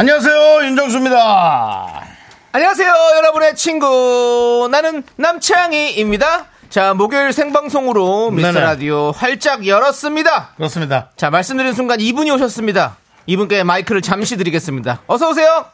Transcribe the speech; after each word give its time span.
안녕하세요 0.00 0.64
윤정수입니다. 0.64 2.06
안녕하세요, 2.52 2.90
여러분의 3.18 3.54
친구. 3.54 4.66
나는 4.72 5.02
남창희입니다. 5.16 6.46
자, 6.70 6.94
목요일 6.94 7.34
생방송으로 7.34 8.30
미스터 8.30 8.52
네네. 8.52 8.64
라디오 8.64 9.10
활짝 9.10 9.66
열었습니다. 9.66 10.54
그렇습니다. 10.56 11.10
자, 11.16 11.28
말씀드린 11.28 11.74
순간 11.74 12.00
이분이 12.00 12.30
오셨습니다. 12.30 12.96
이분께 13.26 13.62
마이크를 13.62 14.00
잠시 14.00 14.38
드리겠습니다. 14.38 15.02
어서 15.06 15.28
오세요! 15.28 15.66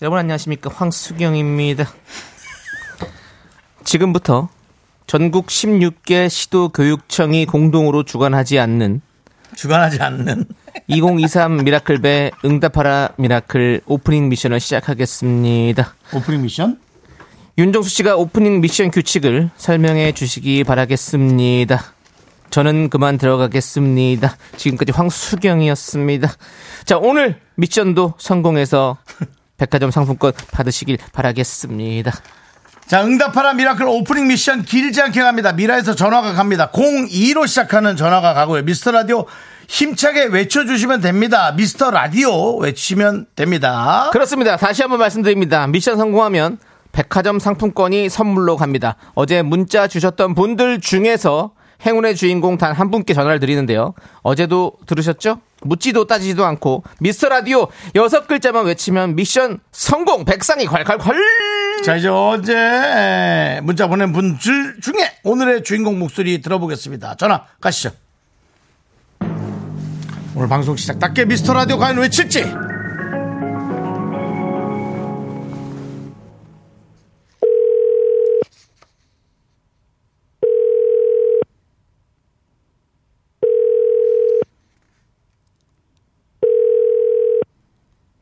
여러분 0.00 0.20
안녕하십니까. 0.20 0.70
황수경입니다. 0.72 1.90
지금부터 3.82 4.50
전국 5.08 5.48
16개 5.48 6.28
시도 6.28 6.68
교육청이 6.68 7.46
공동으로 7.46 8.04
주관하지 8.04 8.60
않는 8.60 9.02
주관하지 9.54 10.00
않는 10.02 10.44
2023 10.88 11.64
미라클배 11.64 12.32
응답하라 12.44 13.10
미라클 13.16 13.80
오프닝 13.86 14.28
미션을 14.28 14.60
시작하겠습니다. 14.60 15.94
오프닝 16.12 16.42
미션. 16.42 16.78
윤정수 17.56 17.88
씨가 17.88 18.16
오프닝 18.16 18.60
미션 18.60 18.90
규칙을 18.90 19.50
설명해 19.56 20.12
주시기 20.12 20.64
바라겠습니다. 20.64 21.94
저는 22.50 22.88
그만 22.88 23.18
들어가겠습니다. 23.18 24.36
지금까지 24.56 24.92
황수경이었습니다. 24.92 26.32
자, 26.84 26.98
오늘 26.98 27.40
미션도 27.56 28.14
성공해서 28.18 28.98
백화점 29.56 29.90
상품권 29.90 30.32
받으시길 30.52 30.98
바라겠습니다. 31.12 32.12
자, 32.86 33.02
응답하라 33.04 33.54
미라클 33.54 33.86
오프닝 33.86 34.28
미션 34.28 34.62
길지 34.62 35.00
않게 35.00 35.20
갑니다. 35.22 35.52
미라에서 35.52 35.94
전화가 35.94 36.34
갑니다. 36.34 36.70
02로 36.70 37.46
시작하는 37.48 37.96
전화가 37.96 38.34
가고요. 38.34 38.62
미스터 38.62 38.90
라디오 38.90 39.24
힘차게 39.68 40.24
외쳐주시면 40.26 41.00
됩니다. 41.00 41.52
미스터 41.56 41.90
라디오 41.90 42.56
외치면 42.58 43.26
됩니다. 43.34 44.10
그렇습니다. 44.12 44.56
다시 44.58 44.82
한번 44.82 44.98
말씀드립니다. 45.00 45.66
미션 45.66 45.96
성공하면 45.96 46.58
백화점 46.92 47.38
상품권이 47.38 48.10
선물로 48.10 48.56
갑니다. 48.56 48.96
어제 49.14 49.40
문자 49.42 49.88
주셨던 49.88 50.34
분들 50.34 50.80
중에서 50.80 51.52
행운의 51.86 52.14
주인공 52.16 52.58
단 52.58 52.74
한 52.74 52.90
분께 52.90 53.14
전화를 53.14 53.40
드리는데요. 53.40 53.94
어제도 54.22 54.72
들으셨죠? 54.86 55.40
묻지도 55.64 56.06
따지지도 56.06 56.44
않고 56.44 56.84
미스터 57.00 57.28
라디오 57.28 57.68
여섯 57.94 58.26
글자만 58.26 58.66
외치면 58.66 59.16
미션 59.16 59.60
성공 59.72 60.24
백상이 60.24 60.66
콸콸콸 60.66 61.84
자, 61.84 61.96
이제 61.96 62.08
어제 62.08 63.60
문자 63.62 63.86
보낸 63.86 64.12
분들 64.12 64.80
중에 64.80 65.18
오늘의 65.22 65.64
주인공 65.64 65.98
목소리 65.98 66.40
들어보겠습니다. 66.40 67.16
전화 67.16 67.44
가시죠. 67.60 67.90
오늘 70.34 70.48
방송 70.48 70.76
시작답게 70.76 71.26
미스터 71.26 71.52
라디오 71.52 71.78
과연 71.78 71.98
외칠지. 71.98 72.44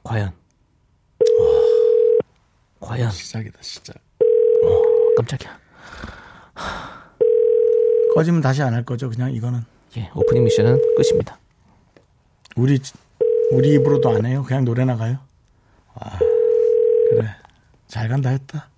과연 0.03 0.33
과연 2.81 3.11
시작이다, 3.11 3.59
진짜. 3.61 3.93
깜짝이야. 5.17 5.59
꺼지면 8.15 8.41
다시 8.41 8.63
안 8.63 8.75
할 8.75 8.85
거죠, 8.85 9.09
그냥 9.09 9.33
이거는. 9.33 9.61
예, 9.97 10.11
오프닝 10.15 10.45
미션은 10.45 10.81
끝입니다. 10.97 11.39
우리 12.57 12.81
우리 13.53 13.75
입으로도 13.75 14.11
안 14.11 14.27
해요. 14.27 14.43
그냥 14.47 14.65
노래 14.65 14.85
나가요. 14.85 15.19
아 15.95 16.19
그래 17.11 17.29
잘 17.87 18.09
간다 18.09 18.31
했다. 18.31 18.69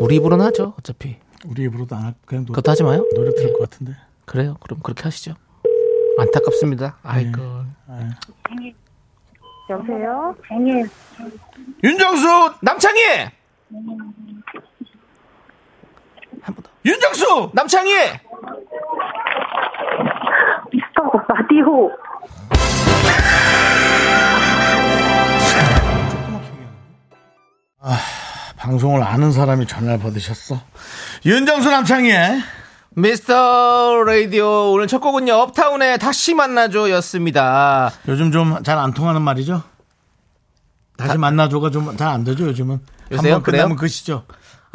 우리 0.00 0.16
입으로는 0.16 0.44
하죠. 0.46 0.74
어차피 0.78 1.16
우리 1.46 1.64
입으로도 1.64 1.96
안 1.96 2.04
하고 2.04 2.16
그냥 2.26 2.44
노, 2.44 2.52
그것도 2.52 2.70
하지 2.70 2.82
마요. 2.82 3.06
노래 3.14 3.34
들을 3.34 3.52
것 3.54 3.70
같은데. 3.70 3.94
그래요. 4.24 4.56
그럼 4.60 4.80
그렇게 4.82 5.02
하시죠. 5.04 5.34
안타깝습니다. 6.18 6.98
아이고. 7.02 7.40
여보세요? 9.70 10.34
생일 10.48 10.88
윤정수 11.82 12.54
남창희! 12.62 13.00
한 16.42 16.54
번 16.54 16.62
더. 16.62 16.70
윤정수 16.84 17.50
남창희! 17.54 17.92
미스터 20.72 21.02
라디오 21.28 21.90
방송을 28.56 29.02
아는 29.02 29.32
사람이 29.32 29.66
전화를 29.66 29.98
받으셨어. 30.00 30.60
윤정수 31.24 31.70
남창희의 31.70 32.40
미스터 32.98 34.02
라디오 34.04 34.72
오늘 34.72 34.86
첫 34.86 35.00
곡은요. 35.00 35.30
업타운의 35.34 35.98
다시 35.98 36.32
만나줘 36.32 36.88
였습니다. 36.92 37.92
요즘 38.08 38.32
좀 38.32 38.62
잘 38.62 38.78
안 38.78 38.94
통하는 38.94 39.20
말이죠. 39.20 39.62
다시 40.96 41.18
만나줘가 41.18 41.70
좀 41.70 41.94
잘 41.98 42.08
안 42.08 42.24
되죠 42.24 42.46
요즘은. 42.46 42.80
요새요? 43.12 43.34
한번 43.34 43.42
끝나면 43.52 43.76
그래요? 43.76 43.80
끝이죠. 43.90 44.24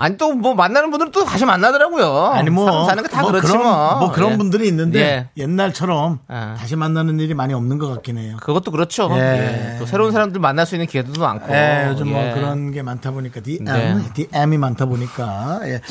아니 0.01 0.17
또 0.17 0.31
뭐 0.33 0.55
만나는 0.55 0.89
분들은 0.89 1.11
또 1.11 1.23
다시 1.23 1.45
만나더라고요. 1.45 2.31
아니 2.33 2.49
뭐, 2.49 2.65
사람 2.65 2.85
사는 2.85 3.03
거다뭐 3.03 3.31
그렇지 3.31 3.47
그런, 3.47 3.63
뭐. 3.63 3.99
뭐 3.99 4.11
그런 4.11 4.31
예. 4.31 4.37
분들이 4.37 4.67
있는데 4.67 4.99
예. 4.99 5.27
옛날처럼 5.43 6.19
아. 6.27 6.55
다시 6.57 6.75
만나는 6.75 7.19
일이 7.19 7.35
많이 7.35 7.53
없는 7.53 7.77
것 7.77 7.87
같긴 7.87 8.17
해요. 8.17 8.37
그것도 8.41 8.71
그렇죠. 8.71 9.09
예. 9.13 9.73
예. 9.73 9.77
또 9.77 9.85
새로운 9.85 10.11
사람들 10.11 10.41
만날 10.41 10.65
수 10.65 10.73
있는 10.73 10.87
기회도 10.87 11.21
많고. 11.21 11.53
예, 11.53 11.85
요즘 11.89 12.09
뭐 12.09 12.19
예. 12.25 12.33
그런 12.33 12.71
게 12.71 12.81
많다 12.81 13.11
보니까 13.11 13.41
DM, 13.41 13.65
네. 13.65 14.03
DM이 14.13 14.57
많다 14.57 14.85
보니까 14.87 15.59
예. 15.65 15.81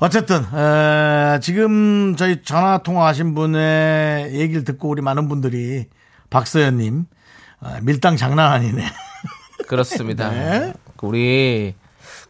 어쨌든 0.00 0.44
에, 0.54 1.40
지금 1.40 2.16
저희 2.16 2.42
전화 2.42 2.78
통화하신 2.78 3.34
분의 3.34 4.34
얘기를 4.34 4.64
듣고 4.64 4.90
우리 4.90 5.00
많은 5.00 5.28
분들이 5.28 5.86
박서연님 6.28 7.06
어, 7.60 7.76
밀당 7.80 8.16
장난 8.18 8.52
아니네. 8.52 8.84
그렇습니다. 9.68 10.28
네. 10.30 10.72
우리 11.00 11.74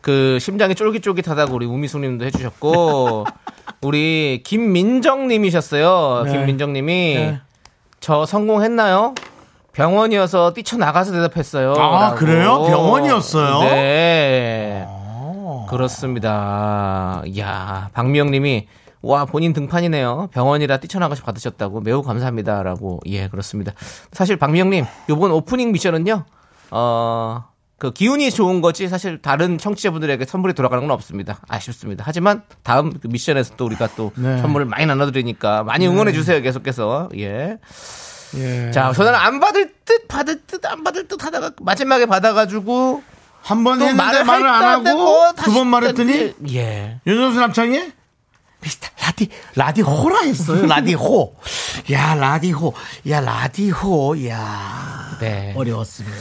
그 0.04 0.36
심장이 0.38 0.74
쫄깃쫄깃하다고 0.74 1.54
우리 1.54 1.64
우미숙님도 1.64 2.26
해주셨고 2.26 3.24
우리 3.80 4.42
김민정님이셨어요. 4.44 6.24
네. 6.26 6.30
김민정님이 6.32 7.14
네. 7.14 7.40
저 8.00 8.26
성공했나요? 8.26 9.14
병원이어서 9.72 10.52
뛰쳐나가서 10.52 11.12
대답했어요. 11.12 11.72
아, 11.72 12.00
라고. 12.02 12.16
그래요? 12.16 12.64
병원이었어요? 12.64 13.60
네. 13.70 14.86
그렇습니다. 15.70 17.22
야 17.38 17.88
박미영님이 17.94 18.68
와 19.00 19.24
본인 19.24 19.54
등판이네요. 19.54 20.28
병원이라 20.32 20.80
뛰쳐나가서 20.80 21.24
받으셨다고 21.24 21.80
매우 21.80 22.02
감사합니다라고 22.02 23.00
예 23.06 23.28
그렇습니다. 23.28 23.72
사실 24.12 24.36
박미영님 24.36 24.84
요번 25.08 25.30
오프닝 25.30 25.72
미션은요 25.72 26.24
어. 26.72 27.53
그 27.84 27.92
기운이 27.92 28.30
좋은 28.30 28.60
거지 28.62 28.88
사실 28.88 29.20
다른 29.20 29.58
청취자분들에게 29.58 30.24
선물이 30.24 30.54
돌아가는 30.54 30.82
건 30.82 30.90
없습니다. 30.92 31.40
아쉽습니다. 31.48 32.02
하지만 32.06 32.42
다음 32.62 32.98
그 32.98 33.08
미션에서 33.08 33.56
또 33.56 33.66
우리가 33.66 33.88
또 33.96 34.12
네. 34.16 34.38
선물을 34.40 34.64
많이 34.66 34.86
나눠드리니까 34.86 35.64
많이 35.64 35.86
응원해 35.86 36.12
주세요. 36.12 36.40
계속해서 36.40 37.10
예. 37.18 37.58
예. 38.36 38.70
자 38.72 38.92
전화를 38.92 39.18
안 39.18 39.38
받을 39.38 39.72
듯 39.84 40.08
받을 40.08 40.40
듯 40.46 40.64
안 40.66 40.82
받을 40.82 41.06
듯 41.06 41.22
하다가 41.22 41.52
마지막에 41.60 42.06
받아가지고 42.06 43.02
한번또 43.42 43.84
했는데 43.84 44.02
말을 44.02 44.24
말을 44.24 44.46
안 44.48 44.62
하고 44.64 44.88
하고 44.88 45.34
두 45.42 45.52
번 45.52 45.66
말했더니 45.68 46.32
예. 46.54 47.00
윤정수 47.06 47.38
남창희 47.38 47.92
미스터 48.62 48.88
라디 49.02 49.28
라디호라 49.56 50.20
했어요. 50.22 50.64
라디호. 50.66 51.34
야 51.92 52.14
라디호. 52.14 52.72
야 53.10 53.20
라디호. 53.20 54.26
야 54.28 55.18
네. 55.20 55.52
어려웠습니다. 55.54 56.16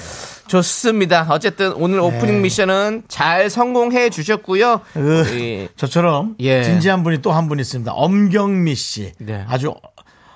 좋습니다. 0.58 1.26
어쨌든 1.32 1.74
오늘 1.74 2.00
오프닝 2.00 2.44
미션은 2.44 3.04
잘 3.08 3.50
성공해 3.50 4.12
주셨고요. 4.12 4.82
으, 4.96 5.68
저처럼 5.76 6.36
예. 6.42 6.64
진지한 6.64 7.04
분이 7.04 7.24
또 7.24 7.32
한 7.34 7.48
분 7.50 7.60
있습니다. 7.60 7.92
엄경미 7.92 8.76
씨. 8.76 9.14
네. 9.18 9.44
아주 9.50 9.74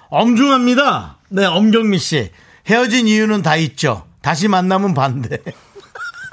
엄중합니다. 0.10 1.18
네, 1.30 1.46
엄경미 1.46 2.00
씨. 2.00 2.31
헤어진 2.68 3.08
이유는 3.08 3.44
다 3.44 3.56
있죠. 3.58 4.04
다시 4.22 4.48
만나면 4.48 4.96
반대. 4.96 5.38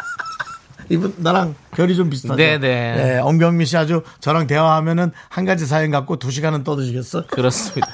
이분 0.89 1.15
나랑 1.19 1.55
결이 1.77 1.95
좀 1.95 2.09
비슷하죠. 2.09 2.37
네, 2.37 2.57
네. 2.59 3.19
엄경미 3.19 3.67
씨 3.67 3.77
아주 3.77 4.03
저랑 4.21 4.47
대화하면은 4.47 5.13
한 5.29 5.45
가지 5.45 5.67
사연 5.67 5.91
갖고 5.91 6.17
두 6.19 6.31
시간은 6.31 6.65
떠드시겠어? 6.65 7.27
그렇습니다. 7.27 7.89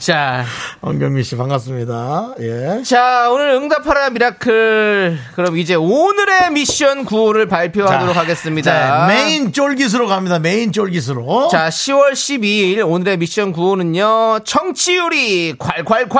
자, 0.00 0.46
엄경미 0.80 1.22
씨 1.24 1.36
반갑습니다. 1.36 2.34
예. 2.40 2.82
자, 2.84 3.30
오늘 3.30 3.50
응답하라 3.50 4.08
미라클. 4.10 5.18
그럼 5.34 5.58
이제 5.58 5.74
오늘의 5.74 6.52
미션 6.52 7.04
구호를 7.04 7.46
발표하도록 7.48 8.16
하겠습니다. 8.16 8.72
자, 8.72 9.06
메인 9.08 9.52
쫄깃으로 9.52 10.06
갑니다. 10.06 10.38
메인 10.38 10.72
쫄깃으로. 10.72 11.48
자, 11.48 11.68
10월 11.68 12.12
12일 12.12 12.88
오늘의 12.88 13.18
미션 13.18 13.52
구호는요. 13.52 14.40
청취율이 14.44 15.56
콸콸콸! 15.58 16.18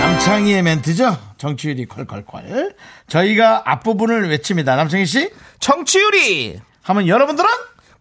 남창희의 0.00 0.62
멘트죠. 0.62 1.16
청취율이 1.36 1.86
콸콸콸. 1.86 2.74
저희가 3.08 3.62
앞부분을 3.64 4.30
외칩니다. 4.30 4.76
남창희 4.76 5.04
씨 5.04 5.30
청취율이 5.58 6.60
하면 6.82 7.08
여러분들은 7.08 7.50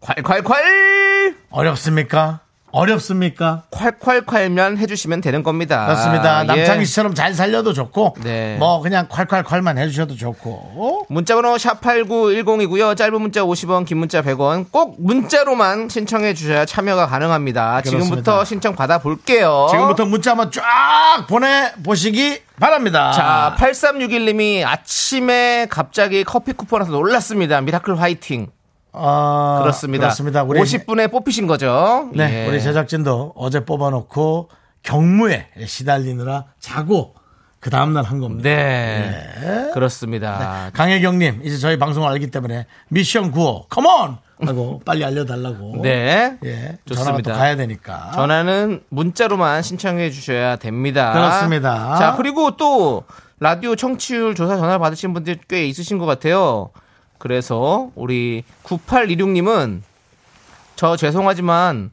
콸콸콸! 0.02 1.36
어렵습니까? 1.50 2.42
어렵습니까? 2.72 3.64
콸콸콸면 3.72 4.78
해주시면 4.78 5.22
되는 5.22 5.44
겁니다. 5.44 5.86
그렇습니다. 5.86 6.42
예. 6.42 6.44
남창희 6.46 6.86
씨처럼 6.86 7.16
잘 7.16 7.34
살려도 7.34 7.74
좋고, 7.74 8.16
네. 8.24 8.58
뭐 8.58 8.82
그냥 8.82 9.08
콸콸콸만 9.08 9.78
해주셔도 9.78 10.16
좋고. 10.16 11.06
문자번호 11.10 11.56
샵8910이고요. 11.56 12.96
짧은 12.96 13.22
문자 13.22 13.42
50원, 13.42 13.86
긴 13.86 13.98
문자 13.98 14.22
100원. 14.22 14.66
꼭 14.72 14.96
문자로만 15.00 15.90
신청해 15.90 16.34
주셔야 16.34 16.66
참여가 16.66 17.08
가능합니다. 17.08 17.82
그렇습니다. 17.82 18.06
지금부터 18.06 18.46
신청 18.46 18.76
받아볼게요. 18.76 19.68
지금부터 19.72 20.06
문자 20.06 20.32
한번 20.32 20.52
쫙 20.52 21.26
보내보시기 21.28 22.42
바랍니다. 22.60 23.12
자, 23.14 23.56
8361님이 23.58 24.66
아침에 24.66 25.68
갑자기 25.70 26.24
커피 26.24 26.54
쿠폰 26.54 26.82
와서 26.82 26.92
놀랐습니다. 26.92 27.62
미라클 27.62 28.00
화이팅. 28.00 28.48
어, 28.92 29.60
그렇습니다. 29.62 30.06
그렇습니다. 30.06 30.44
우리, 30.44 30.60
50분에 30.60 31.12
뽑히신 31.12 31.48
거죠? 31.48 32.10
네, 32.14 32.46
예. 32.46 32.50
우리 32.50 32.62
제작진도 32.62 33.34
어제 33.36 33.64
뽑아놓고 33.66 34.50
격무에 34.84 35.48
시달리느라 35.66 36.46
자고 36.60 37.14
그 37.60 37.70
다음날 37.70 38.04
한 38.06 38.20
겁니다. 38.20 38.50
네. 38.50 39.72
그렇습니다. 39.74 40.72
강혜경님, 40.74 41.42
이제 41.44 41.58
저희 41.58 41.78
방송을 41.78 42.10
알기 42.10 42.32
때문에 42.32 42.66
미션 42.90 43.32
구호, 43.32 43.66
come 43.70 43.97
on! 43.97 44.18
하고 44.42 44.82
빨리 44.86 45.04
알려달라고. 45.04 45.82
네. 45.82 46.38
예. 46.46 46.78
좋습니다. 46.86 47.34
또 47.34 47.38
가야 47.38 47.58
되니까. 47.58 48.12
전화는 48.16 48.84
문자로만 48.90 49.62
신청해 49.62 50.12
주셔야 50.12 50.56
됩니다. 50.56 51.12
그렇습니다. 51.12 51.98
자, 51.98 52.16
그리고 52.16 52.56
또 52.56 53.04
라디오 53.42 53.76
청취율 53.76 54.36
조사 54.36 54.56
전화를 54.56 54.80
받으신 54.80 55.14
분들 55.14 55.40
꽤 55.50 55.66
있으신 55.66 55.98
것 55.98 56.06
같아요. 56.06 56.70
그래서 57.20 57.92
우리 57.96 58.44
9826님은 58.64 59.82
저 60.76 60.96
죄송하지만 60.96 61.92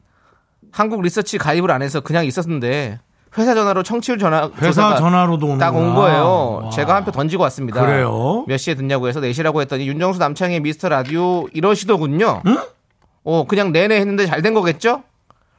한국 0.71 1.01
리서치 1.01 1.37
가입을 1.37 1.69
안 1.71 1.81
해서 1.81 1.99
그냥 2.01 2.25
있었는데 2.25 2.99
회사 3.37 3.53
전화로 3.53 3.83
청취율 3.83 4.17
전화 4.17 4.49
회사 4.61 4.95
전화로도 4.95 5.45
오는 5.45 5.57
딱온 5.59 5.93
거예요. 5.93 6.61
와. 6.63 6.69
제가 6.71 6.95
한 6.95 7.05
표 7.05 7.11
던지고 7.11 7.43
왔습니다. 7.43 7.85
그래요? 7.85 8.45
몇 8.47 8.57
시에 8.57 8.73
듣냐고 8.73 9.07
해서 9.07 9.19
4시라고 9.19 9.61
했더니 9.61 9.87
윤정수 9.87 10.17
남창의 10.19 10.61
미스터 10.61 10.89
라디오 10.89 11.47
이러시더군요. 11.53 12.41
어, 13.23 13.43
그냥 13.45 13.71
내내 13.71 13.97
했는데 13.97 14.25
잘 14.25 14.41
된 14.41 14.53
거겠죠? 14.53 15.03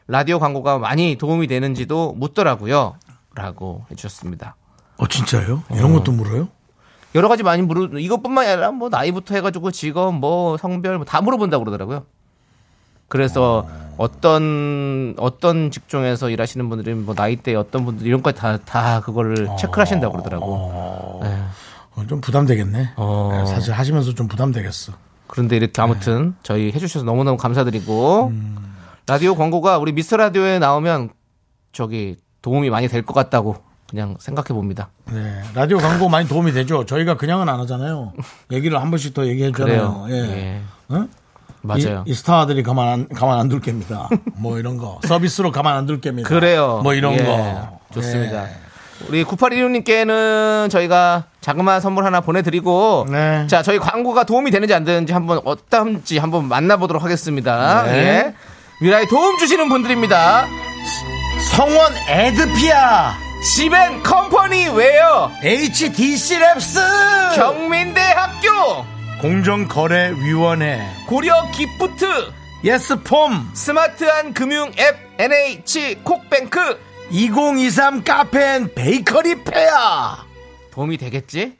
라디오 0.06 0.38
광고가 0.38 0.78
많이 0.78 1.16
도움이 1.16 1.46
되는지도 1.46 2.14
묻더라고요. 2.16 2.96
라고 3.34 3.84
해주셨습니다. 3.90 4.56
어, 4.96 5.06
진짜요? 5.06 5.62
이런 5.74 5.92
것도 5.92 6.10
물어요? 6.12 6.48
여러 7.14 7.28
가지 7.28 7.42
많이 7.42 7.62
물어, 7.62 7.98
이것뿐만 7.98 8.46
아니라 8.46 8.70
뭐 8.70 8.88
나이부터 8.88 9.34
해가지고 9.34 9.70
직업, 9.70 10.14
뭐 10.14 10.56
성별, 10.56 10.96
뭐다 10.98 11.20
물어본다고 11.22 11.64
그러더라고요. 11.64 12.04
그래서 13.08 13.66
어떤, 13.96 15.14
어떤 15.18 15.70
직종에서 15.70 16.28
일하시는 16.28 16.68
분들은 16.68 17.06
뭐 17.06 17.14
나이대 17.16 17.54
어떤 17.54 17.84
분들 17.86 18.06
이런 18.06 18.22
거 18.22 18.32
다, 18.32 18.58
다 18.58 19.00
그거를 19.00 19.48
체크를 19.58 19.80
하신다고 19.82 20.12
그러더라고. 20.12 21.20
네. 21.22 21.38
어, 21.96 22.06
좀 22.06 22.20
부담되겠네. 22.20 22.90
어. 22.96 23.30
네, 23.32 23.46
사실 23.46 23.72
하시면서 23.72 24.14
좀 24.14 24.28
부담되겠어. 24.28 24.92
그런데 25.26 25.56
이렇게 25.56 25.80
아무튼 25.80 26.34
저희 26.42 26.70
해주셔서 26.72 27.04
너무너무 27.04 27.36
감사드리고 27.38 28.32
라디오 29.06 29.34
광고가 29.34 29.78
우리 29.78 29.92
미스터 29.92 30.16
라디오에 30.18 30.58
나오면 30.58 31.10
저기 31.72 32.16
도움이 32.42 32.70
많이 32.70 32.88
될 32.88 33.02
것 33.04 33.14
같다고 33.14 33.56
그냥 33.90 34.16
생각해 34.18 34.48
봅니다. 34.48 34.90
네. 35.10 35.40
라디오 35.54 35.78
광고 35.78 36.08
많이 36.08 36.28
도움이 36.28 36.52
되죠. 36.52 36.84
저희가 36.84 37.16
그냥은 37.16 37.48
안 37.48 37.58
하잖아요. 37.60 38.12
얘기를 38.52 38.80
한 38.80 38.90
번씩 38.90 39.14
더 39.14 39.26
얘기해. 39.26 39.50
주잖아요. 39.52 40.06
예. 40.10 40.14
예. 40.14 40.60
응? 40.90 41.08
맞아요. 41.62 42.04
이, 42.06 42.10
이 42.10 42.14
스타들이 42.14 42.62
가만 42.62 42.88
안, 42.88 43.08
가만 43.08 43.38
안 43.38 43.48
둘 43.48 43.60
겁니다. 43.60 44.08
뭐 44.36 44.58
이런 44.58 44.76
거. 44.76 45.00
서비스로 45.04 45.50
가만 45.52 45.74
안 45.76 45.86
둘 45.86 46.00
겁니다. 46.00 46.28
그래요. 46.28 46.80
뭐 46.82 46.92
이런 46.94 47.14
예. 47.14 47.24
거. 47.24 47.80
좋습니다. 47.94 48.44
예. 48.44 48.50
우리 49.08 49.24
9816님께는 49.24 50.68
저희가 50.70 51.24
자그마한 51.40 51.80
선물 51.80 52.04
하나 52.04 52.20
보내드리고 52.20 53.06
네. 53.08 53.46
자 53.46 53.62
저희 53.62 53.78
광고가 53.78 54.24
도움이 54.24 54.50
되는지 54.50 54.74
안 54.74 54.84
되는지 54.84 55.12
한번 55.12 55.40
어떤지 55.44 56.18
한번 56.18 56.46
만나보도록 56.46 57.02
하겠습니다. 57.02 57.84
네. 57.84 57.92
예. 57.96 58.34
미라에 58.82 59.06
도움 59.06 59.38
주시는 59.38 59.68
분들입니다. 59.68 60.46
성원 61.52 61.92
애드피아, 62.08 63.12
지벤 63.42 64.02
컴퍼니 64.02 64.68
웨어 64.70 65.30
HDC 65.42 66.38
랩스, 66.38 67.34
경민대학교 67.36 68.84
공정거래위원회, 69.20 70.84
고려 71.06 71.48
기프트 71.52 72.32
예스폼, 72.64 73.50
스마트한 73.54 74.34
금융 74.34 74.72
앱 74.78 74.96
NH 75.18 75.96
콕뱅크 76.04 76.80
2023 77.10 78.02
카페인 78.04 78.72
베이커리 78.74 79.42
페어. 79.44 80.18
도움이 80.72 80.96
되겠지? 80.98 81.56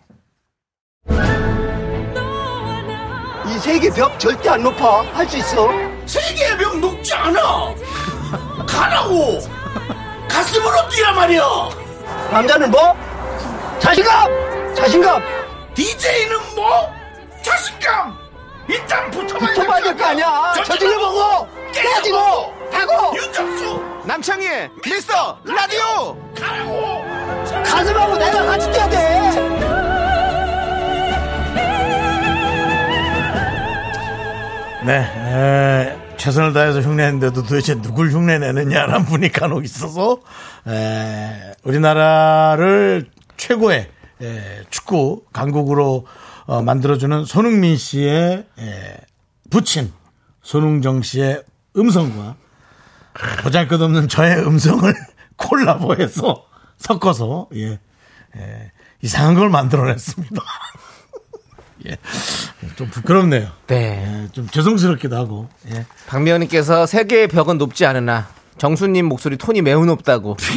이 3.47 3.59
세계 3.61 3.89
벽 3.91 4.19
절대 4.21 4.51
안 4.51 4.63
높아. 4.63 5.03
할 5.15 5.27
수 5.29 5.39
있어. 5.39 5.69
세계의 6.07 6.59
벽 6.59 6.79
높지 6.79 7.15
않아. 7.15 7.75
가라고. 8.67 9.39
가슴으로 10.29 10.89
뛰란 10.91 11.15
말이야. 11.15 11.43
남자는 12.31 12.71
뭐? 12.71 12.95
자신감! 13.81 14.75
자신감! 14.75 15.23
DJ는 15.75 16.37
뭐? 16.55 16.93
자신감. 17.43 18.17
일단 18.69 19.11
붙어봐야 19.11 19.55
붙어봐야 19.55 19.83
될거 19.83 20.05
아니야. 20.05 20.53
저질러 20.65 20.99
보고, 20.99 21.49
깨지고, 21.73 22.19
하고, 22.71 23.17
윤정수 23.17 24.03
남창희의 24.05 24.71
미스터 24.85 25.39
라디오 25.45 26.17
가라고. 26.39 27.05
가슴하고 27.65 28.17
내가 28.19 28.45
같이 28.45 28.71
뛰어야 28.71 28.89
돼. 28.91 29.49
네, 34.85 34.95
에, 34.95 36.08
최선을 36.19 36.53
다해서 36.53 36.81
흉내냈는데도 36.81 37.43
도대체 37.43 37.81
누굴 37.81 38.11
흉내내느냐라는 38.13 39.07
분이 39.07 39.33
간혹 39.33 39.65
있어서 39.65 40.21
에, 40.67 41.55
우리나라를 41.63 43.11
최고의 43.37 43.91
에, 44.21 44.63
축구 44.71 45.25
강국으로 45.33 46.07
어, 46.47 46.63
만들어주는 46.63 47.25
손흥민 47.25 47.77
씨의 47.77 48.47
에, 48.59 48.97
부친 49.51 49.93
손흥정 50.43 51.03
씨의 51.03 51.45
음성과 51.77 52.37
보잘것없는 53.43 54.09
저의 54.09 54.45
음성을 54.45 54.93
콜라보해서 55.37 56.45
섞어서 56.79 57.49
예, 57.55 57.79
에, 58.37 58.73
이상한 59.03 59.35
걸 59.35 59.49
만들어냈습니다. 59.51 60.43
예, 61.87 61.97
좀 62.77 62.89
부끄럽네요. 62.91 63.49
네 63.67 64.25
예, 64.25 64.29
좀 64.33 64.49
죄송스럽기도 64.49 65.17
하고. 65.17 65.49
예. 65.73 65.87
박미연님께서 66.07 66.87
세계의 66.87 67.29
벽은 67.29 67.59
높지 67.59 67.87
않으나 67.87 68.29
정수님 68.59 69.07
목소리 69.07 69.37
톤이 69.37 69.63
매우 69.63 69.85
높다고 69.87 70.37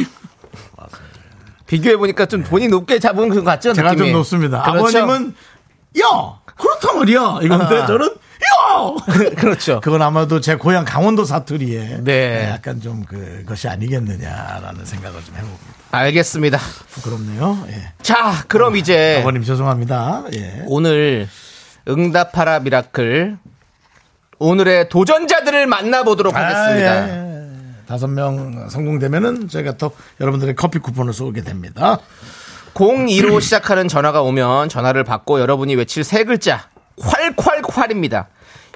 비교해 1.66 1.96
보니까 1.96 2.26
좀 2.26 2.44
돈이 2.44 2.68
높게 2.68 2.98
잡은 2.98 3.28
것 3.30 3.42
같죠? 3.44 3.72
제가 3.72 3.92
느낌이? 3.92 4.08
좀 4.08 4.18
높습니다. 4.18 4.62
그렇죠? 4.62 4.98
아버님은 4.98 5.34
야 6.00 6.40
그렇단 6.56 6.98
말이야 6.98 7.38
이건데 7.42 7.80
아. 7.80 7.86
저는 7.86 8.06
야 8.06 8.12
그렇죠. 9.36 9.80
그건 9.80 10.02
아마도 10.02 10.40
제 10.40 10.54
고향 10.56 10.84
강원도 10.84 11.24
사투리에 11.24 11.98
네. 12.02 12.12
예, 12.12 12.50
약간 12.50 12.80
좀 12.80 13.04
그것이 13.04 13.68
아니겠느냐라는 13.68 14.84
생각을 14.84 15.24
좀 15.24 15.34
해봅니다. 15.34 15.64
알겠습니다. 15.92 16.58
부끄럽네요. 16.90 17.64
예. 17.68 17.92
자, 18.02 18.44
그럼 18.48 18.76
이제 18.76 19.18
아버님 19.20 19.42
죄송합니다. 19.42 20.24
예. 20.34 20.64
오늘 20.66 21.28
응답하라 21.88 22.60
미라클 22.60 23.38
오늘의 24.38 24.88
도전자들을 24.88 25.66
만나보도록 25.66 26.34
하겠습니다. 26.34 26.92
아, 26.92 27.08
예, 27.08 27.12
예. 27.12 27.32
다섯 27.86 28.06
명 28.08 28.68
성공되면은 28.70 29.48
저희가 29.48 29.72
또 29.76 29.92
여러분들의 30.20 30.54
커피 30.56 30.78
쿠폰을 30.78 31.12
쏘게 31.12 31.42
됩니다. 31.42 31.98
02로 32.74 33.40
시작하는 33.40 33.86
전화가 33.86 34.22
오면 34.22 34.70
전화를 34.70 35.04
받고 35.04 35.40
여러분이 35.40 35.74
외칠 35.76 36.04
세 36.04 36.24
글자 36.24 36.68
콸콸콸입니다. 36.98 38.26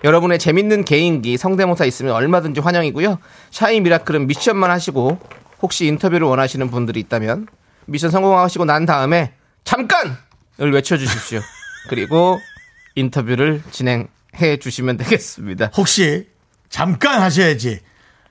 여러분의 0.04 0.38
재밌는 0.38 0.84
개인기 0.84 1.36
성대모사 1.36 1.84
있으면 1.86 2.14
얼마든지 2.14 2.60
환영이고요. 2.60 3.18
샤이 3.50 3.80
미라클은 3.80 4.26
미션만 4.26 4.70
하시고 4.70 5.18
혹시 5.62 5.86
인터뷰를 5.86 6.26
원하시는 6.26 6.70
분들이 6.70 7.00
있다면 7.00 7.46
미션 7.86 8.10
성공하시고 8.10 8.64
난 8.64 8.84
다음에 8.84 9.32
잠깐을 9.64 10.14
외쳐주십시오. 10.72 11.40
그리고 11.88 12.38
인터뷰를 12.94 13.62
진행해 13.70 14.58
주시면 14.60 14.96
되겠습니다. 14.98 15.70
혹시 15.76 16.28
잠깐 16.68 17.22
하셔야지. 17.22 17.80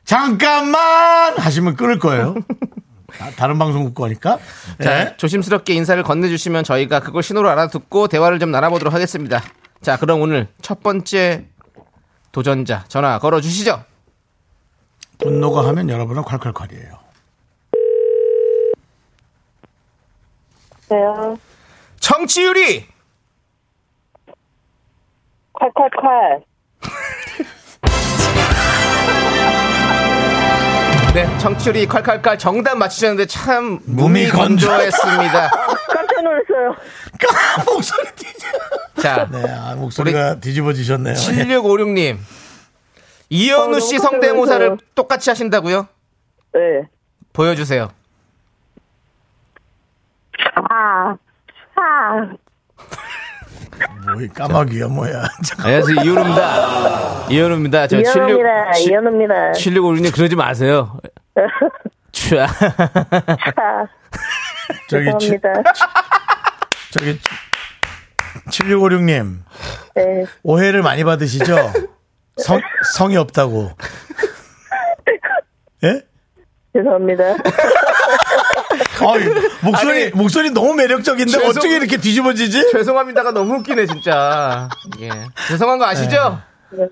잠깐만 0.03 1.37
하시면 1.37 1.75
끊을 1.75 1.99
거예요. 1.99 2.35
아, 3.19 3.31
다른 3.37 3.57
방송국 3.57 3.95
거니까. 3.95 4.39
자, 4.83 5.05
네. 5.05 5.17
조심스럽게 5.17 5.73
인사를 5.73 6.01
건네주시면 6.03 6.63
저희가 6.63 6.99
그걸 6.99 7.23
신호로 7.23 7.49
알아듣고 7.49 8.07
대화를 8.07 8.39
좀 8.39 8.51
나눠보도록 8.51 8.93
하겠습니다. 8.93 9.41
자, 9.81 9.97
그럼 9.97 10.21
오늘 10.21 10.47
첫 10.61 10.83
번째 10.83 11.45
도전자 12.35 12.83
전화 12.89 13.17
걸어 13.17 13.39
주시죠. 13.39 13.81
분노가 15.19 15.65
하면 15.67 15.89
여러분은 15.89 16.23
콸콸콸이에요. 16.23 16.97
네요. 20.89 21.37
정치율이 22.01 22.89
콸콸콸. 25.53 26.43
네, 31.13 31.37
정치율이 31.37 31.87
콸콸콸 31.87 32.37
정답 32.37 32.75
맞추셨는데 32.75 33.27
참 33.27 33.79
몸이 33.85 34.27
건조했습니다. 34.27 35.51
놀랐어요. 36.25 36.75
목소리 37.65 38.11
뒤집어. 38.15 38.57
자, 39.01 39.27
네, 39.31 39.43
아, 39.47 39.75
목소리가 39.75 40.39
뒤집어지셨네요. 40.39 41.13
예. 41.13 41.17
7656님. 41.17 42.17
이현우 43.29 43.77
어, 43.77 43.79
씨 43.79 43.97
너무 43.97 44.09
성대모사를 44.09 44.69
깜짝 44.69 44.95
똑같이 44.95 45.29
하신다고요? 45.29 45.87
네. 46.53 46.87
보여주세요. 47.33 47.89
아, 50.69 51.15
아. 51.75 52.33
뭐이 54.05 54.27
까마귀야 54.29 54.87
뭐야. 54.87 55.23
안녕하세요, 55.59 55.95
이현우입니다. 56.03 57.27
이현우입니다. 57.29 57.87
저 57.87 57.97
이현우입니다. 57.99 58.71
76, 58.73 58.91
이현우입니다. 58.91 59.51
7656님 59.51 60.13
그러지 60.15 60.35
마세요. 60.35 60.99
촤. 62.11 62.39
아, 62.39 63.87
저기 64.89 65.05
치- 65.19 65.29
죄송합니다. 65.31 65.71
저기 66.91 67.19
7656님 68.49 69.39
네. 69.95 70.25
오해를 70.43 70.81
많이 70.81 71.03
받으시죠? 71.03 71.73
성, 72.37 72.59
성이 72.95 73.17
없다고. 73.17 73.71
예? 75.83 76.01
죄송합니다. 76.75 77.23
아유, 79.07 79.33
목소리 79.61 80.03
아니, 80.03 80.11
목소리 80.11 80.49
너무 80.51 80.73
매력적인데 80.73 81.31
죄송- 81.31 81.49
어떻게 81.49 81.75
이렇게 81.75 81.97
뒤집어지지? 81.97 82.71
죄송합니다가 82.71 83.31
너무 83.31 83.55
웃기네, 83.55 83.85
진짜. 83.87 84.69
예. 84.99 85.09
죄송한 85.47 85.77
거 85.79 85.85
아시죠? 85.85 86.41
네. 86.71 86.87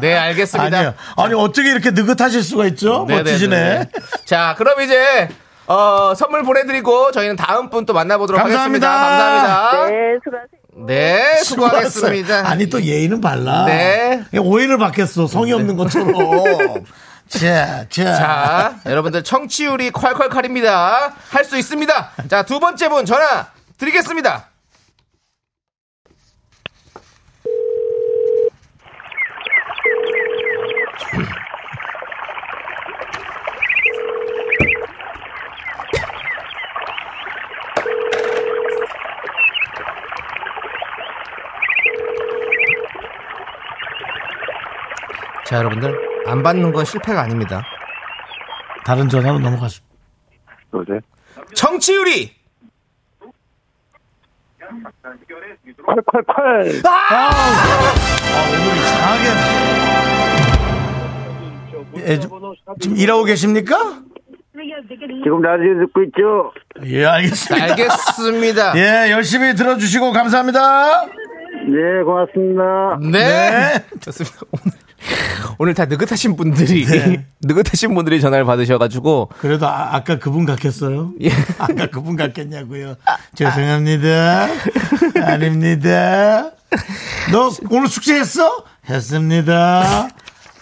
네, 0.00 0.14
알겠습니다. 0.16 0.76
아니요. 0.78 0.94
아니 1.16 1.32
어떻게 1.34 1.70
이렇게 1.70 1.90
느긋하실 1.92 2.42
수가 2.42 2.66
있죠? 2.66 3.06
네네네. 3.08 3.22
멋지시네. 3.22 3.90
자, 4.26 4.54
그럼 4.58 4.80
이제, 4.82 5.28
어, 5.66 6.14
선물 6.14 6.42
보내드리고 6.44 7.10
저희는 7.12 7.36
다음 7.36 7.70
분 7.70 7.86
또 7.86 7.92
만나보도록 7.92 8.40
감사합니다. 8.42 8.88
하겠습니다. 8.88 9.68
감사합니다. 9.68 9.86
네, 9.96 10.18
수고하세요. 10.24 10.86
네, 10.86 11.42
수고하겠습니다. 11.44 12.48
아니 12.48 12.66
또 12.68 12.82
예의는 12.82 13.20
발라. 13.20 13.64
네. 13.64 14.22
오해를 14.38 14.78
받겠어. 14.78 15.26
성이 15.26 15.52
없는 15.52 15.76
것처럼. 15.76 16.12
자, 17.28 17.86
자. 17.88 18.04
자, 18.14 18.74
여러분들 18.86 19.24
청취율이 19.24 19.90
콸콸콸입니다. 19.90 21.12
할 21.30 21.44
수 21.44 21.56
있습니다. 21.56 22.10
자, 22.28 22.42
두 22.44 22.60
번째 22.60 22.88
분 22.88 23.04
전화 23.04 23.46
드리겠습니다. 23.78 24.46
자, 45.56 45.60
여러분들 45.60 45.90
안 46.26 46.42
받는 46.42 46.70
건 46.70 46.84
실패가 46.84 47.22
아닙니다. 47.22 47.62
다른 48.84 49.08
전화로 49.08 49.38
넘어가서. 49.38 49.80
여보세요? 50.74 51.00
정치율이 51.54 52.36
콸콸콸! 54.60 56.86
아, 56.86 57.30
오늘 58.48 58.76
이상하게. 58.76 59.24
예, 62.12 62.20
좀- 62.20 62.30
지금 62.80 62.96
일하고 62.98 63.24
계십니까? 63.24 64.02
지금 65.24 65.40
라디오 65.40 65.78
듣고 65.86 66.02
있죠? 66.04 66.52
예, 66.84 67.06
알겠습니다. 67.06 67.64
알겠습니다. 67.64 68.74
예, 69.08 69.10
열심히 69.10 69.54
들어주시고 69.54 70.12
감사합니다. 70.12 71.06
네, 71.06 72.02
고맙습니다. 72.04 72.98
네. 73.10 73.82
좋습니다. 74.00 74.36
오늘, 74.52 74.76
오늘 75.58 75.74
다 75.74 75.86
느긋하신 75.86 76.36
분들이, 76.36 76.84
네. 76.84 77.24
느긋하신 77.42 77.94
분들이 77.94 78.20
전화를 78.20 78.44
받으셔가지고, 78.44 79.30
그래도 79.38 79.66
아, 79.66 80.02
까 80.04 80.18
그분 80.18 80.44
같겠어요? 80.44 81.12
예. 81.22 81.30
아까 81.58 81.86
그분 81.86 82.16
같겠냐고요? 82.16 82.96
죄송합니다. 83.34 84.48
아 85.22 85.36
닙니다. 85.36 86.50
너 87.32 87.50
오늘 87.70 87.88
숙제했어? 87.88 88.64
했습니다. 88.88 90.08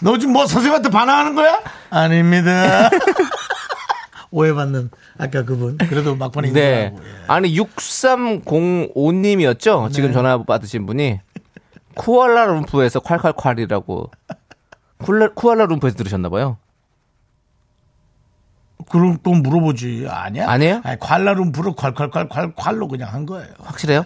너 0.01 0.17
지금 0.17 0.33
뭐 0.33 0.47
선생님한테 0.47 0.89
반항하는 0.89 1.35
거야? 1.35 1.59
아닙니다. 1.89 2.89
오해받는 4.31 4.89
아까 5.17 5.43
그분. 5.43 5.77
그래도 5.77 6.15
막판에 6.15 6.51
네. 6.51 6.61
예. 6.61 6.93
아니, 7.27 7.57
6305님이었죠? 7.57 9.87
네. 9.87 9.93
지금 9.93 10.11
전화 10.11 10.43
받으신 10.43 10.85
분이. 10.85 11.21
쿠알라룸푸에서 11.95 12.99
콸콸콸이라고. 13.01 14.09
쿨라, 15.03 15.29
쿠알라룸푸에서 15.33 15.97
들으셨나봐요. 15.97 16.57
그럼 18.89 19.17
또 19.23 19.31
물어보지. 19.31 20.05
아니야? 20.09 20.47
아니에요? 20.49 20.81
아니, 20.83 20.99
콸라룸프로 20.99 21.75
콸콸콸 21.75 22.29
콸, 22.29 22.53
콸로 22.55 22.87
그냥 22.89 23.11
한 23.11 23.25
거예요. 23.25 23.47
확실해요? 23.59 24.05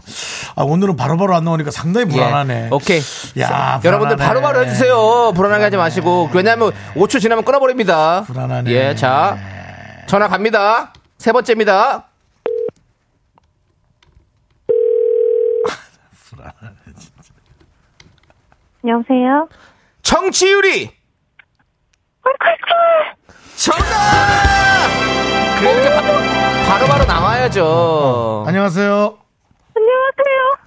아, 0.56 0.64
오늘은 0.64 0.96
바로바로 0.96 1.36
안 1.36 1.44
나오니까 1.44 1.72
상당히 1.72 2.08
불안하네. 2.08 2.66
예. 2.66 2.70
오케이. 2.72 3.02
야, 3.40 3.82
여러분들 3.84 4.16
불안하네. 4.16 4.28
바로 4.28 4.42
바로 4.42 4.66
해주세요. 4.66 5.34
불안하게 5.36 5.64
하지 5.66 5.78
마시고. 5.78 6.30
왜냐하면 6.34 6.72
5초 6.96 7.20
지나면 7.20 7.44
끊어버립니다. 7.46 8.24
불안하네. 8.24 8.72
예, 8.72 8.96
자. 8.96 9.38
전화 10.08 10.28
갑니다. 10.28 10.94
세 11.18 11.32
번째입니다. 11.32 12.06
여보세요? 18.88 19.48
정치율이 20.02 20.92
정답! 23.58 23.86
그렇게 25.60 25.90
바- 25.90 26.02
바로 26.68 26.86
바로 26.88 27.06
나와야죠. 27.06 28.46
안녕하세요. 28.48 29.18
안녕하세요. 29.76 30.58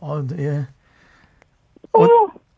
어, 0.00 0.22
네, 0.26 0.44
예. 0.44 0.66
어머, 1.92 2.08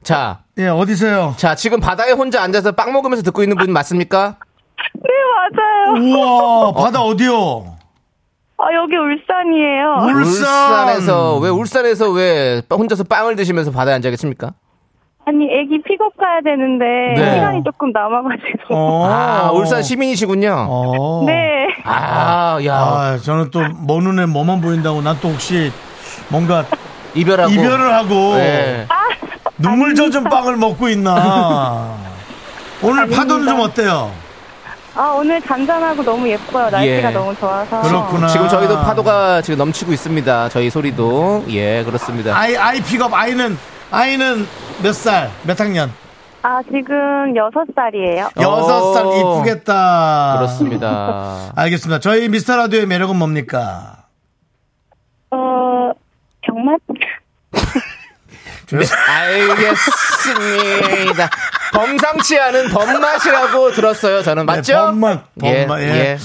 자, 0.03 0.41
예, 0.59 0.67
어디세요? 0.69 1.35
자, 1.37 1.55
지금 1.55 1.79
바다에 1.79 2.11
혼자 2.13 2.43
앉아서 2.43 2.73
빵 2.73 2.93
먹으면서 2.93 3.23
듣고 3.23 3.43
있는 3.43 3.57
분 3.57 3.73
맞습니까? 3.73 4.37
네, 4.95 5.09
맞아요. 5.55 6.03
우와, 6.17 6.73
바다 6.73 7.03
어디요? 7.03 7.77
아, 8.59 8.65
여기 8.75 8.97
울산이에요. 8.97 10.19
울산. 10.19 10.25
울산에서, 10.25 11.39
왜 11.39 11.51
울산에서 11.51 12.11
왜 12.11 12.63
혼자서 12.73 13.05
빵을 13.05 13.37
드시면서 13.37 13.71
바다에 13.71 13.95
앉아 13.95 14.11
계십니까? 14.11 14.55
아니, 15.29 15.45
애기 15.51 15.83
픽업 15.83 16.17
가야 16.17 16.41
되는데, 16.41 16.85
네. 17.21 17.35
시간이 17.35 17.65
조금 17.65 17.91
남아가지고. 17.91 18.67
어. 18.71 19.07
아, 19.11 19.51
울산 19.53 19.83
시민이시군요. 19.83 20.67
어. 20.69 21.25
네. 21.27 21.67
아, 21.85 22.59
야. 22.65 22.75
아, 22.77 23.19
저는 23.21 23.51
또먼 23.51 24.05
눈에 24.05 24.27
뭐만 24.27 24.61
보인다고 24.61 25.03
난 25.03 25.19
또 25.21 25.31
혹시 25.31 25.73
뭔가 26.29 26.65
이별하고. 27.15 27.51
이별을 27.53 27.93
하고 27.93 28.35
네. 28.37 28.87
눈물 29.59 29.97
젖은 29.97 30.23
빵을 30.25 30.57
먹고 30.59 30.89
있나. 30.91 31.97
오늘 32.83 33.09
파도는 33.09 33.49
좀 33.49 33.61
어때요? 33.61 34.13
아, 34.95 35.09
오늘 35.19 35.41
잔잔하고 35.43 36.05
너무 36.05 36.29
예뻐요. 36.29 36.71
날씨가 36.71 37.09
예. 37.09 37.13
너무 37.13 37.35
좋아서. 37.37 37.83
그렇구나. 37.83 38.29
지금 38.29 38.49
저희도 38.49 38.77
파도가 38.81 39.43
지금 39.43 39.59
넘치고 39.59 39.93
있습니다. 39.93 40.51
저희 40.51 40.71
소리도. 40.71 41.45
예, 41.49 41.83
그렇습니다. 41.85 42.37
아이 42.39 42.57
아이 42.57 42.81
픽업 42.81 43.13
아이는 43.13 43.57
아이는 43.91 44.47
몇 44.83 44.93
살? 44.93 45.31
몇 45.45 45.59
학년? 45.61 45.91
아, 46.43 46.61
지금 46.63 47.35
여섯 47.35 47.65
살이에요. 47.75 48.29
여섯 48.41 48.93
살 48.95 49.05
어. 49.07 49.39
이쁘겠다. 49.41 50.37
그렇습니다. 50.39 51.51
알겠습니다. 51.57 51.99
저희 52.01 52.29
미스터 52.29 52.57
라디오의 52.57 52.87
매력은 52.87 53.17
뭡니까? 53.17 54.05
어, 55.31 55.91
정말? 56.45 56.77
네, 58.71 58.79
알겠습니다. 59.09 59.71
범상치 61.73 62.39
않은 62.39 62.69
법맛이라고 62.69 63.71
들었어요. 63.73 64.23
저는 64.23 64.47
맞죠? 64.47 64.73
네, 64.73 64.79
법맛, 64.79 65.21
예, 65.45 65.67
법맛, 65.67 65.81
예. 65.81 65.87
예. 65.87 66.19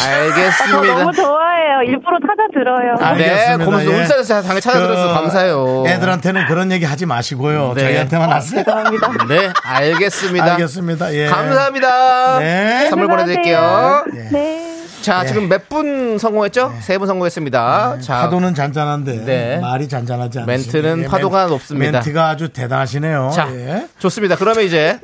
알겠습니다. 0.00 0.98
너무 0.98 1.12
좋아해요. 1.12 1.82
일부러 1.86 2.18
찾아 2.20 2.46
들어요. 2.52 2.94
아, 3.00 3.14
네. 3.14 3.56
고맙습니다. 3.64 3.98
예. 3.98 4.02
울산에서 4.02 4.42
당연히 4.42 4.60
찾아 4.60 4.78
들어서 4.80 5.08
그 5.08 5.14
감사해요. 5.14 5.84
애들한테는 5.86 6.46
그런 6.46 6.72
얘기 6.72 6.84
하지 6.84 7.06
마시고요. 7.06 7.72
네. 7.74 7.82
저희한테만 7.82 8.30
하세요. 8.32 8.64
죄송합니다. 8.64 9.08
네, 9.28 9.50
알겠습니다. 9.62 10.52
알겠습니다. 10.52 11.14
예. 11.14 11.26
감사합니다. 11.26 12.38
네. 12.38 12.86
선물 12.90 13.08
보내드릴게요. 13.08 13.58
안 13.58 14.77
녕하세요. 15.08 15.08
네. 15.08 15.08
자, 15.08 15.24
지금 15.24 15.48
몇 15.48 15.68
분 15.68 16.18
성공했죠? 16.18 16.72
세분 16.80 17.06
성공했습니다. 17.06 18.00
자, 18.00 18.16
네. 18.16 18.22
파도는 18.22 18.54
잔잔한데 18.54 19.24
네. 19.24 19.58
말이 19.58 19.88
잔잔하지 19.88 20.40
않습니다. 20.40 20.46
멘트는 20.46 21.04
예, 21.04 21.08
파도가 21.08 21.40
멘- 21.44 21.48
높습니다. 21.50 21.92
멘트가 21.92 22.28
아주 22.28 22.48
대단하시네요. 22.50 23.30
자, 23.34 23.48
예. 23.54 23.88
좋습니다. 23.98 24.36
그러면 24.36 24.64
이제 24.64 24.98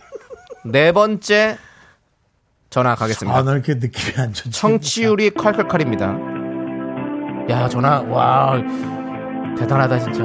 네 0.64 0.92
번째 0.92 1.56
전화 2.70 2.94
가겠습니다. 2.94 3.38
아, 3.38 3.42
나 3.42 3.52
이렇게 3.52 3.75
느낌이 3.75 4.14
안 4.18 4.32
좋지. 4.32 4.50
청취율이 4.58 5.30
콸콸콸입니다. 5.30 7.50
야, 7.50 7.68
전화, 7.68 8.00
와, 8.08 8.56
대단하다, 9.58 9.99
진짜. 10.00 10.25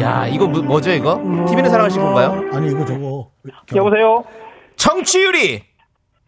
야, 0.00 0.26
이거 0.28 0.46
뭐, 0.46 0.62
뭐죠, 0.62 0.92
이거? 0.92 1.16
TV는 1.48 1.70
사랑하신 1.70 2.00
건가요? 2.00 2.40
아니 2.54 2.70
이거 2.70 2.84
저거. 2.86 3.30
여보세요? 3.74 4.22
청취율이 4.76 5.64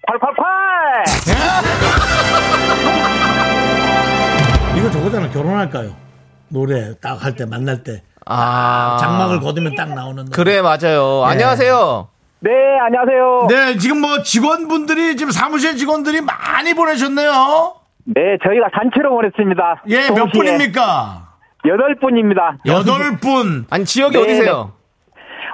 888! 0.06 1.04
이거 4.78 4.90
저거잖아. 4.90 5.28
결혼할까요? 5.30 5.94
노래 6.48 6.94
딱 7.00 7.22
할 7.22 7.34
때 7.36 7.44
만날 7.46 7.82
때 7.84 8.02
아. 8.26 8.96
장막을 9.00 9.40
거두면 9.40 9.74
딱 9.74 9.92
나오는. 9.94 10.24
노래. 10.24 10.30
그래, 10.34 10.62
맞아요. 10.62 11.24
안녕하세요. 11.24 12.08
네, 12.40 12.50
안녕하세요. 12.86 13.46
네, 13.50 13.76
지금 13.78 14.00
뭐 14.00 14.22
직원분들이 14.22 15.16
지금 15.16 15.30
사무실 15.30 15.76
직원들이 15.76 16.22
많이 16.22 16.72
보내셨네요. 16.74 17.74
네, 18.06 18.38
저희가 18.42 18.68
단체로 18.72 19.10
보냈습니다. 19.10 19.82
예, 19.88 20.08
몇 20.08 20.14
동시에 20.16 20.32
분입니까? 20.32 21.28
여덟 21.66 21.94
분입니다. 22.00 22.56
여덟 22.66 23.18
분. 23.18 23.66
아니, 23.68 23.84
지역이 23.84 24.16
네, 24.16 24.22
어디세요? 24.22 24.72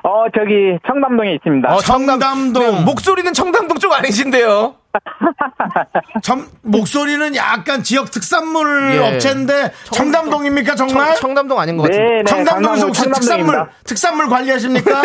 어, 0.03 0.25
저기 0.37 0.79
청담동에 0.87 1.35
있습니다. 1.35 1.73
어, 1.75 1.79
청담- 1.79 2.21
청담동. 2.21 2.63
네, 2.63 2.85
목소리는 2.85 3.33
청담동 3.33 3.79
쪽 3.79 3.93
아니신데요? 3.93 4.75
참 6.23 6.47
목소리는 6.63 7.35
약간 7.37 7.83
지역 7.83 8.11
특산물 8.11 8.95
예. 8.95 8.99
업체인데 9.15 9.73
청담동입니까 9.93 10.75
정말? 10.75 11.15
청, 11.17 11.35
담동 11.35 11.59
아닌 11.61 11.77
것 11.77 11.85
같은데. 11.85 12.03
네, 12.03 12.17
네, 12.19 12.25
청담동에서 12.25 12.87
혹시 12.87 13.03
특산물. 13.11 13.67
특산물 13.85 14.29
관리하십니까? 14.29 15.03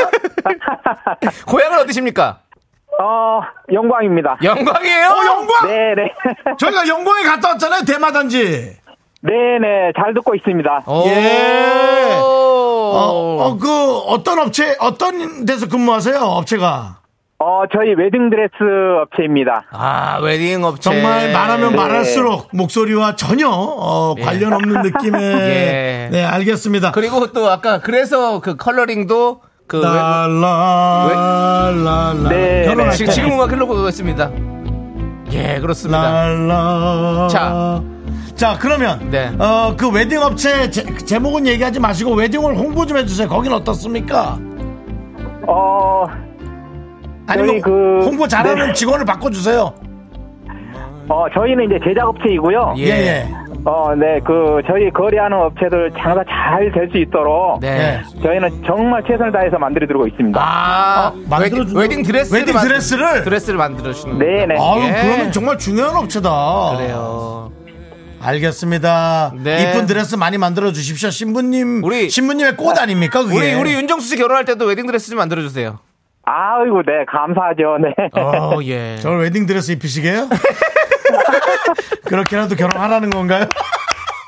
고향은 1.48 1.80
어디십니까? 1.80 2.40
어, 3.02 3.42
영광입니다. 3.74 4.38
영광이에요? 4.44 5.08
어 5.08 5.26
영광. 5.26 5.68
네, 5.68 5.96
네. 5.96 6.14
저희가 6.60 6.88
영광에 6.88 7.24
갔다 7.24 7.50
왔잖아요 7.50 7.82
대마단지. 7.86 8.78
네, 9.24 9.34
네, 9.60 9.92
잘 10.00 10.14
듣고 10.14 10.36
있습니다. 10.36 10.84
오. 10.88 11.04
예. 11.08 12.18
어, 12.82 13.46
어, 13.46 13.58
그 13.58 13.98
어떤 14.08 14.40
업체 14.40 14.76
어떤 14.80 15.46
데서 15.46 15.68
근무하세요 15.68 16.18
업체가? 16.20 16.98
어, 17.44 17.64
저희 17.74 17.96
웨딩드레스 17.96 18.54
업체입니다. 19.02 19.64
아, 19.72 20.20
웨딩 20.22 20.64
업체. 20.64 20.92
정말 20.92 21.32
말하면 21.34 21.72
네. 21.72 21.76
말할수록 21.76 22.50
목소리와 22.54 23.16
전혀 23.16 23.50
어, 23.50 24.14
관련 24.22 24.54
없는 24.54 24.84
느낌의. 24.84 25.22
예. 25.24 26.10
네 26.12 26.24
알겠습니다. 26.24 26.92
그리고 26.92 27.32
또 27.32 27.50
아까 27.50 27.80
그래서 27.80 28.42
그 28.42 28.58
컬러링도 28.58 29.42
그 29.66 29.80
웨- 29.80 29.84
라라라라 29.86 32.14
네, 32.30 32.66
결혼할 32.66 32.92
지금, 32.94 33.08
때. 33.08 33.12
지금 33.14 33.32
음악 33.32 33.52
흘러보고 33.52 33.88
있습니다. 33.90 34.30
예, 35.32 35.60
그렇습니다. 35.60 36.28
랄라. 36.28 37.28
자. 37.30 37.82
자, 38.42 38.58
그러면 38.60 39.00
네. 39.12 39.30
어, 39.38 39.76
그 39.78 39.88
웨딩 39.88 40.20
업체 40.20 40.68
제, 40.72 40.84
제목은 41.06 41.46
얘기하지 41.46 41.80
마시고 41.80 42.16
웨딩을 42.16 42.58
홍보 42.58 42.84
좀 42.88 42.98
해주세요. 42.98 43.28
거긴 43.30 43.54
어떻습니까? 43.54 44.36
어, 45.48 46.06
아니면 47.28 47.48
저희 47.50 47.62
그- 47.62 48.00
홍보 48.04 48.28
잘하는 48.28 48.66
네. 48.70 48.74
직원을 48.74 49.06
바꿔주세요. 49.06 49.72
어, 51.08 51.26
저희는 51.36 51.66
이제 51.66 51.80
제작업체이고요. 51.88 52.74
예. 52.78 52.84
예, 52.84 52.90
예. 52.90 53.28
어, 53.64 53.94
네, 53.94 54.20
그, 54.26 54.60
저희 54.66 54.90
거래하는 54.90 55.38
업체들 55.38 55.92
장사 56.00 56.24
잘 56.24 56.72
될 56.74 56.90
수 56.92 56.98
있도록. 56.98 57.60
네. 57.60 58.02
저희는 58.24 58.64
정말 58.66 59.04
최선을 59.08 59.32
다해서 59.32 59.60
만들어드리고 59.60 60.08
있습니다. 60.08 60.42
아, 60.44 61.14
만들어준다고? 61.30 61.78
웨딩, 61.80 61.98
웨딩 62.00 62.04
드레스를 62.04 62.40
웨딩 62.42 62.54
만- 62.56 62.68
드레스를? 62.68 63.22
드레스를 63.24 63.58
만들어 63.60 63.94
주는 63.94 64.18
네네. 64.18 64.56
아유, 64.60 64.84
예. 64.88 65.02
그러면 65.04 65.32
정말 65.32 65.60
중요한 65.60 65.96
업체다. 65.96 66.30
그래요. 66.78 67.52
알겠습니다. 68.24 69.34
네. 69.44 69.64
이쁜 69.72 69.86
드레스 69.86 70.16
많이 70.16 70.38
만들어 70.38 70.72
주십시오. 70.72 71.10
신부님, 71.10 71.84
우리- 71.84 72.10
신부님의 72.10 72.58
꽃 72.58 72.78
아닙니까? 72.78 73.24
그게? 73.24 73.36
우리 73.36 73.54
우리 73.54 73.74
윤정수 73.74 74.08
씨 74.08 74.16
결혼할 74.18 74.46
때도 74.46 74.66
웨딩 74.66 74.86
드레스 74.88 75.10
좀 75.10 75.18
만들어 75.18 75.42
주세요. 75.42 75.80
아이고, 76.24 76.84
네, 76.86 77.04
감사하죠, 77.12 77.78
네. 77.82 78.22
어, 78.22 78.60
예. 78.66 78.98
저를 79.02 79.20
웨딩 79.24 79.46
드레스 79.48 79.72
입히시게요? 79.72 80.30
그렇게라도 82.06 82.56
결혼하라는 82.56 83.10
건가요? 83.10 83.46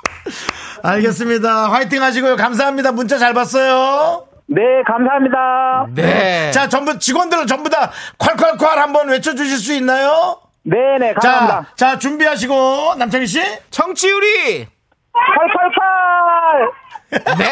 알겠습니다. 0.84 1.72
화이팅 1.72 2.02
하시고요. 2.02 2.36
감사합니다. 2.36 2.92
문자 2.92 3.18
잘 3.18 3.34
봤어요. 3.34 4.26
네, 4.48 4.62
감사합니다. 4.86 5.88
네. 5.96 6.52
자, 6.52 6.68
전부 6.68 7.00
직원들 7.00 7.48
전부 7.48 7.70
다 7.70 7.92
콸콸콸 8.20 8.64
한번 8.76 9.08
외쳐 9.10 9.34
주실 9.34 9.58
수 9.58 9.74
있나요? 9.74 10.40
네네, 10.64 11.14
감사합니다. 11.14 11.66
자, 11.76 11.92
자 11.92 12.00
준비하시고 12.00 12.96
남창희 12.98 13.28
씨 13.28 13.42
청취율이 13.70 14.68
888! 15.14 16.84
네. 17.38 17.48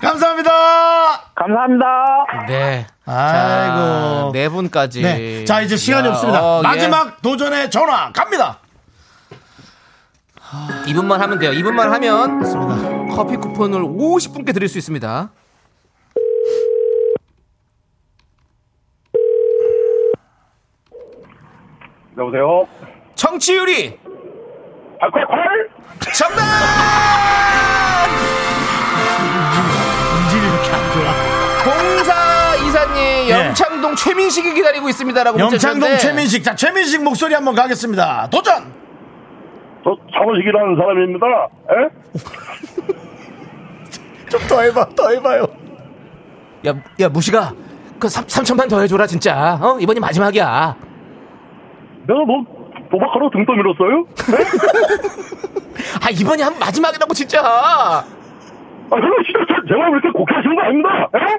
감사합니다. 0.00 0.50
감사합니다. 1.34 1.86
네. 2.48 2.86
아이고. 3.04 3.76
자, 3.76 4.30
네 4.32 4.48
분까지. 4.48 5.02
네, 5.02 5.44
자 5.44 5.60
이제 5.60 5.76
시간이 5.76 6.08
야, 6.08 6.12
없습니다. 6.12 6.42
어, 6.42 6.58
예. 6.60 6.62
마지막 6.62 7.20
도전의 7.20 7.70
전화 7.70 8.10
갑니다. 8.12 8.60
이분만 10.86 11.20
하면 11.20 11.38
돼요. 11.38 11.52
이분만 11.52 11.92
하면 11.92 13.10
커피 13.10 13.36
쿠폰을 13.36 13.80
50분께 13.80 14.54
드릴 14.54 14.68
수 14.68 14.78
있습니다. 14.78 15.30
여보세요? 22.18 22.66
청취율이 23.14 23.98
888? 25.00 25.68
정답! 26.14 26.42
인질이 30.22 30.46
이렇게 30.46 30.70
안 30.70 30.92
좋아. 30.92 31.12
공사 31.64 32.54
이사님 32.56 32.94
네. 32.94 33.30
염창동 33.30 33.94
최민식이 33.96 34.54
기다리고 34.54 34.88
있습니다라고 34.88 35.38
문자 35.38 35.54
영창동 35.54 35.80
주셨는데 35.80 35.98
최민식. 35.98 36.44
자, 36.44 36.54
최민식 36.54 37.02
목소리 37.02 37.34
한번 37.34 37.54
가겠습니다. 37.54 38.28
도전. 38.30 38.72
저 39.82 39.96
차무식이라는 40.12 40.76
사람입니다. 40.76 41.26
에? 41.70 41.88
좀 44.30 44.40
더 44.48 44.60
해봐, 44.62 44.88
더 44.96 45.10
해봐요. 45.10 45.46
야, 46.66 46.74
야 47.00 47.08
무시가 47.08 47.52
그 47.98 48.08
3, 48.08 48.24
3천만 48.26 48.68
더 48.70 48.80
해줘라 48.80 49.06
진짜 49.06 49.58
어 49.60 49.78
이번이 49.78 50.00
마지막이야 50.00 50.74
내가 52.06 52.20
뭐 52.26 52.44
도박하러 52.90 53.30
등 53.30 53.44
떠밀었어요? 53.46 54.04
아 56.04 56.10
이번이 56.10 56.42
한 56.42 56.58
마지막이라고 56.58 57.14
진짜 57.14 57.40
아, 57.42 58.04
그럼 58.90 59.10
진짜 59.24 59.38
제- 59.48 59.54
제가 59.72 59.88
그렇게 59.90 60.10
곡해하시는 60.10 60.54
거 60.54 60.62
아닙니다. 60.62 60.88
에? 61.16 61.38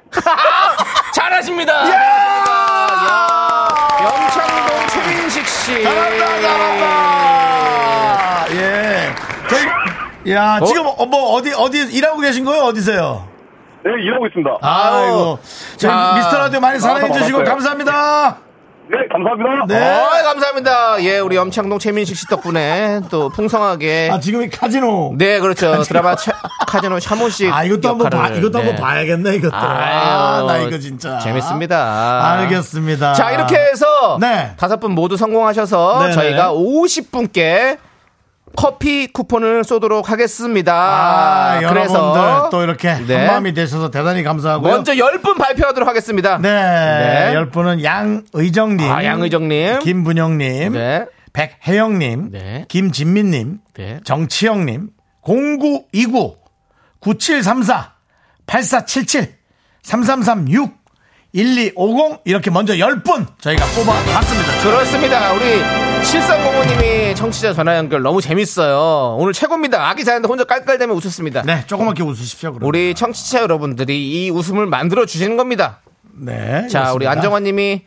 잘하십니다 1.13 1.71
야, 1.73 3.67
염창동 4.03 4.87
최민식 4.87 5.47
씨 5.47 5.83
잘한다, 5.83 6.41
잘한다. 6.41 6.85
예. 8.55 9.13
저희, 9.49 10.31
야, 10.33 10.59
지금 10.65 10.85
어, 10.87 11.05
뭐 11.05 11.33
어디, 11.35 11.53
어디 11.53 11.79
일하고 11.95 12.19
계신 12.19 12.43
거예요? 12.45 12.63
어디세요? 12.63 13.27
네, 13.83 13.91
일하고 14.03 14.25
있습니다. 14.27 14.57
아이고. 14.61 15.37
저희 15.77 15.91
자, 15.91 16.13
미스터 16.15 16.37
라디오 16.39 16.59
많이 16.59 16.77
아, 16.77 16.79
사랑해 16.79 17.11
주시고 17.11 17.37
반갑어요. 17.39 17.43
감사합니다. 17.45 18.37
네, 18.87 19.07
감사합니다. 19.11 19.65
네. 19.67 19.99
어, 19.99 20.23
감사합니다. 20.23 21.03
예, 21.03 21.19
우리 21.19 21.37
엄창동 21.37 21.79
최민식 21.79 22.15
씨 22.15 22.27
덕분에 22.27 23.01
또 23.09 23.29
풍성하게. 23.29 24.09
아, 24.11 24.19
지금 24.19 24.43
이 24.43 24.49
카지노. 24.49 25.15
네, 25.17 25.39
그렇죠. 25.39 25.81
드라마 25.81 26.15
차, 26.15 26.33
카지노 26.67 26.99
샤모씨. 26.99 27.49
아, 27.49 27.63
이것도 27.63 27.89
한번 27.89 28.09
봐, 28.09 28.29
이것도 28.29 28.59
한번 28.59 28.75
네. 28.75 28.81
봐야겠네, 28.81 29.35
이것도. 29.35 29.55
아, 29.55 30.37
아유, 30.37 30.45
나 30.45 30.57
이거 30.59 30.77
진짜. 30.77 31.17
재밌습니다. 31.19 32.31
알겠습니다. 32.33 33.13
자, 33.13 33.31
이렇게 33.31 33.55
해서 33.55 34.17
네. 34.21 34.53
다섯 34.57 34.79
분 34.79 34.91
모두 34.91 35.17
성공하셔서 35.17 35.99
네네. 36.01 36.13
저희가 36.13 36.53
50분께 36.53 37.77
커피 38.55 39.07
쿠폰을 39.07 39.63
쏘도록 39.63 40.09
하겠습니다. 40.09 40.73
아, 40.73 41.59
그래서 41.67 41.93
여러분들 41.95 42.49
또 42.51 42.63
이렇게 42.63 42.95
네. 43.05 43.15
한마음이 43.15 43.53
되셔서 43.53 43.91
대단히 43.91 44.23
감사하고요. 44.23 44.71
먼저 44.71 44.93
10분 44.93 45.37
발표하도록 45.37 45.87
하겠습니다. 45.87 46.37
네. 46.37 46.49
네. 46.49 47.33
열 47.33 47.49
분은 47.49 47.83
양의정님. 47.83 48.91
아, 48.91 49.03
양의정님. 49.03 49.79
김분영님. 49.79 50.73
네. 50.73 51.05
백혜영님. 51.33 52.31
네. 52.31 52.65
김진민님. 52.67 53.59
네. 53.75 53.99
정치영님. 54.03 54.89
0929. 55.21 56.37
9734. 56.99 57.93
8477. 58.47 59.35
3336. 59.83 60.71
1250. 61.33 62.21
이렇게 62.25 62.49
먼저 62.49 62.73
10분 62.73 63.27
저희가 63.39 63.65
뽑아봤습니다. 63.75 64.63
그렇습니다. 64.63 65.33
우리 65.33 65.84
7305님이 66.05 67.15
청취자 67.15 67.53
전화 67.53 67.75
연결 67.77 68.01
너무 68.03 68.21
재밌어요. 68.21 69.17
오늘 69.19 69.33
최고입니다. 69.33 69.89
아기 69.89 70.05
자는데 70.05 70.27
혼자 70.27 70.43
깔깔대며 70.43 70.93
웃었습니다. 70.93 71.41
네. 71.41 71.63
조그맣게 71.65 72.03
웃으십시오. 72.03 72.53
그럼. 72.53 72.67
우리 72.67 72.93
청취자 72.93 73.41
여러분들이 73.41 74.25
이 74.25 74.29
웃음을 74.29 74.67
만들어 74.67 75.05
주시는 75.05 75.35
겁니다. 75.35 75.81
네. 76.13 76.67
자, 76.67 76.93
우리 76.93 77.05
그렇습니다. 77.05 77.11
안정환 77.11 77.43
님이 77.43 77.85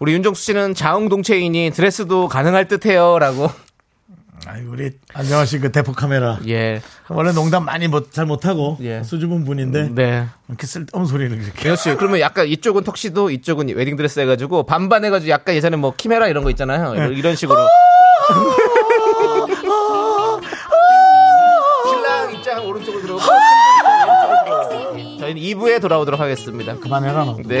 우리 0.00 0.12
윤정수 0.14 0.42
씨는 0.42 0.74
자웅동체이니 0.74 1.70
드레스도 1.72 2.28
가능할 2.28 2.66
듯해요. 2.66 3.18
라고. 3.18 3.50
아이, 4.46 4.62
우리 4.62 4.92
안정환 5.12 5.46
씨그 5.46 5.70
대포 5.70 5.92
카메라. 5.92 6.38
예. 6.48 6.80
원래 7.08 7.32
농담 7.32 7.64
많이 7.64 7.88
못, 7.88 8.12
잘 8.12 8.24
못하고. 8.26 8.78
예. 8.80 9.02
수줍은 9.02 9.44
분인데. 9.44 9.90
네. 9.94 10.26
이렇게 10.48 10.66
쓸데없는 10.66 11.06
소리를 11.06 11.36
이렇게. 11.42 11.62
민호 11.62 11.76
씨, 11.76 11.94
그러면 11.96 12.20
약간 12.20 12.46
이쪽은 12.46 12.84
턱시도, 12.84 13.30
이쪽은 13.30 13.68
웨딩 13.68 13.96
드레스 13.96 14.20
해가지고 14.20 14.64
반반 14.64 15.04
해가지고 15.04 15.30
약간 15.30 15.54
예전에 15.54 15.76
뭐 15.76 15.94
키메라 15.96 16.28
이런 16.28 16.42
거 16.42 16.50
있잖아요. 16.50 16.94
네. 16.94 17.14
이런 17.14 17.36
식으로. 17.36 17.58
신랑 21.90 22.34
입장 22.34 22.66
오른쪽으로 22.66 23.02
들어오고. 23.02 23.22
저희는 25.20 25.42
2부에 25.42 25.80
돌아오도록 25.82 26.18
하겠습니다. 26.18 26.76
그만해라, 26.78 27.24
너. 27.24 27.36
네. 27.44 27.60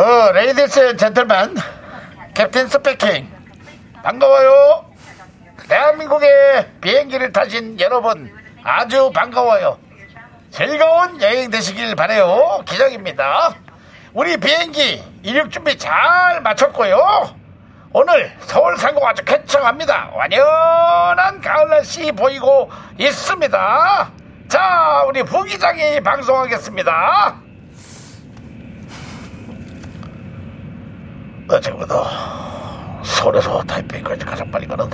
어, 0.00 0.32
레이디스 0.32 0.96
젠틀맨. 0.96 1.56
캡틴 2.32 2.68
스피킹. 2.68 3.30
반가워요. 4.02 4.86
대한민국의 5.68 6.66
비행기를 6.80 7.30
타신 7.32 7.78
여러분, 7.78 8.32
아주 8.64 9.12
반가워요. 9.12 9.78
즐거운 10.50 11.20
여행 11.20 11.50
되시길 11.50 11.96
바래요. 11.96 12.62
기장입니다. 12.64 13.54
우리 14.14 14.38
비행기 14.38 15.04
이륙 15.22 15.50
준비 15.50 15.76
잘 15.76 16.40
마쳤고요. 16.40 17.36
오늘 17.92 18.34
서울 18.40 18.78
상공 18.78 19.06
아주 19.06 19.22
쾌청합니다. 19.22 20.12
완연한 20.14 21.42
가을 21.42 21.68
날씨 21.68 22.10
보이고 22.12 22.70
있습니다. 22.96 24.10
자, 24.48 25.04
우리 25.06 25.22
부기장이 25.22 26.00
방송하겠습니다. 26.00 27.49
어제보다 31.56 33.00
서울에서 33.02 33.62
타이페이까지 33.64 34.24
가장 34.24 34.50
빨리 34.50 34.66
가는 34.66 34.88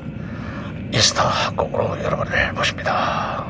이스타 0.93 1.25
항공으로 1.25 2.03
여러분을 2.03 2.53
모십니다. 2.53 3.45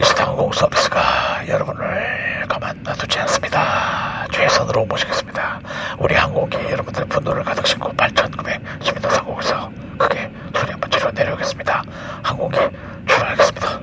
이스타 0.00 0.26
항공 0.26 0.50
서비스가 0.52 1.46
여러분을 1.46 2.46
가만 2.48 2.80
놔두지 2.82 3.18
않습니다. 3.20 4.26
최선으로 4.32 4.86
모시겠습니다. 4.86 5.60
우리 5.98 6.14
항공기 6.14 6.56
여러분들의 6.56 7.08
분노를 7.08 7.44
가득 7.44 7.66
싣고 7.66 7.90
8,910m 7.92 9.10
상공에서 9.10 9.70
크게 9.98 10.30
소리 10.54 10.70
한번 10.72 10.90
지르어 10.90 11.10
내려오겠습니다. 11.12 11.82
항공기 12.22 12.58
출발하겠습니다. 13.06 13.80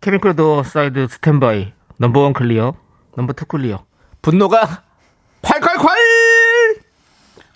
Cabin 0.00 0.19
crew 0.19 0.34
door 0.36 0.62
side 0.62 1.08
standby 1.08 1.72
number 1.98 2.20
one 2.20 2.32
clear 2.32 2.74
number 3.16 3.34
two 3.34 3.44
clear 3.46 3.84
분노가 4.22 4.82
콸콸콸 5.42 5.88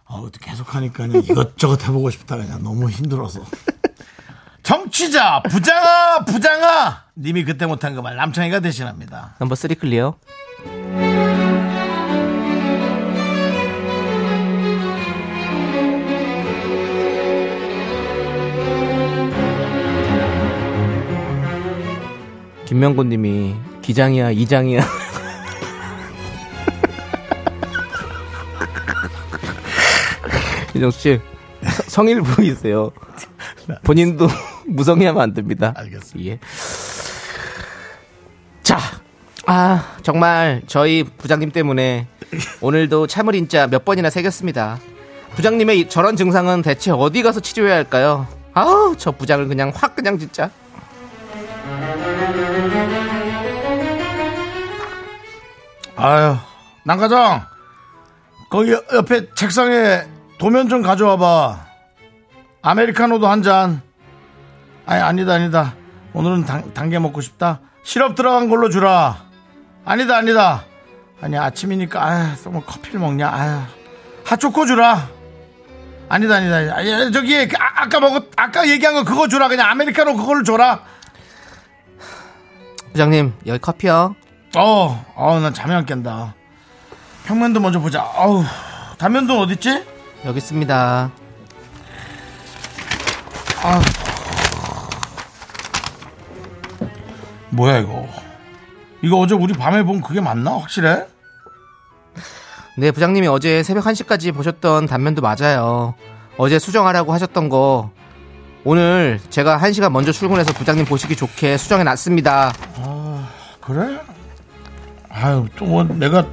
어우, 0.06 0.30
계속 0.40 0.74
하니까 0.74 1.06
그냥 1.06 1.22
이것저것 1.24 1.82
해보고 1.88 2.10
싶다. 2.10 2.36
그냥 2.36 2.62
너무 2.62 2.88
힘들어서. 2.90 3.40
청취자, 4.62 5.42
부장아, 5.42 6.24
부장아! 6.24 7.04
님이 7.16 7.42
그때 7.44 7.66
못한 7.66 7.94
그 7.94 8.00
말 8.02 8.14
남창희가 8.16 8.60
대신합니다. 8.60 9.34
number 9.40 9.54
three 9.56 9.74
clear 9.74 10.16
김명곤 22.84 23.08
님이 23.08 23.54
기장이야 23.80 24.30
이장이야 24.32 24.82
윤정수 30.74 31.00
씨 31.00 31.20
서- 31.62 31.82
성일 31.86 32.22
보이세요 32.22 32.90
본인도 33.84 34.28
무성의하면 34.66 35.22
안 35.22 35.34
됩니다 35.34 35.72
알겠습니다. 35.76 36.30
예. 36.30 36.38
자, 38.62 38.78
아 39.46 39.96
정말 40.02 40.62
저희 40.66 41.04
부장님 41.04 41.50
때문에 41.52 42.06
오늘도 42.60 43.06
참을 43.06 43.34
인자 43.34 43.66
몇 43.68 43.84
번이나 43.84 44.10
새겼습니다. 44.10 44.78
부장님의 45.36 45.80
이- 45.80 45.88
저런 45.88 46.16
증상은 46.16 46.62
대체 46.62 46.90
어디 46.90 47.22
가서 47.22 47.40
치료해야 47.40 47.76
할까요? 47.76 48.26
아우 48.54 48.96
저 48.96 49.12
부장을 49.12 49.46
그냥 49.48 49.70
확 49.74 49.94
그냥 49.94 50.18
진짜. 50.18 50.50
아유, 55.96 56.36
남과장, 56.84 57.46
거기 58.50 58.72
옆- 58.72 58.92
옆에 58.92 59.32
책상에 59.34 60.02
도면 60.38 60.68
좀 60.68 60.82
가져와봐. 60.82 61.64
아메리카노도 62.62 63.26
한 63.28 63.42
잔. 63.42 63.82
아니, 64.86 65.00
아니다, 65.02 65.34
아니다. 65.34 65.74
오늘은 66.12 66.44
당, 66.44 66.72
단계 66.74 66.98
먹고 66.98 67.20
싶다. 67.20 67.60
시럽 67.82 68.14
들어간 68.14 68.48
걸로 68.48 68.68
주라. 68.70 69.24
아니다, 69.84 70.16
아니다. 70.16 70.64
아니, 71.20 71.36
아침이니까, 71.38 72.04
아유, 72.04 72.26
또뭐 72.42 72.64
커피를 72.64 73.00
먹냐, 73.00 73.30
아유. 73.30 73.60
핫초코 74.24 74.66
주라. 74.66 75.08
아니다, 76.08 76.36
아니다. 76.36 76.56
아니, 76.76 77.12
저기, 77.12 77.36
아, 77.58 77.82
아까 77.82 78.00
먹었, 78.00 78.24
아까 78.36 78.68
얘기한 78.68 78.94
거 78.94 79.04
그거 79.04 79.28
주라. 79.28 79.48
그냥 79.48 79.70
아메리카노 79.70 80.16
그걸로 80.16 80.42
줘라. 80.42 80.80
부장님 82.92 83.34
여기 83.46 83.58
커피요. 83.58 84.14
어, 84.56 85.04
어, 85.16 85.40
난 85.40 85.52
잠이 85.52 85.74
안 85.74 85.84
깬다. 85.84 86.34
평면도 87.26 87.60
먼저 87.60 87.80
보자. 87.80 88.02
아우, 88.14 88.44
단면도 88.98 89.40
어딨지? 89.40 89.84
여기 90.24 90.38
있습니다. 90.38 91.10
뭐야, 97.50 97.78
이거. 97.78 98.08
이거 99.02 99.18
어제 99.18 99.34
우리 99.34 99.52
밤에 99.54 99.82
본 99.82 100.00
그게 100.00 100.20
맞나? 100.20 100.52
확실해? 100.52 101.06
네, 102.76 102.90
부장님이 102.90 103.26
어제 103.28 103.62
새벽 103.62 103.84
1시까지 103.84 104.32
보셨던 104.34 104.86
단면도 104.86 105.22
맞아요. 105.22 105.94
어제 106.36 106.58
수정하라고 106.58 107.12
하셨던 107.12 107.48
거 107.48 107.90
오늘 108.64 109.20
제가 109.30 109.58
1시간 109.58 109.90
먼저 109.90 110.10
출근해서 110.10 110.52
부장님 110.52 110.84
보시기 110.86 111.14
좋게 111.16 111.56
수정해 111.58 111.84
놨습니다. 111.84 112.52
그래? 113.60 114.00
아유, 115.14 115.46
또 115.56 115.64
뭐, 115.64 115.84
내가 115.84 116.26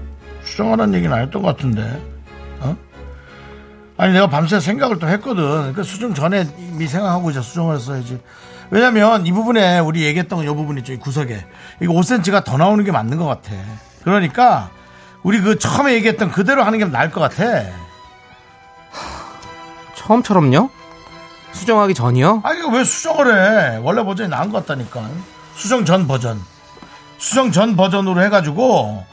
수정하라는 0.44 0.96
얘기는 0.96 1.16
안 1.16 1.22
했던 1.22 1.44
것 1.44 1.56
같은데. 1.56 2.02
어? 2.62 2.76
아니, 3.96 4.14
내가 4.14 4.28
밤새 4.28 4.60
생각을 4.60 4.98
또 4.98 5.08
했거든. 5.08 5.74
그 5.74 5.84
수정 5.84 6.16
전에 6.16 6.48
이미 6.58 6.88
생각하고 6.88 7.30
이제 7.30 7.42
수정을 7.42 7.76
했어야지. 7.76 8.20
왜냐면 8.72 9.26
이 9.28 9.32
부분에 9.32 9.80
우리 9.80 10.04
얘기했던 10.04 10.44
이 10.44 10.48
부분 10.48 10.80
있죠. 10.80 10.94
이 10.94 10.98
구석에. 10.98 11.46
이거 11.82 11.94
5cm가 11.94 12.44
더 12.44 12.58
나오는 12.58 12.84
게 12.84 12.92
맞는 12.92 13.18
것 13.18 13.26
같아. 13.26 13.52
그러니까 14.04 14.72
우리 15.22 15.40
그 15.42 15.60
처음에 15.60 15.94
얘기했던 15.94 16.32
그대로 16.32 16.64
하는 16.64 16.80
게 16.80 16.86
나을 16.86 17.12
것 17.12 17.20
같아. 17.22 17.66
처음처럼요? 19.96 20.70
수정하기 21.52 21.94
전이요? 21.94 22.42
아니, 22.44 22.60
이거 22.60 22.70
왜 22.70 22.84
수정을 22.84 23.76
해? 23.76 23.78
원래 23.84 24.04
버전이 24.04 24.30
나은 24.30 24.52
것 24.52 24.66
같다니까. 24.66 25.08
수정 25.56 25.86
전 25.86 26.08
버전. 26.08 26.42
수정 27.22 27.52
전 27.52 27.76
버전으로 27.76 28.24
해가지고, 28.24 29.06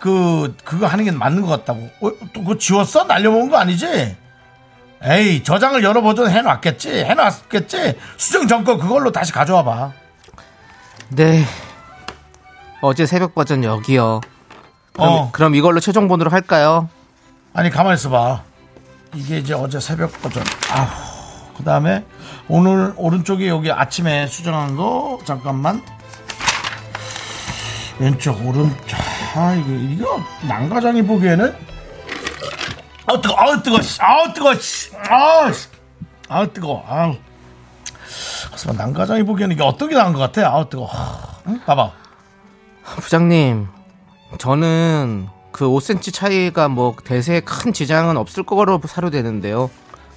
그, 0.00 0.56
그거 0.64 0.86
하는 0.86 1.04
게 1.04 1.12
맞는 1.12 1.42
것 1.42 1.48
같다고. 1.48 1.88
어, 2.00 2.10
또 2.32 2.40
그거 2.42 2.58
지웠어? 2.58 3.04
날려먹은 3.04 3.50
거 3.50 3.56
아니지? 3.56 4.16
에이, 5.04 5.44
저장을 5.44 5.84
여러 5.84 6.02
버전 6.02 6.28
해놨겠지? 6.28 7.04
해놨겠지? 7.04 7.98
수정 8.16 8.48
전 8.48 8.64
거 8.64 8.76
그걸로 8.78 9.12
다시 9.12 9.30
가져와 9.32 9.62
봐. 9.62 9.92
네. 11.10 11.44
어제 12.80 13.06
새벽 13.06 13.34
버전 13.34 13.62
여기요. 13.62 14.20
그럼, 14.94 15.08
어. 15.12 15.30
그럼 15.30 15.54
이걸로 15.54 15.78
최종본으로 15.78 16.30
할까요? 16.30 16.88
아니, 17.54 17.70
가만히 17.70 17.94
있어봐. 17.94 18.42
이게 19.14 19.38
이제 19.38 19.54
어제 19.54 19.78
새벽 19.78 20.20
버전. 20.20 20.42
아휴. 20.72 20.88
그 21.56 21.62
다음에 21.64 22.04
오늘 22.48 22.92
오른쪽에 22.96 23.48
여기 23.48 23.70
아침에 23.70 24.26
수정한 24.26 24.74
거, 24.76 25.18
잠깐만. 25.24 25.80
왼쪽, 27.98 28.44
오른쪽. 28.46 28.98
아, 29.34 29.54
이거, 29.54 29.70
이거, 29.70 30.20
난가장이 30.46 31.02
보기에는. 31.02 31.54
아우, 33.06 33.20
뜨거, 33.20 33.34
아우, 33.38 33.62
뜨거, 33.62 33.80
씨. 33.80 34.02
아우, 34.02 34.32
뜨거, 34.34 34.54
씨. 34.56 34.90
아우, 36.28 36.52
뜨거, 36.52 36.84
아우. 36.86 37.14
하지만 38.50 38.76
난가장이 38.76 39.22
보기에는 39.22 39.54
이게 39.54 39.62
어떻게 39.62 39.94
나은 39.94 40.12
것 40.12 40.18
같아? 40.18 40.46
아우, 40.48 40.68
뜨거. 40.68 40.88
응? 41.46 41.60
봐봐. 41.64 41.92
부장님, 42.84 43.68
저는 44.38 45.28
그 45.52 45.66
5cm 45.66 46.12
차이가 46.12 46.68
뭐 46.68 46.94
대세에 47.02 47.40
큰 47.40 47.72
지장은 47.72 48.16
없을 48.16 48.42
거로 48.42 48.80
사료되는데요. 48.84 49.70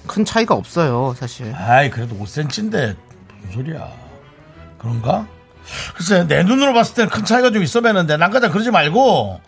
큰 0.06 0.24
차이가 0.24 0.54
없어요, 0.54 1.14
사실. 1.16 1.54
아이 1.54 1.90
그래도 1.90 2.14
5cm인데 2.16 2.96
무슨 3.42 3.52
소리야 3.52 3.88
그런가? 4.78 5.26
글쎄 5.96 6.26
내 6.26 6.42
눈으로 6.42 6.72
봤을 6.72 6.94
때는 6.94 7.10
큰 7.10 7.24
차이가 7.24 7.50
좀 7.50 7.62
있어 7.62 7.80
보이는데 7.80 8.16
난가자 8.16 8.50
그러지 8.50 8.70
말고 8.70 9.40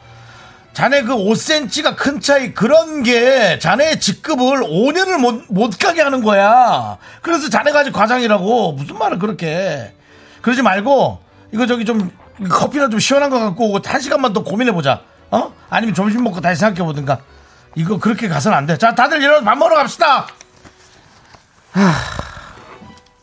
자네 0.73 1.03
그 1.03 1.15
5cm가 1.15 1.97
큰 1.97 2.21
차이 2.21 2.55
그런 2.55 3.03
게 3.03 3.59
자네의 3.59 4.01
직급을 4.01 4.61
5년을 4.63 5.19
못, 5.21 5.45
못 5.49 5.79
가게 5.79 6.01
하는 6.01 6.23
거야 6.23 6.97
그래서 7.21 7.51
자네가 7.51 7.81
아직 7.81 7.93
과장이라고 7.93 8.73
무슨 8.73 8.99
말을 8.99 9.19
그렇게 9.19 9.47
해. 9.49 9.93
그러지 10.41 10.63
말고 10.63 11.21
이거 11.53 11.67
저기 11.67 11.85
좀 11.85 12.11
커피나 12.49 12.89
좀 12.89 12.99
시원한 12.99 13.29
거 13.31 13.39
갖고 13.39 13.69
오고 13.69 13.81
한 13.85 14.01
시간만 14.01 14.33
더 14.33 14.43
고민해 14.43 14.73
보자 14.73 15.03
어? 15.31 15.53
아니면 15.69 15.95
점심 15.95 16.25
먹고 16.25 16.41
다시 16.41 16.59
생각해 16.61 16.85
보든가 16.87 17.19
이거 17.75 17.99
그렇게 17.99 18.29
가서는 18.29 18.57
안돼 18.59 18.79
자 18.79 18.95
다들 18.95 19.21
일어나서 19.23 19.45
밥 19.45 19.57
먹으러 19.57 19.77
갑시다 19.77 20.27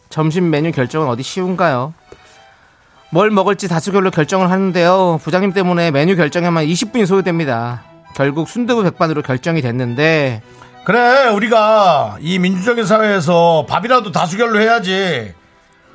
점심 0.09 0.49
메뉴 0.49 0.71
결정은 0.71 1.07
어디 1.07 1.23
쉬운가요? 1.23 1.93
뭘 3.11 3.31
먹을지 3.31 3.67
다수결로 3.67 4.11
결정을 4.11 4.51
하는데요. 4.51 5.19
부장님 5.23 5.53
때문에 5.53 5.91
메뉴 5.91 6.15
결정에만 6.15 6.65
20분이 6.65 7.05
소요됩니다. 7.05 7.83
결국 8.15 8.49
순두부 8.49 8.83
백반으로 8.83 9.21
결정이 9.21 9.61
됐는데 9.61 10.41
그래 10.83 11.27
우리가 11.27 12.17
이 12.21 12.39
민주적인 12.39 12.85
사회에서 12.85 13.65
밥이라도 13.69 14.11
다수결로 14.11 14.59
해야지 14.59 15.33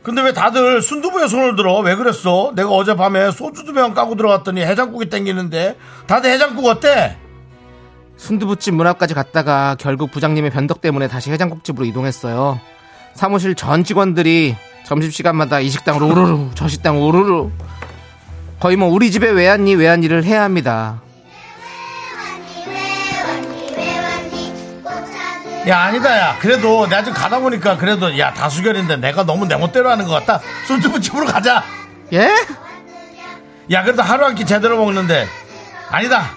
근데 0.02 0.22
왜 0.22 0.32
다들 0.32 0.80
순두부에 0.82 1.26
손을 1.28 1.56
들어 1.56 1.78
왜 1.80 1.96
그랬어 1.96 2.52
내가 2.54 2.70
어젯밤에 2.70 3.30
소주 3.30 3.64
두 3.64 3.72
병 3.72 3.94
까고 3.94 4.14
들어갔더니 4.14 4.60
해장국이 4.62 5.08
땡기는데 5.10 5.76
다들 6.06 6.30
해장국 6.30 6.66
어때 6.66 7.16
순두부집 8.16 8.74
문 8.74 8.86
앞까지 8.86 9.14
갔다가 9.14 9.74
결국 9.78 10.12
부장님의 10.12 10.50
변덕 10.50 10.80
때문에 10.80 11.08
다시 11.08 11.32
해장국집으로 11.32 11.84
이동했어요. 11.86 12.60
사무실 13.14 13.54
전 13.56 13.82
직원들이 13.82 14.54
점심시간마다 14.84 15.60
이 15.60 15.68
식당 15.70 15.96
우르르 15.96 16.50
저 16.54 16.68
식당 16.68 17.02
우르르. 17.02 17.48
거의 18.60 18.76
뭐 18.76 18.88
우리 18.88 19.10
집에 19.10 19.28
왜 19.30 19.48
왔니를 19.48 20.24
해야 20.24 20.42
합니다. 20.44 21.00
야 25.66 25.78
아니다 25.80 26.18
야. 26.18 26.36
그래도 26.40 26.86
내가 26.86 27.02
지금 27.02 27.14
가다 27.18 27.38
보니까 27.40 27.78
그래도 27.78 28.18
야 28.18 28.32
다수결인데 28.34 28.98
내가 28.98 29.24
너무 29.24 29.46
내 29.46 29.56
멋대로 29.56 29.90
하는 29.90 30.04
것 30.06 30.12
같다. 30.12 30.40
순두부집으로 30.66 31.24
가자. 31.26 31.64
예? 32.12 32.28
야 33.70 33.82
그래도 33.82 34.02
하루 34.02 34.24
한 34.26 34.34
끼 34.34 34.44
제대로 34.44 34.76
먹는데. 34.84 35.26
아니다. 35.90 36.32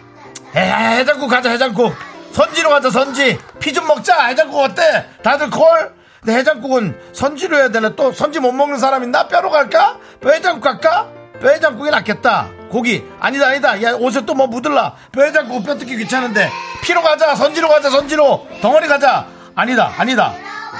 해, 0.56 1.00
해장국 1.00 1.30
가자 1.30 1.50
해장국. 1.50 1.94
선지로 2.32 2.70
가자 2.70 2.90
선지. 2.90 3.38
피 3.60 3.74
좀 3.74 3.86
먹자. 3.88 4.28
해장국 4.28 4.60
어때? 4.62 5.06
다들 5.24 5.50
콜 5.50 5.92
해장국은 6.34 6.98
선지로 7.14 7.58
해야 7.58 7.70
되나? 7.70 7.96
또 7.96 8.12
선지 8.12 8.40
못 8.40 8.52
먹는 8.52 8.78
사람 8.78 9.04
있나 9.04 9.28
뼈로 9.28 9.50
갈까? 9.50 9.98
뼈 10.22 10.32
해장국 10.32 10.64
갈까? 10.64 11.08
뼈 11.42 11.50
해장국이 11.50 11.90
낫겠다. 11.92 12.48
고기. 12.70 13.06
아니다 13.20 13.48
아니다. 13.48 13.82
야 13.84 13.94
옷에 13.94 14.26
또 14.26 14.34
뭐 14.34 14.48
묻을라. 14.48 14.94
뼈 15.12 15.24
해장국 15.24 15.64
뼈 15.66 15.76
뜯기 15.78 15.96
귀찮은데. 15.98 16.50
피로 16.82 17.02
가자. 17.02 17.36
선지로 17.36 17.70
가자 17.70 17.90
선지로. 17.90 18.48
덩어리 18.62 18.88
가자. 18.88 19.26
아니다 19.56 19.92
아니다. 19.98 20.34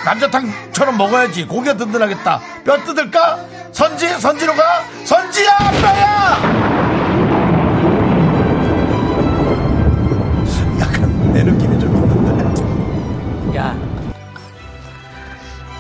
감자탕처럼 0.04 0.98
먹어야지. 0.98 1.46
고기가 1.46 1.76
든든하겠다. 1.78 2.42
뼈 2.66 2.84
뜯을까? 2.84 3.40
선지 3.72 4.08
선지로 4.08 4.56
가? 4.56 4.84
선지야 5.06 5.58
뼈야 5.58 6.67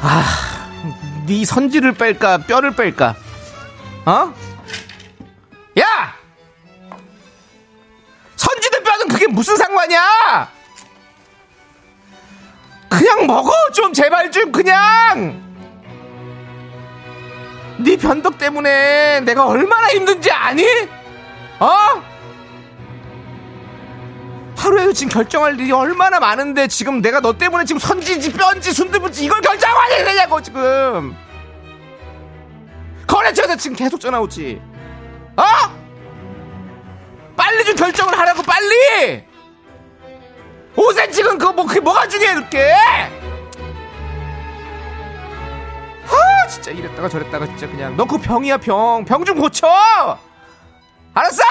아, 0.09 0.23
네 1.25 1.43
선지를 1.43 1.91
뺄까 1.95 2.37
뼈를 2.37 2.71
뺄까? 2.71 3.13
어? 4.05 4.33
야! 5.81 6.15
선지든 8.37 8.83
뼈든 8.83 9.07
그게 9.09 9.27
무슨 9.27 9.57
상관이야? 9.57 10.49
그냥 12.87 13.27
먹어 13.27 13.51
좀 13.73 13.91
제발 13.91 14.31
좀 14.31 14.49
그냥. 14.49 15.43
네 17.79 17.97
변덕 17.97 18.37
때문에 18.37 19.19
내가 19.21 19.45
얼마나 19.45 19.89
힘든지 19.89 20.31
아니? 20.31 20.63
어? 21.59 21.67
하루에도 24.57 24.91
지금 24.91 25.09
결정할 25.11 25.59
일이 25.59 25.71
얼마나 25.71 26.19
많은데 26.19 26.67
지금 26.67 27.01
내가 27.01 27.19
너 27.21 27.33
때문에 27.37 27.63
지금 27.65 27.79
선지지 27.79 28.33
뼈인지 28.33 28.73
순두부지 28.73 29.23
이걸 29.25 29.39
결정하고 29.41 29.93
해야 29.93 30.03
되냐고 30.03 30.41
지금. 30.41 31.15
거래처에서 33.05 33.55
지금 33.55 33.77
계속 33.77 33.99
전화 33.99 34.19
오지. 34.19 34.59
어? 35.37 35.43
빨리 37.35 37.63
좀 37.63 37.75
결정을 37.75 38.17
하라고 38.17 38.41
빨리! 38.41 39.23
5cm는 40.75 41.37
그거 41.39 41.53
뭐 41.53 41.65
그게 41.65 41.79
뭐가 41.79 42.07
중요해 42.07 42.33
그렇게? 42.33 42.73
아 46.09 46.47
진짜 46.47 46.71
이랬다가 46.71 47.07
저랬다가 47.09 47.45
진짜 47.45 47.67
그냥. 47.69 47.95
너 47.95 48.05
그 48.05 48.17
병이야 48.17 48.57
병. 48.57 49.05
병 49.05 49.23
좀 49.23 49.37
고쳐! 49.39 49.67
알았어? 51.13 51.43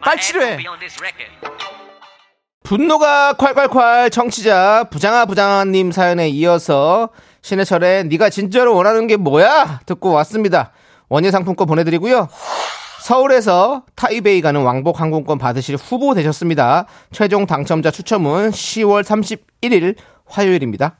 빨리 0.00 0.20
치료해 0.20 0.56
분노가 2.68 3.32
콸콸콸 3.32 4.12
청취자 4.12 4.88
부장아 4.90 5.24
부장아님 5.24 5.90
사연에 5.90 6.28
이어서 6.28 7.08
신해철의 7.40 8.04
네가 8.08 8.28
진짜로 8.28 8.74
원하는 8.74 9.06
게 9.06 9.16
뭐야 9.16 9.80
듣고 9.86 10.12
왔습니다 10.12 10.72
원예 11.08 11.30
상품권 11.30 11.66
보내드리고요 11.66 12.28
서울에서 13.00 13.84
타이베이 13.94 14.42
가는 14.42 14.60
왕복 14.60 15.00
항공권 15.00 15.38
받으실 15.38 15.76
후보 15.76 16.12
되셨습니다. 16.12 16.84
최종 17.10 17.46
당첨자 17.46 17.90
추첨은 17.90 18.50
10월 18.50 19.02
31일 19.02 19.96
화요일입니다. 20.26 20.98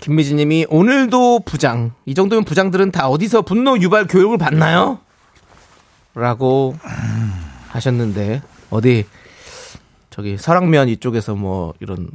김미진 0.00 0.36
님이 0.38 0.64
오늘도 0.70 1.40
부장. 1.40 1.92
이 2.06 2.14
정도면 2.14 2.44
부장들은 2.44 2.92
다 2.92 3.08
어디서 3.08 3.42
분노 3.42 3.76
유발 3.78 4.06
교육을 4.06 4.38
받나요? 4.38 5.00
라고 6.14 6.74
하셨는데 7.72 8.40
어디 8.72 9.04
저기 10.08 10.36
설악면 10.38 10.88
이쪽에서 10.88 11.34
뭐 11.34 11.74
이런 11.80 12.08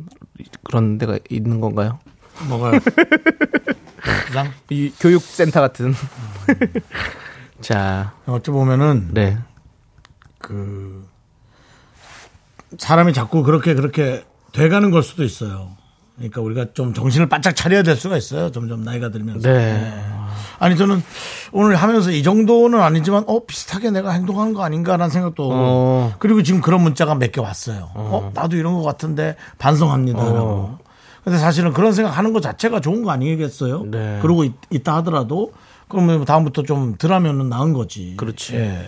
그런 0.64 0.98
데가 0.98 1.20
있는 1.30 1.62
건가요? 1.62 2.00
뭐가요? 2.50 2.80
이 4.70 4.92
교육센터 5.00 5.62
같은. 5.62 5.94
자, 7.62 8.14
어찌 8.26 8.52
보면은 8.52 9.10
네. 9.14 9.38
그 10.40 11.08
사람이 12.78 13.14
자꾸 13.14 13.44
그렇게 13.44 13.74
그렇게 13.74 14.26
돼가는 14.52 14.92
걸 14.92 15.04
수도 15.04 15.24
있어요. 15.24 15.72
그러니까 16.16 16.42
우리가 16.42 16.74
좀 16.74 16.94
정신을 16.94 17.30
바짝 17.30 17.56
차려야 17.56 17.84
될 17.84 17.96
수가 17.96 18.18
있어요. 18.18 18.52
점점 18.52 18.84
나이가 18.84 19.10
들면서. 19.10 19.48
네. 19.48 20.04
아니 20.60 20.76
저는 20.76 21.04
오늘 21.52 21.76
하면서 21.76 22.12
이 22.12 22.24
정도는 22.24 22.80
아니지만 22.82 23.24
어 23.28 23.40
비슷하게 23.46 23.92
내가 23.92 24.12
행동하는 24.12 24.54
거 24.54 24.64
아닌가라는 24.64 25.10
생각도 25.10 25.50
어. 25.52 26.14
그리고 26.20 26.42
지금 26.44 26.62
그런 26.62 26.82
문자가 26.82 27.16
몇 27.16 27.32
개 27.32 27.42
왔어요. 27.42 27.90
어. 27.94 28.32
나도 28.34 28.56
이런 28.58 28.74
것 28.74 28.84
같은데 28.84 29.36
반성합니다라고. 29.60 30.38
어. 30.40 30.80
근데 31.24 31.38
사실은 31.40 31.74
그런 31.74 31.92
생각하는 31.92 32.32
것 32.34 32.42
자체가 32.42 32.80
좋은 32.80 33.04
거 33.04 33.12
아니겠어요? 33.12 33.84
네. 33.92 34.20
그러고 34.22 34.46
있, 34.46 34.84
다 34.84 34.96
하더라도 34.98 35.52
그러면 35.90 36.24
다음부터 36.26 36.64
좀 36.64 36.96
덜하면은 36.98 37.50
나은 37.50 37.74
거지. 37.74 38.16
그렇지. 38.18 38.56
예. 38.56 38.88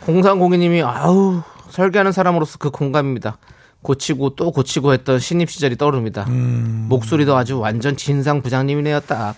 공상공인님이 0.00 0.82
아우 0.82 1.42
설계하는 1.70 2.12
사람으로서 2.12 2.58
그 2.58 2.70
공감입니다. 2.70 3.36
고치고 3.82 4.30
또 4.36 4.50
고치고 4.52 4.92
했던 4.92 5.18
신입 5.18 5.50
시절이 5.50 5.76
떠오릅니다. 5.76 6.26
목소리도 6.28 7.36
아주 7.36 7.58
완전 7.58 7.96
진상 7.96 8.42
부장님이네요. 8.42 9.00
딱 9.00 9.34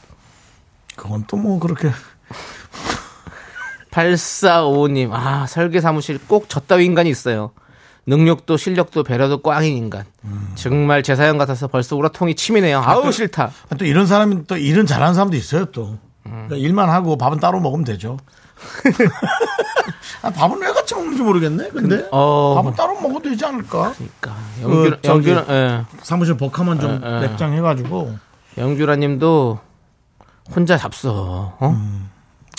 그건 1.03 1.25
또 1.27 1.37
뭐 1.37 1.59
그렇게 1.59 1.91
8455님 3.91 5.11
아 5.13 5.47
설계 5.47 5.81
사무실 5.81 6.19
꼭 6.29 6.49
저따위 6.49 6.85
인간이 6.87 7.11
있어요. 7.11 7.51
능력도 8.07 8.57
실력도 8.57 9.03
배려도 9.03 9.43
꽝인 9.43 9.77
인간. 9.77 10.05
정말 10.55 11.03
제 11.03 11.15
사연 11.17 11.39
같아서 11.39 11.67
벌써 11.69 11.97
우라통이 11.97 12.35
치미네요. 12.37 12.81
아우 12.85 13.11
싫다. 13.13 13.51
아, 13.71 13.75
또 13.77 13.85
이런 13.85 14.07
사람이 14.07 14.47
또 14.47 14.57
일은 14.57 14.87
잘하는 14.87 15.15
사람도 15.15 15.37
있어요 15.37 15.67
또. 15.67 15.99
음. 16.27 16.47
그러니까 16.47 16.57
일만 16.57 16.89
하고 16.89 17.17
밥은 17.19 17.39
따로 17.41 17.61
먹으면 17.61 17.85
되죠. 17.85 18.17
아, 20.23 20.31
밥은 20.31 20.61
왜 20.61 20.73
같이 20.73 20.95
먹는지 20.95 21.23
모르겠네. 21.23 21.71
근데 21.71 22.09
어. 22.13 22.55
밥은 22.57 22.75
따로 22.75 23.01
먹어도 23.01 23.29
되지 23.29 23.45
않을까? 23.45 23.93
그러니까 23.95 24.37
영규 24.63 24.91
그, 25.03 25.09
영규 25.09 25.31
예. 25.53 25.85
사무실 26.03 26.37
버카만 26.37 26.79
좀 26.81 27.03
에, 27.05 27.09
에. 27.09 27.21
맥장 27.23 27.53
해가지고 27.55 28.17
영규라님도 28.57 29.59
혼자 30.55 30.77
잡서. 30.77 31.57
어? 31.61 31.77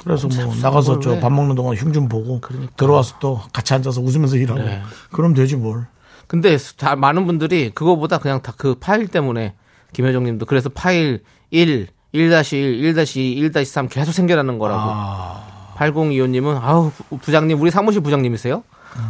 그래서 0.03 0.27
뭐 0.27 0.53
나가서 0.61 0.99
저 0.99 1.11
왜? 1.11 1.19
밥 1.19 1.31
먹는 1.31 1.55
동안 1.55 1.75
흉 1.77 1.93
좀 1.93 2.09
보고 2.09 2.41
들어와서 2.75 3.15
또 3.19 3.39
같이 3.53 3.73
앉아서 3.73 4.01
웃으면서 4.01 4.35
일하고 4.37 4.61
네. 4.61 4.81
그럼 5.11 5.33
되지 5.33 5.55
뭘. 5.55 5.85
근데 6.27 6.57
다 6.77 6.95
많은 6.95 7.25
분들이 7.25 7.69
그거보다 7.73 8.17
그냥 8.17 8.41
다 8.41 8.53
그 8.57 8.75
파일 8.75 9.07
때문에 9.07 9.53
김효정 9.93 10.23
님도 10.23 10.45
그래서 10.45 10.69
파일 10.69 11.23
1, 11.51 11.87
1-1, 12.13 12.93
1-2, 12.95 13.51
1-3 13.51 13.89
계속 13.89 14.11
생겨나는 14.11 14.57
거라고. 14.59 14.81
아. 14.83 15.43
8025 15.75 16.27
님은 16.27 16.57
아우 16.57 16.91
부- 17.09 17.17
부장님 17.17 17.59
우리 17.61 17.71
사무실 17.71 18.01
부장님이세요? 18.01 18.63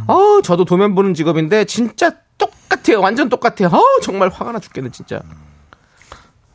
아우 0.06 0.40
저도 0.42 0.64
도면 0.64 0.94
보는 0.94 1.14
직업인데 1.14 1.64
진짜 1.66 2.12
똑같아요. 2.38 3.00
완전 3.00 3.28
똑같아요. 3.28 3.68
아우 3.72 3.82
정말 4.02 4.28
화가 4.30 4.52
나 4.52 4.58
죽겠네 4.58 4.90
진짜. 4.90 5.20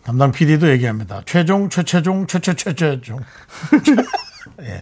담당 0.10 0.32
PD도 0.32 0.72
얘기합니다. 0.72 1.22
최종, 1.28 1.69
최최종, 1.69 2.26
최최최최종. 2.26 3.19
예. 4.63 4.82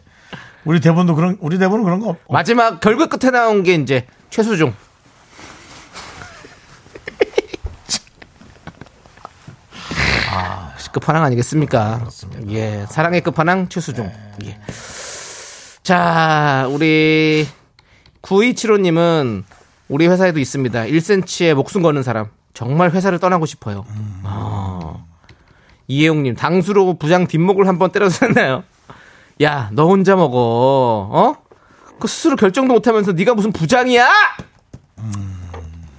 우리 0.63 0.79
대본도 0.79 1.15
그런 1.15 1.35
우리 1.41 1.57
대본은 1.57 1.83
그런 1.83 1.99
거 1.99 2.11
없. 2.11 2.19
마지막 2.29 2.79
결국 2.79 3.09
끝에 3.09 3.29
나온 3.29 3.61
게 3.61 3.73
이제 3.73 4.07
최수종. 4.29 4.71
아, 10.31 10.73
끝판왕 10.93 11.25
아니겠습니까? 11.25 12.07
예, 12.47 12.85
사랑의 12.87 13.19
끝판왕 13.19 13.67
최수종. 13.67 14.09
예. 14.45 14.57
자, 15.83 16.69
우리 16.71 17.45
9275님은 18.21 19.43
우리 19.89 20.07
회사에도 20.07 20.39
있습니다. 20.39 20.83
1cm에 20.83 21.53
목숨 21.53 21.81
거는 21.81 22.01
사람. 22.01 22.27
정말 22.53 22.91
회사를 22.91 23.19
떠나고 23.19 23.45
싶어요. 23.45 23.85
아. 24.23 24.76
이혜용님, 25.87 26.35
당수로 26.35 26.95
부장 26.95 27.27
뒷목을 27.27 27.67
한번 27.67 27.91
때려도 27.91 28.13
되나요? 28.13 28.63
야, 29.41 29.69
너 29.71 29.87
혼자 29.87 30.15
먹어. 30.15 30.37
어? 31.11 31.35
그 31.99 32.07
스스로 32.07 32.35
결정도 32.35 32.73
못하면서 32.73 33.13
네가 33.13 33.33
무슨 33.35 33.51
부장이야? 33.51 34.07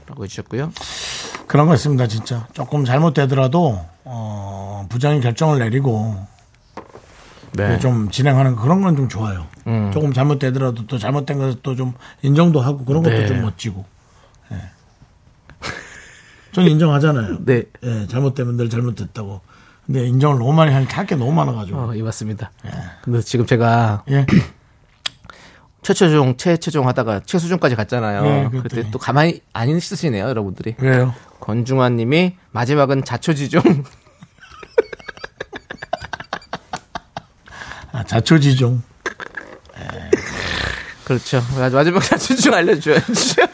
라고 0.07 0.25
해주셨고요. 0.25 0.73
그런 1.47 1.67
거 1.67 1.75
있습니다, 1.75 2.07
진짜. 2.09 2.47
조금 2.53 2.85
잘못되더라도, 2.85 3.81
어, 4.05 4.87
부장이 4.91 5.21
결정을 5.21 5.59
내리고, 5.59 6.17
네. 7.53 7.79
좀 7.79 8.11
진행하는 8.11 8.57
거, 8.57 8.63
그런 8.63 8.83
건 8.83 8.95
좀 8.97 9.09
좋아요. 9.09 9.47
음. 9.67 9.91
조금 9.93 10.13
잘못되더라도 10.13 10.87
또 10.87 10.99
잘못된 10.99 11.39
것을 11.39 11.61
또 11.63 11.75
좀 11.75 11.95
인정도 12.23 12.61
하고 12.61 12.85
그런 12.85 13.03
것도 13.03 13.15
네. 13.17 13.27
좀 13.27 13.41
멋지고. 13.43 13.85
예. 14.53 14.57
전 16.53 16.67
인정하잖아요. 16.67 17.39
네. 17.47 17.65
예, 17.83 18.07
잘못되면 18.07 18.57
늘 18.57 18.69
잘못됐다고. 18.69 19.41
근데 19.89 20.07
인정을 20.07 20.39
너무 20.39 20.53
많이 20.53 20.73
하니까 20.73 20.99
할 20.99 21.07
게 21.07 21.17
너무 21.17 21.33
많아가지고. 21.33 21.79
어, 21.79 21.97
예, 21.97 22.03
맞습니다. 22.03 22.53
근데 23.03 23.21
지금 23.23 23.47
제가 23.47 24.05
예. 24.11 24.27
최최종, 25.83 26.37
최최종 26.37 26.87
하다가 26.87 27.21
최수종까지 27.25 27.75
갔잖아요. 27.75 28.23
네, 28.51 28.61
그때. 28.63 28.91
또 28.91 28.99
가만히 28.99 29.41
안 29.55 29.71
있으시네요, 29.71 30.27
여러분들이. 30.29 30.75
왜요? 30.79 31.15
권중환 31.41 31.97
님이 31.97 32.37
마지막은 32.51 33.05
자초지종. 33.05 33.63
아, 37.93 38.05
자초지종. 38.05 38.83
그렇죠. 41.05 41.41
마- 41.59 41.71
마지막 41.71 42.01
자초지종 42.03 42.53
알려줘야죠. 42.53 43.47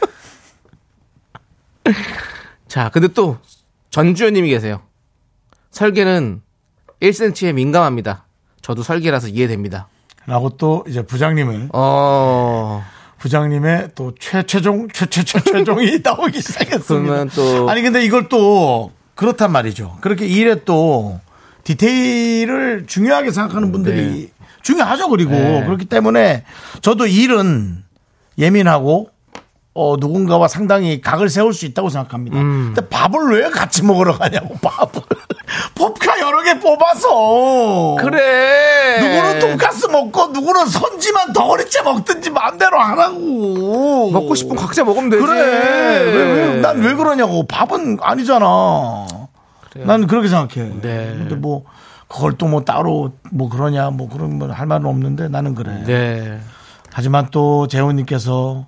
자, 2.67 2.89
근데 2.89 3.07
또 3.09 3.39
전주현 3.91 4.33
님이 4.33 4.49
계세요. 4.49 4.83
설계는 5.75 6.41
1cm에 7.03 7.53
민감합니다. 7.53 8.25
저도 8.63 8.83
설계라서 8.83 9.29
이해됩니다. 9.29 9.89
라고 10.27 10.51
또 10.51 10.85
이제 10.89 11.03
부장님을, 11.03 11.69
어, 11.75 12.83
부장님의 13.19 13.91
또 13.95 14.15
최최종, 14.19 14.89
최최최 14.89 15.41
최종이 15.41 15.99
나오기 16.03 16.41
시작했습니다. 16.41 16.85
그러면 16.85 17.31
또 17.35 17.69
아니 17.69 17.83
근데 17.83 18.05
이걸 18.05 18.29
또 18.29 18.93
그렇단 19.17 19.53
말이죠. 19.53 19.99
그렇게 20.01 20.27
일에 20.27 20.65
또 20.65 21.21
디테일을 21.65 22.87
중요하게 22.87 23.33
생각하는 23.33 23.73
분들이 23.73 24.31
중요하죠. 24.63 25.09
그리고 25.09 25.33
네. 25.33 25.65
그렇기 25.65 25.87
때문에 25.87 26.45
저도 26.81 27.07
일은 27.07 27.83
예민하고 28.39 29.11
어 29.77 29.97
누군가와 29.99 30.47
상당히 30.47 31.01
각을 31.01 31.29
세울 31.29 31.53
수 31.53 31.67
있다고 31.67 31.89
생각합니다. 31.89 32.39
음. 32.39 32.73
근데 32.75 32.89
밥을 32.89 33.33
왜 33.41 33.51
같이 33.51 33.83
먹으러 33.85 34.17
가냐고 34.17 34.55
밥을 34.63 35.03
법카 35.75 36.21
여러 36.21 36.43
개 36.45 36.59
뽑아서 36.61 37.97
그래. 37.99 39.01
누구는 39.01 39.39
돈가스 39.41 39.87
먹고 39.87 40.29
누구는 40.29 40.67
선지만 40.67 41.33
덩어리째 41.33 41.83
먹든지 41.83 42.31
마음대로 42.31 42.79
하라고 42.79 44.11
먹고 44.13 44.35
싶으면 44.37 44.57
각자 44.57 44.85
먹으면 44.85 45.11
되지. 45.11 45.25
그래. 45.27 46.61
난왜 46.61 46.95
그러냐고. 46.95 47.45
밥은 47.47 47.99
아니잖아. 48.01 49.07
난 49.77 50.07
그렇게 50.07 50.29
생각해. 50.29 50.71
네. 50.83 51.15
근데 51.19 51.35
뭐 51.35 51.65
그걸 52.07 52.35
또 52.39 52.47
뭐 52.47 52.63
따로 52.65 53.13
뭐 53.33 53.49
그러냐 53.49 53.91
뭐 53.91 54.09
그런 54.09 54.39
뭐할 54.39 54.67
말은 54.67 54.87
없는데 54.87 55.29
나는 55.29 55.57
그래. 55.57 55.83
네. 55.85 56.39
하지만 56.93 57.27
또 57.33 57.67
재훈님께서 57.67 58.67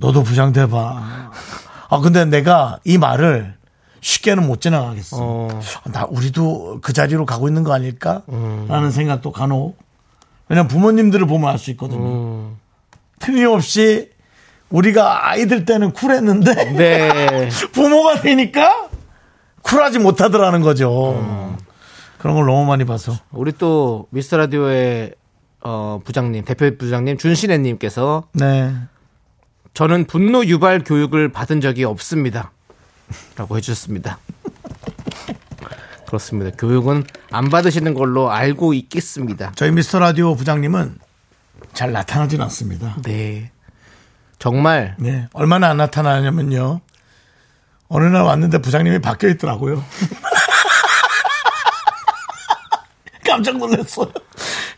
너도 0.00 0.22
부장 0.22 0.52
돼봐. 0.52 1.30
아 1.90 1.98
근데 2.00 2.24
내가 2.24 2.78
이 2.84 2.98
말을 2.98 3.54
쉽게는 4.00 4.46
못 4.46 4.60
지나가겠어. 4.60 5.16
어. 5.20 5.60
나 5.92 6.06
우리도 6.08 6.78
그 6.82 6.92
자리로 6.92 7.26
가고 7.26 7.48
있는 7.48 7.64
거 7.64 7.72
아닐까? 7.74 8.22
음. 8.30 8.66
라는 8.68 8.90
생각도 8.90 9.30
간혹. 9.30 9.76
왜냐면 10.48 10.68
부모님들을 10.68 11.26
보면 11.26 11.50
알 11.50 11.58
수 11.58 11.70
있거든요. 11.72 12.00
음. 12.02 12.56
틀림없이 13.18 14.10
우리가 14.70 15.28
아이들 15.28 15.64
때는 15.66 15.92
쿨했는데 15.92 16.72
네. 16.72 17.48
부모가 17.72 18.20
되니까 18.22 18.88
쿨하지 19.62 19.98
못하더라는 19.98 20.62
거죠. 20.62 21.12
음. 21.20 21.58
그런 22.18 22.36
걸 22.36 22.46
너무 22.46 22.64
많이 22.64 22.84
봐서. 22.86 23.12
우리 23.32 23.52
또 23.52 24.06
미스터 24.10 24.38
라디오에 24.38 25.12
어, 25.62 26.00
부장님, 26.04 26.44
대표 26.46 26.70
부장님 26.78 27.18
준신혜님께서 27.18 28.24
네. 28.32 28.72
저는 29.74 30.06
분노 30.06 30.44
유발 30.44 30.82
교육을 30.84 31.30
받은 31.30 31.60
적이 31.60 31.84
없습니다. 31.84 32.52
라고 33.36 33.56
해주셨습니다. 33.56 34.18
그렇습니다. 36.06 36.56
교육은 36.56 37.04
안 37.30 37.50
받으시는 37.50 37.94
걸로 37.94 38.30
알고 38.30 38.74
있겠습니다. 38.74 39.52
저희 39.54 39.70
미스터 39.70 40.00
라디오 40.00 40.34
부장님은 40.34 40.98
잘 41.72 41.92
나타나진 41.92 42.40
않습니다. 42.42 42.96
네. 43.02 43.50
정말 44.38 44.96
네. 44.98 45.28
얼마나 45.32 45.68
안 45.68 45.76
나타나냐면요. 45.76 46.80
어느 47.88 48.04
날 48.04 48.22
왔는데 48.22 48.58
부장님이 48.58 49.00
바뀌어 49.00 49.28
있더라고요. 49.30 49.84
깜짝 53.24 53.56
놀랐어요. 53.58 54.10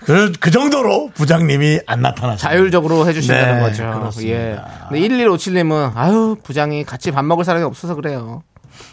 그, 0.04 0.32
그 0.40 0.50
정도로 0.50 1.10
부장님이 1.14 1.80
안 1.86 2.02
나타나죠. 2.02 2.38
자율적으로 2.38 3.06
해주신다는 3.08 3.56
네, 3.56 3.60
거죠. 3.62 3.82
그렇습니다. 3.98 4.34
예. 4.34 4.60
근데 4.88 5.08
1157님은 5.08 5.92
아유 5.94 6.36
부장이 6.42 6.84
같이 6.84 7.10
밥 7.10 7.24
먹을 7.24 7.44
사람이 7.44 7.64
없어서 7.64 7.94
그래요. 7.94 8.42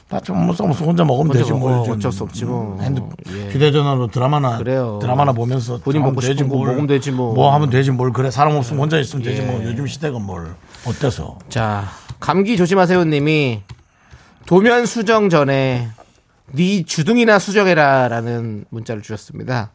나 0.09 0.24
좀 0.24 0.45
뭐, 0.45 0.55
뭐 0.60 0.72
혼자 0.72 1.03
먹으면 1.03 1.28
혼자 1.28 1.39
되지 1.39 1.53
뭐. 1.53 1.82
어쩔 1.89 2.12
수 2.12 2.24
없지 2.24 2.45
뭐. 2.45 2.78
핸드, 2.82 3.01
예. 3.32 3.49
휴대전화로 3.51 4.07
드라마나 4.07 4.57
그래요. 4.57 4.99
드라마나 5.01 5.32
보면서 5.32 5.80
본인 5.80 6.01
먹고 6.01 6.22
싶은 6.22 6.49
거 6.49 6.57
먹으면 6.57 6.88
되지 6.88 7.12
뭐. 7.12 7.34
뭐 7.34 7.53
하면 7.53 7.70
되지 7.70 7.91
뭘 7.91 8.12
그래 8.12 8.32
사람 8.32 8.55
없으면 8.55 8.82
혼자 8.82 8.99
있으면 8.99 9.24
되지 9.24 9.41
예. 9.41 9.45
뭐 9.45 9.64
요즘 9.64 9.88
시대가 9.88 10.20
뭘 10.20 10.55
어때서 10.86 11.38
자 11.49 11.86
감기 12.20 12.57
조심하세요님이 12.57 13.62
도면 14.45 14.86
수정 14.86 15.30
전에 15.30 15.89
네 16.51 16.84
주둥이나 16.84 17.39
수정해라라는 17.39 18.66
문자를 18.70 19.01
주셨습니다. 19.01 19.72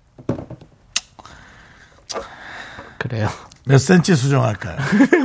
그래요. 2.98 3.28
몇 3.66 3.78
센치 3.78 4.14
수정할까요? 4.14 4.76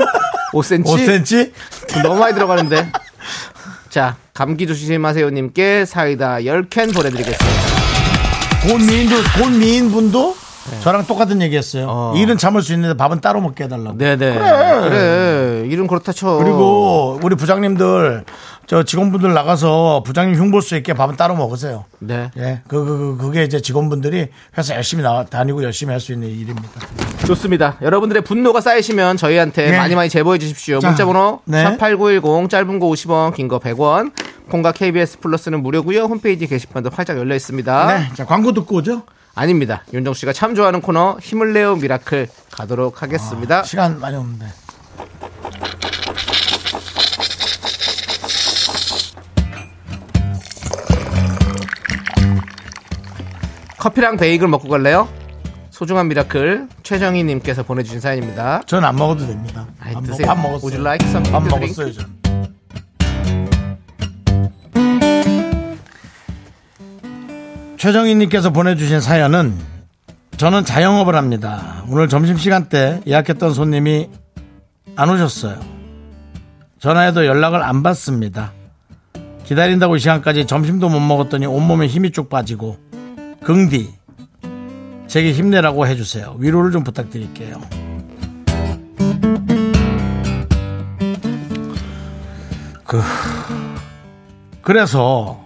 5cm? 0.54 0.84
5cm? 0.86 1.52
너무 2.04 2.20
많이 2.20 2.34
들어가는데. 2.34 2.92
자, 3.90 4.16
감기 4.34 4.68
조심하세요님께 4.68 5.86
사이다 5.86 6.38
10캔 6.40 6.94
보내드리겠습니다. 6.94 7.60
본미인도 8.68 9.16
본미인 9.40 9.92
분도 9.92 10.36
저랑 10.82 11.08
똑같은 11.08 11.42
얘기 11.42 11.58
했어요. 11.58 11.86
네. 11.86 11.92
어. 11.92 12.14
일은 12.16 12.38
참을 12.38 12.62
수 12.62 12.74
있는데 12.74 12.96
밥은 12.96 13.22
따로 13.22 13.42
먹게 13.42 13.64
해달라고. 13.66 13.98
네네. 13.98 14.34
그래. 14.34 15.64
일은 15.68 15.88
그렇다 15.88 16.12
쳐. 16.12 16.38
그리고 16.38 17.20
우리 17.24 17.36
부장님들 17.36 18.26
저 18.70 18.84
직원분들 18.84 19.34
나가서 19.34 20.04
부장님 20.06 20.40
흉볼 20.40 20.62
수 20.62 20.76
있게 20.78 20.94
밥은 20.94 21.16
따로 21.16 21.36
먹으세요. 21.36 21.86
네. 21.98 22.30
예, 22.38 22.62
그, 22.68 22.86
그, 22.86 22.98
그- 22.98 23.18
그게 23.18 23.44
이제 23.44 23.60
직원분들이 23.60 24.28
회사 24.60 24.76
열심히 24.76 25.02
나와 25.02 25.26
다니고 25.26 25.64
열심히 25.64 25.90
할 25.92 26.00
수 26.00 26.14
있는 26.14 26.28
일입니다. 26.28 26.70
좋습니다. 27.26 27.78
여러분들의 27.82 28.24
분노가 28.24 28.62
쌓이시면 28.62 29.18
저희한테 29.18 29.72
네. 29.72 29.78
많이 29.78 29.96
많이 29.96 30.08
제보해 30.08 30.38
주십시오. 30.38 30.78
자, 30.82 30.90
문자번호 30.90 31.40
네. 31.46 31.64
샵8910 31.66 32.48
짧은 32.48 32.78
거 32.80 32.86
50원, 32.86 33.34
긴 33.34 33.48
거 33.48 33.58
100원. 33.58 34.12
콩과 34.52 34.72
KBS 34.74 35.18
플러스는 35.20 35.64
무료고요. 35.64 36.04
홈페이지 36.04 36.46
게시판도 36.46 36.92
활짝 36.94 37.18
열려 37.18 37.34
있습니다. 37.36 37.88
네, 37.98 38.10
자 38.16 38.24
광고 38.26 38.52
듣고 38.54 38.76
오죠. 38.76 39.02
아닙니다. 39.34 39.84
윤정 39.94 40.14
씨가 40.14 40.32
참 40.32 40.54
좋아하는 40.54 40.82
코너 40.82 41.18
힘을 41.20 41.54
내요 41.54 41.76
미라클 41.76 42.28
가도록 42.52 43.02
하겠습니다. 43.02 43.64
시간 43.64 44.00
많이 44.00 44.16
없는데. 44.16 44.46
커피랑 53.80 54.18
베이글 54.18 54.48
먹고 54.48 54.68
갈래요? 54.68 55.08
소중한 55.72 56.08
미라클 56.10 56.68
최정희 56.84 57.24
님께서 57.24 57.64
보내주신 57.64 58.02
사연입니다. 58.02 58.62
저는 58.66 58.88
안 58.88 58.96
먹어도 58.96 59.26
됩니다. 59.26 59.66
아이, 59.80 59.94
밥, 59.94 60.02
먹- 60.04 60.08
드세요. 60.12 60.28
밥 60.28 60.36
먹었어요. 60.36 60.62
Would 60.62 60.76
you 60.76 60.82
like 60.86 61.08
something 61.08 61.32
밥 61.32 61.48
to 61.48 61.58
drink? 61.58 61.76
먹었어요, 61.78 61.94
전. 61.94 62.20
최정희 67.78 68.16
님께서 68.16 68.52
보내주신 68.52 69.00
사연은 69.00 69.54
저는 70.38 70.66
자영업을 70.66 71.16
합니다. 71.16 71.84
오늘 71.90 72.08
점심시간 72.08 72.70
때 72.70 73.02
예약했던 73.08 73.54
손님이 73.54 74.10
안 74.96 75.10
오셨어요. 75.10 75.60
전화해도 76.80 77.26
연락을 77.26 77.62
안 77.62 77.84
받습니다. 77.84 78.54
기다린다고 79.46 79.96
이 79.96 80.00
시간까지 80.00 80.46
점심도 80.46 80.90
못 80.90 81.00
먹었더니 81.00 81.46
온몸에 81.46 81.88
힘이 81.88 82.12
쭉 82.12 82.30
빠지고 82.30 82.78
긍디 83.44 83.94
제게 85.08 85.32
힘내라고 85.32 85.88
해주세요. 85.88 86.36
위로를 86.40 86.72
좀 86.72 86.84
부탁드릴게요. 86.84 87.60
그 92.86 93.02
그래서 94.62 95.44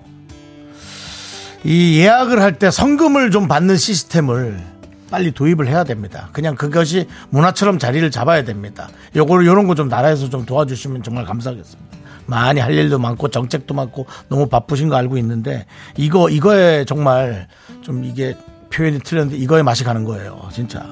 이 1.64 1.98
예약을 2.00 2.42
할 2.42 2.58
때 2.60 2.72
성금을 2.72 3.32
좀 3.32 3.48
받는 3.48 3.78
시스템을 3.78 4.62
빨리 5.10 5.32
도입을 5.32 5.68
해야 5.68 5.84
됩니다. 5.84 6.30
그냥 6.34 6.56
그것이 6.56 7.08
문화처럼 7.30 7.80
자리를 7.80 8.10
잡아야 8.12 8.44
됩니다. 8.44 8.90
요걸 9.16 9.46
요런 9.46 9.68
거 9.68 9.76
좀 9.76 9.88
나라에서 9.88 10.30
좀 10.30 10.46
도와주시면 10.46 11.04
정말 11.04 11.26
감사하겠습니다. 11.26 11.93
많이 12.26 12.60
할 12.60 12.74
일도 12.74 13.00
많고 13.00 13.30
정책도 13.30 13.74
많고 13.74 14.06
너무 14.30 14.48
바쁘신 14.48 14.90
거 14.90 14.96
알고 14.96 15.18
있는데 15.18 15.66
이거 15.98 16.30
이거에 16.30 16.86
정말 16.86 17.48
좀 17.82 18.04
이게 18.04 18.36
표현이 18.74 19.00
틀렸는데 19.00 19.38
이거에 19.38 19.62
맛이 19.64 19.84
가는 19.84 20.04
거예요. 20.04 20.42
진짜 20.52 20.86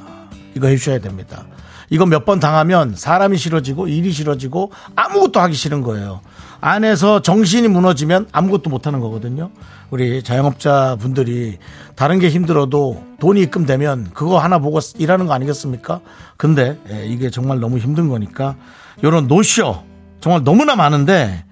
이거 0.55 0.67
해주셔야 0.67 0.99
됩니다. 0.99 1.45
이거 1.89 2.05
몇 2.05 2.23
번 2.25 2.39
당하면 2.39 2.95
사람이 2.95 3.37
싫어지고 3.37 3.87
일이 3.87 4.11
싫어지고 4.11 4.71
아무것도 4.95 5.39
하기 5.41 5.53
싫은 5.55 5.81
거예요. 5.81 6.21
안에서 6.61 7.21
정신이 7.21 7.67
무너지면 7.67 8.27
아무것도 8.31 8.69
못하는 8.69 8.99
거거든요. 8.99 9.49
우리 9.89 10.23
자영업자 10.23 10.95
분들이 11.01 11.57
다른 11.95 12.19
게 12.19 12.29
힘들어도 12.29 13.03
돈이 13.19 13.41
입금되면 13.41 14.11
그거 14.13 14.37
하나 14.37 14.59
보고 14.59 14.79
일하는 14.97 15.25
거 15.25 15.33
아니겠습니까? 15.33 15.99
근데 16.37 16.77
예, 16.91 17.05
이게 17.07 17.29
정말 17.29 17.59
너무 17.59 17.77
힘든 17.77 18.07
거니까 18.07 18.55
요런 19.03 19.27
노쇼 19.27 19.83
정말 20.21 20.43
너무나 20.43 20.75
많은데 20.75 21.43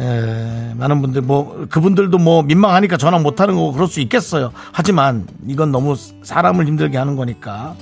에, 0.00 0.74
많은 0.76 1.00
분들 1.02 1.22
뭐 1.22 1.66
그분들도 1.70 2.18
뭐 2.18 2.42
민망하니까 2.42 2.96
전화 2.96 3.18
못 3.18 3.40
하는 3.40 3.54
거고 3.54 3.72
그럴 3.72 3.88
수 3.88 4.00
있겠어요. 4.00 4.52
하지만 4.72 5.26
이건 5.46 5.72
너무 5.72 5.96
사람을 6.22 6.66
힘들게 6.66 6.98
하는 6.98 7.16
거니까 7.16 7.74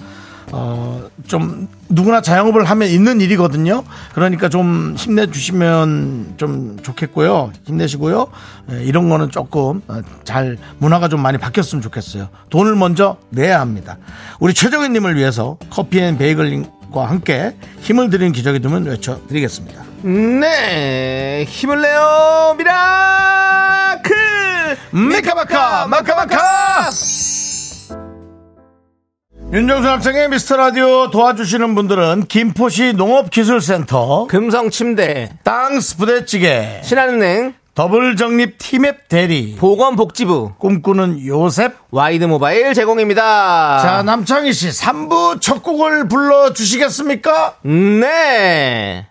어, 0.52 1.02
좀 1.26 1.68
누구나 1.88 2.20
자영업을 2.20 2.64
하면 2.64 2.88
있는 2.88 3.20
일이거든요. 3.20 3.82
그러니까 4.14 4.48
좀 4.48 4.94
힘내주시면 4.96 6.34
좀 6.36 6.78
좋겠고요. 6.82 7.52
힘내시고요. 7.64 8.28
에, 8.70 8.84
이런 8.84 9.08
거는 9.08 9.30
조금 9.30 9.82
어, 9.88 10.00
잘 10.24 10.56
문화가 10.78 11.08
좀 11.08 11.20
많이 11.20 11.36
바뀌었으면 11.36 11.82
좋겠어요. 11.82 12.28
돈을 12.50 12.76
먼저 12.76 13.16
내야 13.30 13.60
합니다. 13.60 13.98
우리 14.38 14.54
최정희님을 14.54 15.16
위해서 15.16 15.58
커피앤 15.70 16.16
베이글링 16.16 16.75
과 16.96 17.04
함께 17.10 17.54
힘을 17.80 18.08
드리는 18.08 18.32
기적의 18.32 18.60
주문 18.60 18.86
외쳐드리겠습니다. 18.86 19.84
네, 20.02 21.44
힘을 21.46 21.82
내요 21.82 22.54
미라클 22.56 24.16
미카마카 24.92 25.88
마카마카 25.88 26.88
윤정수 29.52 29.86
남창희 29.86 30.30
미스터 30.30 30.56
라디오 30.56 31.10
도와주시는 31.10 31.74
분들은 31.74 32.24
김포시 32.28 32.94
농업기술센터 32.94 34.26
금성침대 34.28 35.40
땅스 35.44 35.98
부대찌개 35.98 36.80
신한은행 36.82 37.52
더블 37.76 38.16
정립 38.16 38.56
티맵 38.56 39.06
대리 39.06 39.54
보건복지부 39.56 40.54
꿈꾸는 40.56 41.26
요셉 41.26 41.74
와이드 41.90 42.24
모바일 42.24 42.72
제공입니다. 42.72 43.80
자 43.82 44.02
남창희 44.02 44.54
씨 44.54 44.70
3부 44.70 45.42
첫 45.42 45.62
곡을 45.62 46.08
불러주시겠습니까? 46.08 47.56
네. 47.64 49.06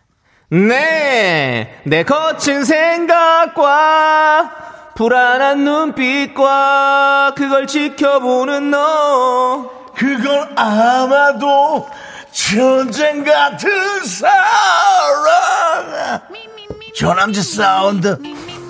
네. 0.49 1.79
내 1.83 2.03
거친 2.03 2.65
생각과 2.65 4.51
불안한 4.95 5.63
눈빛과 5.63 7.35
그걸 7.37 7.67
지켜보는 7.67 8.71
너. 8.71 9.69
그건 9.95 10.57
아마도 10.57 11.87
전쟁 12.31 13.23
같은 13.23 13.69
사랑 14.05 14.25
조남지 16.95 17.43
사운드 17.43 18.17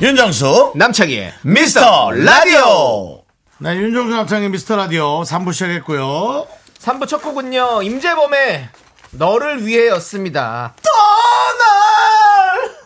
윤정수 0.00 0.72
남창희의 0.76 1.34
미스터 1.42 2.10
라디오. 2.12 3.22
네, 3.58 3.76
윤정수 3.76 4.16
남창의 4.16 4.48
미스터 4.48 4.76
라디오 4.76 5.20
3부 5.22 5.52
시작했고요. 5.52 6.46
3부 6.78 7.06
첫 7.06 7.18
곡은요 7.20 7.82
임재범의 7.82 8.68
너를 9.10 9.66
위해였습니다 9.66 10.74
떠날 10.82 12.76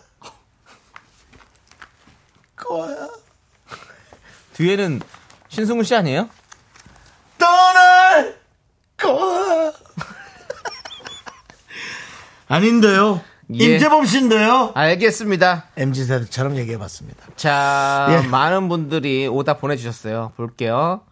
거야. 2.56 3.08
뒤에는 4.54 5.00
신승훈 5.48 5.84
씨 5.84 5.94
아니에요? 5.94 6.28
떠날 7.38 8.36
거야. 8.96 9.72
아닌데요. 12.48 13.20
예. 13.52 13.64
임재범 13.64 14.06
씨인데요. 14.06 14.72
알겠습니다 14.74 15.64
MZ 15.76 16.04
세대처럼 16.06 16.56
얘기해봤습니다. 16.56 17.26
자, 17.36 18.06
예. 18.10 18.26
많은 18.28 18.68
분들이 18.68 19.26
오답 19.26 19.60
보내주셨어요. 19.60 20.32
볼게요. 20.36 21.02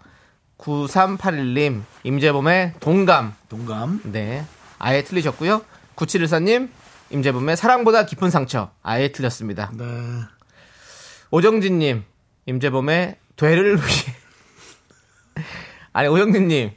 9381님, 0.58 1.82
임재범의 2.04 2.74
동감. 2.80 3.34
동감. 3.48 4.00
네. 4.04 4.44
아예 4.78 5.02
틀리셨고요. 5.02 5.62
9714님, 5.96 6.70
임재범의 7.10 7.56
사랑보다 7.56 8.06
깊은 8.06 8.30
상처. 8.30 8.70
아예 8.82 9.12
틀렸습니다. 9.12 9.70
네. 9.74 9.84
오정진님, 11.30 12.04
임재범의 12.46 13.16
되를 13.36 13.76
위해. 13.76 14.14
아니, 15.92 16.08
오정진님, 16.08 16.70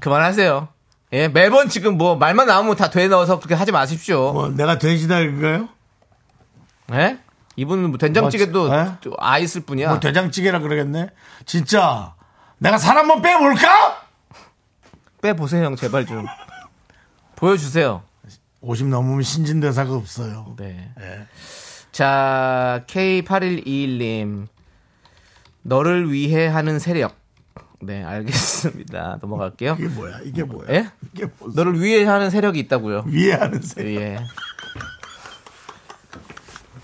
그만하세요. 0.00 0.68
예, 1.12 1.28
매번 1.28 1.68
지금 1.68 1.98
뭐 1.98 2.16
말만 2.16 2.46
나오면 2.46 2.76
다 2.76 2.88
돼 2.90 3.08
넣어서 3.08 3.38
그렇게 3.38 3.54
하지 3.54 3.70
마십시오. 3.72 4.32
뭐 4.32 4.48
내가 4.48 4.78
돼지다 4.78 5.20
그거요? 5.20 5.68
예? 6.92 7.18
이분은 7.56 7.90
뭐 7.90 7.98
된장찌개도 7.98 8.66
뭐, 8.68 8.76
예? 8.76 8.92
또아 9.02 9.38
있을 9.38 9.60
뿐이야. 9.62 9.90
뭐 9.90 10.00
돼장찌개라 10.00 10.60
그러겠네. 10.60 11.08
진짜 11.44 12.14
내가 12.58 12.78
살 12.78 12.96
한번 12.96 13.20
빼볼까? 13.20 14.02
빼보세요, 15.20 15.64
형, 15.66 15.76
제발 15.76 16.06
좀. 16.06 16.26
보여주세요. 17.36 18.02
50 18.60 18.86
넘으면 18.88 19.22
신진대사가 19.22 19.92
없어요. 19.94 20.54
네. 20.58 20.90
예. 21.00 21.26
자, 21.92 22.82
K8121님. 22.86 24.46
너를 25.62 26.10
위해 26.12 26.46
하는 26.46 26.78
세력. 26.78 27.16
네, 27.82 28.02
알겠습니다. 28.04 29.18
넘어갈게요. 29.22 29.76
이게 29.78 29.88
뭐야? 29.88 30.20
이게 30.24 30.44
뭐야? 30.44 30.66
예? 30.70 30.88
이게 31.12 31.26
뭐 31.38 31.50
너를 31.54 31.80
위해 31.80 32.04
하는 32.04 32.30
세력이 32.30 32.58
있다고요. 32.60 33.04
위에하는 33.06 33.60
세. 33.60 33.96
예. 33.96 34.18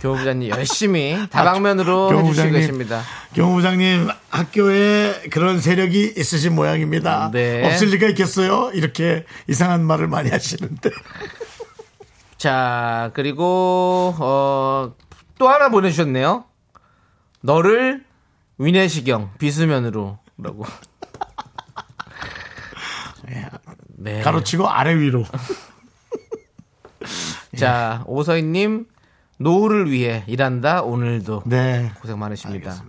교부장님 0.01 0.51
열심히 0.51 1.19
다방면으로 1.29 2.09
교 2.11 2.21
해주시고. 2.21 2.51
계십니다. 2.53 3.03
경부장님 3.35 4.09
학교에 4.31 5.29
그런 5.31 5.61
세력이 5.61 6.15
있으신 6.17 6.55
모양입니다. 6.55 7.31
네. 7.33 7.67
없을 7.67 7.89
리가 7.89 8.07
있겠어요? 8.11 8.71
이렇게 8.75 9.25
이상한 9.49 9.85
말을 9.85 10.07
많이 10.07 10.31
하시는데. 10.31 10.91
자, 12.39 13.11
그리고, 13.15 14.15
어, 14.21 14.95
또 15.37 15.49
하나 15.49 15.69
보내주셨네요. 15.69 16.45
너를 17.41 18.05
위내시경, 18.59 19.33
비수면으로. 19.39 20.19
라고. 20.39 20.65
네. 23.99 24.23
가로치고 24.23 24.69
아래 24.69 24.97
위로. 24.97 25.25
자, 27.57 28.03
오서희님, 28.07 28.87
노후를 29.39 29.91
위해 29.91 30.25
일한다, 30.27 30.83
오늘도. 30.83 31.43
네. 31.47 31.93
고생 32.01 32.19
많으십니다. 32.19 32.83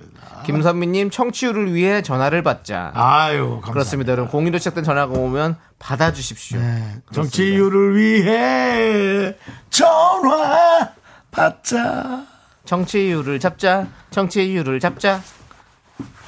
김선미님, 0.45 1.10
청취율을 1.10 1.74
위해 1.74 2.01
전화를 2.01 2.43
받자. 2.43 2.91
아유, 2.93 3.39
감사합니다. 3.39 3.72
그렇습니다. 3.72 4.12
여러분, 4.14 4.32
공유로 4.32 4.57
시작된 4.60 4.84
전화가 4.84 5.14
오면 5.14 5.57
받아주십시오. 5.80 6.60
네. 6.60 7.01
정치율을 7.12 7.97
위해 7.97 9.36
전화 9.70 10.91
받자. 11.32 12.26
청취율을 12.65 13.39
잡자. 13.39 13.88
청취율을 14.11 14.80
잡자. 14.80 15.22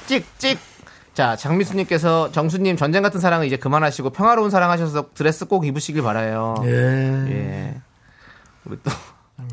찍 0.06 0.26
찍. 0.38 0.58
자, 1.14 1.36
장미수님께서 1.36 2.32
정수님 2.32 2.76
전쟁 2.76 3.02
같은 3.02 3.20
사랑은 3.20 3.46
이제 3.46 3.56
그만하시고 3.56 4.10
평화로운 4.10 4.50
사랑 4.50 4.70
하셔서 4.70 5.10
드레스 5.14 5.44
꼭 5.44 5.66
입으시길 5.66 6.02
바라요. 6.02 6.54
예. 6.64 6.68
예. 6.70 7.74
우리 8.64 8.78
또 8.82 8.90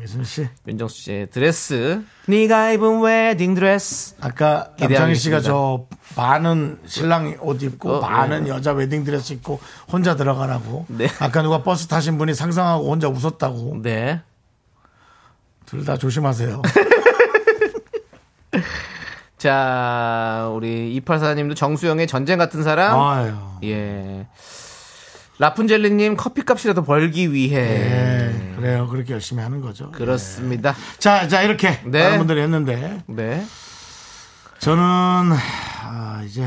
미순 0.00 0.24
씨. 0.24 0.48
윤정수 0.66 0.96
씨의 1.02 1.30
드레스. 1.30 2.02
네가 2.26 2.72
입은 2.72 3.00
웨딩 3.02 3.54
드레스. 3.54 4.14
아까 4.20 4.70
남창희 4.78 5.14
씨가. 5.16 5.40
저 5.40 5.86
반은 6.16 6.78
신랑 6.86 7.36
옷 7.40 7.62
입고 7.62 7.96
어, 7.96 8.00
반은 8.00 8.44
네. 8.44 8.50
여자 8.50 8.72
웨딩 8.72 9.04
드레스 9.04 9.34
입고 9.34 9.60
혼자 9.92 10.16
들어가라고. 10.16 10.86
네. 10.88 11.08
아까 11.18 11.42
누가 11.42 11.62
버스 11.62 11.88
타신 11.88 12.16
분이 12.18 12.34
상상하고 12.34 12.90
혼자 12.90 13.08
웃었다고. 13.08 13.82
네. 13.82 14.22
둘 15.66 15.84
다 15.84 15.96
조심하세요. 15.98 16.62
자, 19.40 20.50
우리 20.52 21.00
284님도 21.00 21.56
정수영의 21.56 22.06
전쟁 22.06 22.36
같은 22.36 22.62
사랑. 22.62 23.00
아유. 23.00 23.32
예. 23.64 24.26
라푼젤리님 25.38 26.18
커피값이라도 26.18 26.84
벌기 26.84 27.32
위해. 27.32 27.62
네, 27.62 28.54
그래요. 28.56 28.86
그렇게 28.88 29.14
열심히 29.14 29.42
하는 29.42 29.62
거죠. 29.62 29.92
그렇습니다. 29.92 30.74
자, 30.98 31.26
자 31.26 31.40
이렇게 31.40 31.80
네. 31.86 32.04
많은 32.04 32.18
분들이 32.18 32.42
했는데 32.42 33.02
네. 33.06 33.42
저는 34.58 34.82
아, 35.84 36.22
이제 36.26 36.46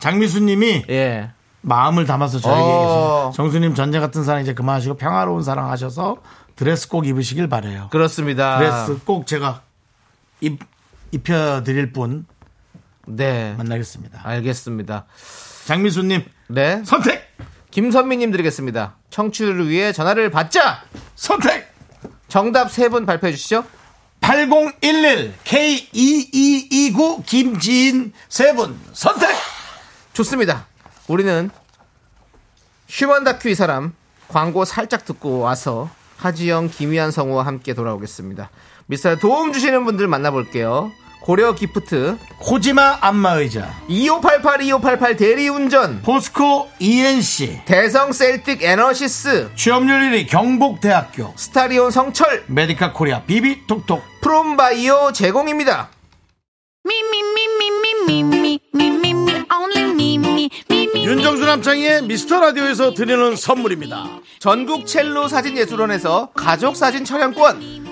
장미수님이 0.00 0.86
예. 0.90 1.30
마음을 1.60 2.06
담아서 2.06 2.40
저에게 2.40 2.60
어. 2.60 3.30
정수님 3.36 3.76
전쟁 3.76 4.00
같은 4.00 4.24
사랑 4.24 4.42
이제 4.42 4.52
그만하시고 4.52 4.96
평화로운 4.96 5.44
사랑 5.44 5.70
하셔서 5.70 6.16
드레스 6.56 6.88
꼭 6.88 7.06
입으시길 7.06 7.48
바래요. 7.48 7.86
그렇습니다. 7.92 8.58
드레스 8.58 8.98
꼭 9.04 9.28
제가 9.28 9.62
입 10.40 10.58
입혀드릴 11.12 11.92
분 11.92 12.26
네. 13.06 13.54
만나겠습니다. 13.58 14.20
알겠습니다. 14.24 15.06
장미수님 15.66 16.24
네. 16.48 16.82
선택 16.84 17.30
김선미님 17.70 18.30
드리겠습니다. 18.32 18.96
청취율을 19.10 19.68
위해 19.68 19.92
전화를 19.92 20.30
받자! 20.30 20.82
선택 21.14 21.72
정답 22.28 22.70
세 22.70 22.88
분 22.88 23.06
발표해 23.06 23.32
주시죠. 23.32 23.64
8011 24.20 25.34
K2229 25.44 27.24
김지인 27.26 28.12
세 28.28 28.54
분 28.54 28.78
선택 28.92 29.28
좋습니다. 30.12 30.66
우리는 31.08 31.50
휴먼 32.88 33.24
다큐 33.24 33.48
이 33.48 33.54
사람 33.54 33.94
광고 34.28 34.64
살짝 34.64 35.04
듣고 35.04 35.38
와서 35.40 35.90
하지영, 36.18 36.68
김희한 36.70 37.10
성우와 37.10 37.44
함께 37.46 37.74
돌아오겠습니다. 37.74 38.50
미스터 38.86 39.16
도움 39.16 39.52
주시는 39.52 39.84
분들 39.84 40.06
만나볼게요. 40.08 40.92
고려 41.22 41.54
기프트, 41.54 42.18
코지마 42.38 42.98
안마의자, 43.00 43.72
2588, 43.88 44.62
2588 44.62 45.16
대리운전, 45.16 46.02
포스코 46.02 46.68
E&C, 46.80 47.60
대성 47.64 48.12
셀틱 48.12 48.62
에너시스, 48.62 49.50
취업률 49.54 50.00
1위 50.00 50.28
경북대학교 50.28 51.32
스타리온 51.36 51.92
성철, 51.92 52.42
메디카 52.48 52.92
코리아 52.92 53.22
비비톡톡, 53.22 54.02
프롬바이오 54.20 55.12
제공입니다. 55.12 55.90
윤정수 60.96 61.44
남창희의 61.44 62.02
미스터 62.02 62.40
라디오에서 62.40 62.94
드리는 62.94 63.36
선물입니다. 63.36 64.20
전국 64.40 64.86
첼로 64.86 65.28
사진예술원에서 65.28 66.30
가족 66.34 66.74
사진 66.74 67.04
촬영권. 67.04 67.91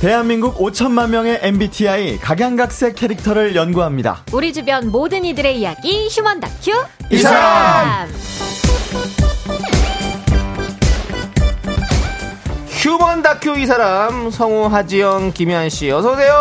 대한민국 0.00 0.56
5천만 0.56 1.10
명의 1.10 1.38
MBTI 1.42 2.20
각양각색 2.20 2.94
캐릭터를 2.94 3.54
연구합니다. 3.54 4.24
우리 4.32 4.50
주변 4.50 4.90
모든 4.90 5.26
이들의 5.26 5.60
이야기 5.60 6.08
휴먼 6.08 6.40
다큐. 6.40 6.72
이사 7.10 8.06
휴먼 12.90 13.22
다큐 13.22 13.56
이 13.56 13.66
사람 13.66 14.32
성우 14.32 14.66
하지영 14.66 15.30
김현 15.32 15.70
씨 15.70 15.92
어서 15.92 16.10
오세요. 16.10 16.34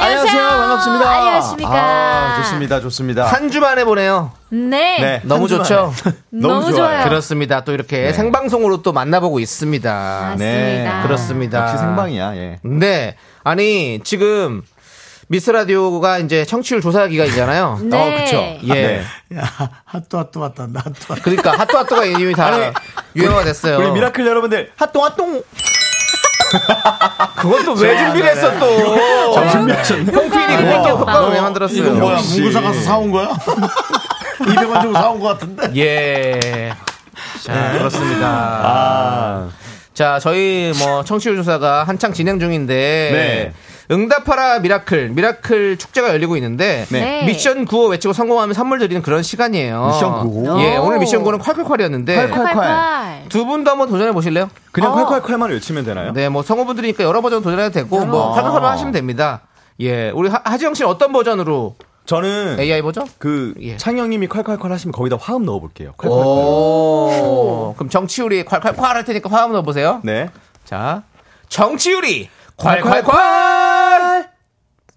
안녕하세요. 0.00 0.48
반갑습니다. 0.48 1.08
안녕하십니까. 1.10 1.70
아, 1.72 2.36
좋습니다. 2.42 2.80
좋습니다. 2.80 3.24
한 3.26 3.48
주 3.52 3.60
만에 3.60 3.84
보네요. 3.84 4.32
네. 4.48 4.98
네, 5.00 5.20
너무 5.22 5.46
좋죠. 5.46 5.92
너무 6.30 6.72
좋아요. 6.72 7.04
그렇습니다. 7.04 7.62
또 7.62 7.72
이렇게 7.72 7.98
네. 8.06 8.12
생방송으로 8.12 8.82
또 8.82 8.92
만나보고 8.92 9.38
있습니다. 9.38 9.90
맞습니다. 10.30 11.02
그렇습니다. 11.04 11.62
역시 11.62 11.78
생방이야. 11.78 12.34
예. 12.36 12.58
네. 12.64 13.14
아니 13.44 14.00
지금 14.02 14.62
미스 15.28 15.50
라디오가 15.52 16.18
이제 16.18 16.44
청취율 16.44 16.80
조사 16.80 17.06
기간이잖아요. 17.06 17.78
네. 17.84 17.96
어, 17.96 18.24
그쵸. 18.24 18.36
예. 18.74 19.04
네. 19.28 19.38
야 19.38 19.44
핫도 19.84 20.18
핫도 20.18 20.40
왔다 20.40 20.66
나 20.66 20.80
핫도 20.80 21.22
그러니까 21.22 21.52
핫도 21.58 21.78
핫도가 21.78 22.04
이미 22.06 22.34
다 22.34 22.50
유행어가 23.14 23.44
됐어요. 23.44 23.78
우리 23.78 23.92
미라클 23.92 24.26
여러분들 24.26 24.72
핫동 24.76 25.04
핫동. 25.04 25.42
그것도 27.36 27.72
왜 27.74 27.96
준비를 27.96 28.30
했어 28.30 28.58
또? 28.58 29.34
잘 29.34 29.50
준비하셨네. 29.50 30.12
홍피디 30.12 30.56
그렇게 30.56 30.90
효과를 30.90 31.28
왜 31.30 31.40
만들었어요? 31.40 31.78
이거 31.78 31.90
뭐야. 31.90 32.18
문구사 32.20 32.60
가서 32.60 32.80
사온 32.80 33.10
거야? 33.10 33.28
200원 34.40 34.80
주고 34.82 34.92
사온 34.94 35.20
거 35.20 35.28
같은데 35.28 35.70
예. 35.76 36.72
자, 37.42 37.72
그렇습니다. 37.72 38.26
아. 38.28 39.48
자, 39.94 40.18
저희 40.20 40.72
뭐 40.78 41.04
청취율 41.04 41.36
조사가 41.36 41.84
한창 41.84 42.12
진행 42.12 42.38
중인데 42.40 42.74
네. 43.12 43.52
응답하라 43.90 44.60
미라클 44.60 45.10
미라클 45.10 45.76
축제가 45.76 46.08
열리고 46.10 46.36
있는데 46.36 46.86
네. 46.90 47.24
미션 47.26 47.64
구호 47.66 47.88
외치고 47.88 48.12
성공하면 48.14 48.54
선물 48.54 48.78
드리는 48.78 49.02
그런 49.02 49.22
시간이에요. 49.22 49.86
미션 49.88 50.20
구호? 50.20 50.60
예, 50.62 50.76
오. 50.76 50.84
오늘 50.84 50.98
미션 50.98 51.22
구호는 51.22 51.40
콸콸콸이었는데 51.40 52.30
콸콸. 52.30 52.52
콸콸. 52.52 53.28
두 53.28 53.44
분도 53.46 53.70
한번 53.70 53.88
도전해 53.88 54.12
보실래요? 54.12 54.48
그냥 54.70 54.92
어. 54.92 55.06
콸콸콸만 55.20 55.50
외치면 55.50 55.84
되나요? 55.84 56.12
네, 56.12 56.28
뭐 56.28 56.42
성우분들이니까 56.42 57.04
여러 57.04 57.20
버전 57.20 57.42
도전해도 57.42 57.70
되고 57.72 58.04
뭐 58.06 58.36
아. 58.38 58.42
콸콸콸 58.42 58.60
하시면 58.60 58.92
됩니다. 58.92 59.40
예, 59.80 60.10
우리 60.10 60.28
하, 60.28 60.40
하지영 60.44 60.74
씨는 60.74 60.88
어떤 60.90 61.12
버전으로 61.12 61.74
저는 62.04 62.56
AI 62.58 62.82
버전? 62.82 63.06
그 63.18 63.54
예. 63.60 63.76
창영님이 63.76 64.28
콸콸콸 64.28 64.68
하시면 64.68 64.92
거기다 64.92 65.16
화음 65.20 65.44
넣어볼게요. 65.44 65.92
콸콸콸. 65.98 66.08
오. 66.10 67.74
그럼 67.76 67.88
정치율이 67.90 68.44
콸콸콸 68.44 68.76
할 68.80 69.04
테니까 69.04 69.30
화음 69.30 69.52
넣어보세요. 69.52 70.00
네. 70.04 70.28
자, 70.64 71.02
정치율이 71.48 72.28
콸콸콸! 72.58 74.26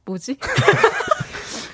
뭐지? 0.05 0.37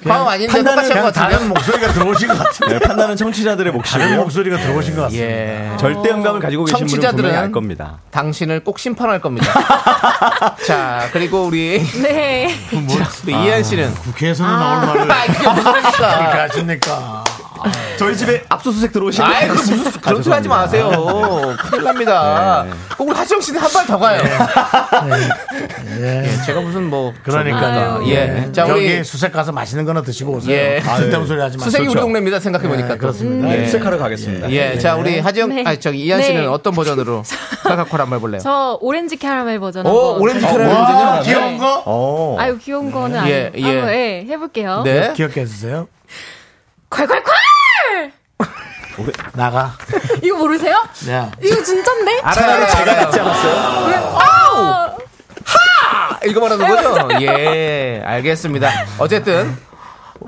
화음 0.03 0.27
아닌데 0.27 0.51
판단은 0.51 0.81
똑같이 0.81 0.93
한것 0.93 1.13
같은데? 1.13 1.35
다른 1.35 1.49
목소리가 1.49 1.93
들어오신 1.93 2.27
것 2.29 2.37
같은데 2.39 2.73
네, 2.73 2.79
판단은 2.79 3.15
청취자들의 3.17 3.71
다른 3.83 4.05
몫이고요. 4.07 4.21
목소리가 4.23 4.57
들어오신 4.57 4.95
것 4.95 5.01
같습니다 5.03 5.27
예. 5.27 5.77
절대 5.77 6.09
음감을 6.09 6.39
가지고 6.39 6.65
계신 6.65 6.79
청취자들은 6.79 7.35
알 7.35 7.51
겁니다. 7.51 7.99
당신을 8.09 8.63
꼭 8.63 8.79
심판할 8.79 9.21
겁니다. 9.21 9.53
자, 10.65 11.07
그리고 11.13 11.43
우리, 11.43 11.83
네. 12.01 12.47
자, 12.89 13.09
우리 13.23 13.31
이한 13.45 13.61
씨는. 13.63 13.93
국회에서는 13.93 14.51
나올 14.51 14.87
말을 14.87 15.11
아, 15.11 15.25
이게 15.25 15.47
무슨? 15.49 15.71
하십니까 15.71 17.23
저희 17.97 18.15
집에 18.17 18.43
압수수색 18.49 18.91
들어오신 18.91 19.23
아이, 19.23 19.47
그 19.47 19.53
무슨, 19.53 19.91
그런 20.01 20.23
소리 20.23 20.33
하지 20.33 20.47
마세요. 20.47 20.89
큰일 21.69 21.83
납니다. 21.83 22.65
네. 22.67 22.71
꼭 22.97 23.09
우리 23.09 23.15
하지영 23.17 23.41
씨는 23.41 23.59
한 23.61 23.69
발 23.71 23.85
더 23.87 23.97
가요. 23.97 24.21
예, 25.99 26.23
제가 26.45 26.61
무슨 26.61 26.89
뭐. 26.89 27.13
그러니까요 27.23 27.99
아유. 28.01 28.09
예. 28.11 28.49
자, 28.51 28.65
우리. 28.65 28.71
여기 28.93 29.03
수색 29.03 29.31
가서 29.31 29.51
맛있는 29.51 29.85
거나 29.85 30.01
드시고 30.01 30.33
오세요 30.33 30.55
예. 30.55 30.81
아, 30.85 30.97
쓸데없는 30.97 31.27
소리 31.27 31.39
하지 31.41 31.57
마세요 31.57 31.71
수생이 31.71 31.87
우리. 31.87 31.99
동네입니다. 31.99 32.39
생각해보니까. 32.39 32.87
네, 32.87 32.93
또. 32.95 32.99
그렇습니다. 32.99 33.49
예. 33.51 33.57
네, 33.57 33.65
수색하러 33.65 33.97
가겠습니다. 33.97 34.51
예, 34.51 34.77
자 34.79 34.95
우리 34.95 35.19
하지영, 35.19 35.49
네. 35.49 35.63
아니 35.65 35.79
저기 35.79 35.99
이한 36.05 36.21
씨는 36.21 36.41
네. 36.41 36.47
어떤 36.47 36.73
버전으로 36.73 37.23
카카콜 37.63 37.99
한번 38.01 38.17
해볼래요? 38.17 38.41
저 38.41 38.77
오렌지 38.81 39.17
캐러멜 39.17 39.59
버전 39.59 39.85
오. 39.85 40.17
오렌지 40.19 40.45
어, 40.45 40.51
캐러멜? 40.51 41.23
귀여운 41.23 41.57
거 41.57 41.83
어. 41.85 42.35
아유 42.39 42.57
귀여운 42.57 42.91
거는 42.91 43.27
예, 43.27 43.51
아니고 43.53 43.67
예. 43.67 43.73
한번 43.75 43.93
예, 43.93 44.25
해볼게요. 44.29 44.81
네. 44.83 45.13
기억해 45.15 45.45
주세요 45.45 45.87
콸콸콸! 46.89 47.07
나가 49.33 49.71
이거 50.21 50.37
모르세요? 50.37 50.75
야 51.09 51.31
이거 51.41 51.63
진짠데? 51.63 52.19
알아요, 52.23 52.67
제가 52.67 52.91
했지 52.91 53.19
않았어요? 53.19 54.17
아우! 54.19 54.97
이거 56.27 56.39
말하는 56.41 56.67
거죠? 56.67 57.07
예, 57.21 58.01
알겠습니다. 58.05 58.69
어쨌든 58.99 59.55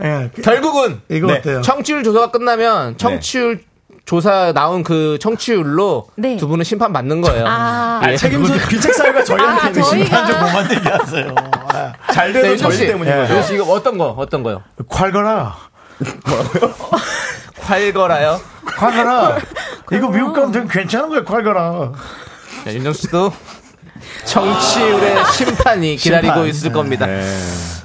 예. 0.02 0.32
결국은 0.42 1.02
이거 1.10 1.28
네. 1.28 1.38
어때요? 1.40 1.62
청취율 1.62 2.04
조사가 2.04 2.32
끝나면 2.32 2.98
청취율 2.98 3.64
조사 4.06 4.52
나온 4.54 4.84
그 4.84 5.18
청취율로 5.22 6.08
네. 6.16 6.36
두 6.38 6.48
분은 6.48 6.64
심판 6.66 6.92
받는 6.92 7.22
거예요. 7.22 7.46
아, 7.48 8.02
예. 8.10 8.18
책임져 8.18 8.54
귀책 8.68 8.94
사유가 8.94 9.24
저희한테 9.24 9.80
아, 9.80 9.84
심판 9.84 10.28
좀 10.28 10.36
그만 10.36 10.72
얘기하세요 10.72 11.36
아, 11.70 11.94
잘 12.12 12.34
네, 12.34 12.42
돼도 12.42 12.48
윤정 12.54 12.70
저희 12.70 12.78
씨, 12.80 12.88
때문인 12.88 13.14
거죠. 13.16 13.34
윤정 13.34 13.48
씨 13.48 13.54
이거 13.56 13.64
어떤 13.72 13.98
거, 13.98 14.06
어떤 14.18 14.44
거요? 14.44 14.62
콸거라 14.90 15.54
활거라요? 17.60 18.40
콸거라 18.66 19.42
이거 19.92 20.10
미국 20.10 20.34
가면 20.34 20.52
되게 20.52 20.68
괜찮은 20.70 21.10
거예요 21.10 21.24
콸거라 21.26 21.94
자, 22.64 22.74
윤정 22.74 22.94
씨도 22.94 23.34
청취율의 24.26 25.26
심판이 25.34 25.96
기다리고 25.98 26.34
심판. 26.34 26.48
있을 26.50 26.72
겁니다. 26.72 27.06
네. 27.06 27.22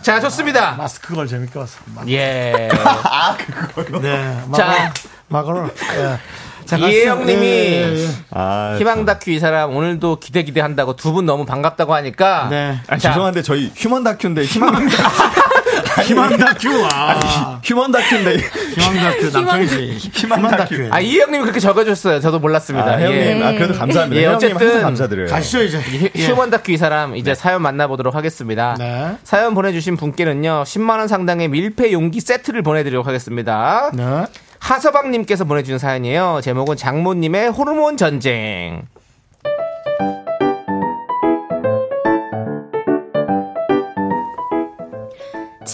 자, 0.03 0.21
좋습니다. 0.21 0.73
마스크 0.77 1.15
걸 1.15 1.27
재밌게 1.27 1.59
봤습니다 1.59 2.03
예. 2.09 2.69
네 4.01 4.41
자. 4.57 4.93
마거라 5.29 5.69
예. 5.97 6.19
자, 6.65 6.77
이혜영님이 6.77 7.47
예, 7.47 7.93
예, 7.95 8.05
예. 8.05 8.09
아, 8.31 8.77
희망 8.79 9.05
다큐 9.07 9.31
이 9.31 9.39
사람 9.39 9.75
오늘도 9.75 10.21
기대 10.21 10.43
기대 10.43 10.61
한다고 10.61 10.97
두 10.97 11.13
분 11.13 11.25
너무 11.27 11.45
반갑다고 11.47 11.95
하니까 11.95 12.49
네. 12.51 12.79
아, 12.89 12.99
자, 12.99 13.11
죄송한데 13.11 13.43
저희 13.43 13.73
휴먼 13.75 14.05
다큐인데 14.05 14.45
희망 14.45 14.75
희망 16.03 16.36
다큐 16.36 16.80
와 16.82 17.61
휴먼 17.64 17.92
다큐인데 17.92 18.36
희망 18.36 18.96
다큐 18.96 19.30
남편이지 19.30 20.11
희망 20.12 20.42
다큐 20.42 20.88
아 20.90 21.01
이혜영님이 21.01 21.42
그렇게 21.44 21.61
적어줬어요. 21.61 22.20
저도 22.20 22.38
몰랐습니다. 22.38 22.86
아, 22.92 23.01
형님 23.01 23.12
예. 23.12 23.42
아, 23.42 23.53
그래도 23.53 23.74
감사합니다. 23.74 24.20
예, 24.22 24.26
어쨌든 24.26 24.57
항상 24.61 24.82
감사드려요. 24.82 25.26
가시죠 25.28 25.62
이제 25.62 25.78
휴- 25.78 26.11
휴먼 26.32 26.51
다큐 26.51 26.72
이 26.72 26.76
사람 26.76 27.16
이제 27.16 27.34
사연 27.34 27.62
만나보도록 27.62 28.14
하겠습니다. 28.14 28.76
네. 28.78 29.16
사연 29.24 29.55
보내주신 29.55 29.96
분께는요 29.96 30.64
10만 30.66 30.99
원 30.99 31.09
상당의 31.09 31.49
밀폐 31.49 31.92
용기 31.92 32.20
세트를 32.20 32.62
보내드리도록 32.62 33.07
하겠습니다. 33.07 33.90
네. 33.94 34.24
하서방님께서 34.61 35.44
보내주신 35.44 35.78
사연이에요. 35.78 36.40
제목은 36.42 36.76
장모님의 36.76 37.51
호르몬 37.51 37.96
전쟁. 37.96 38.82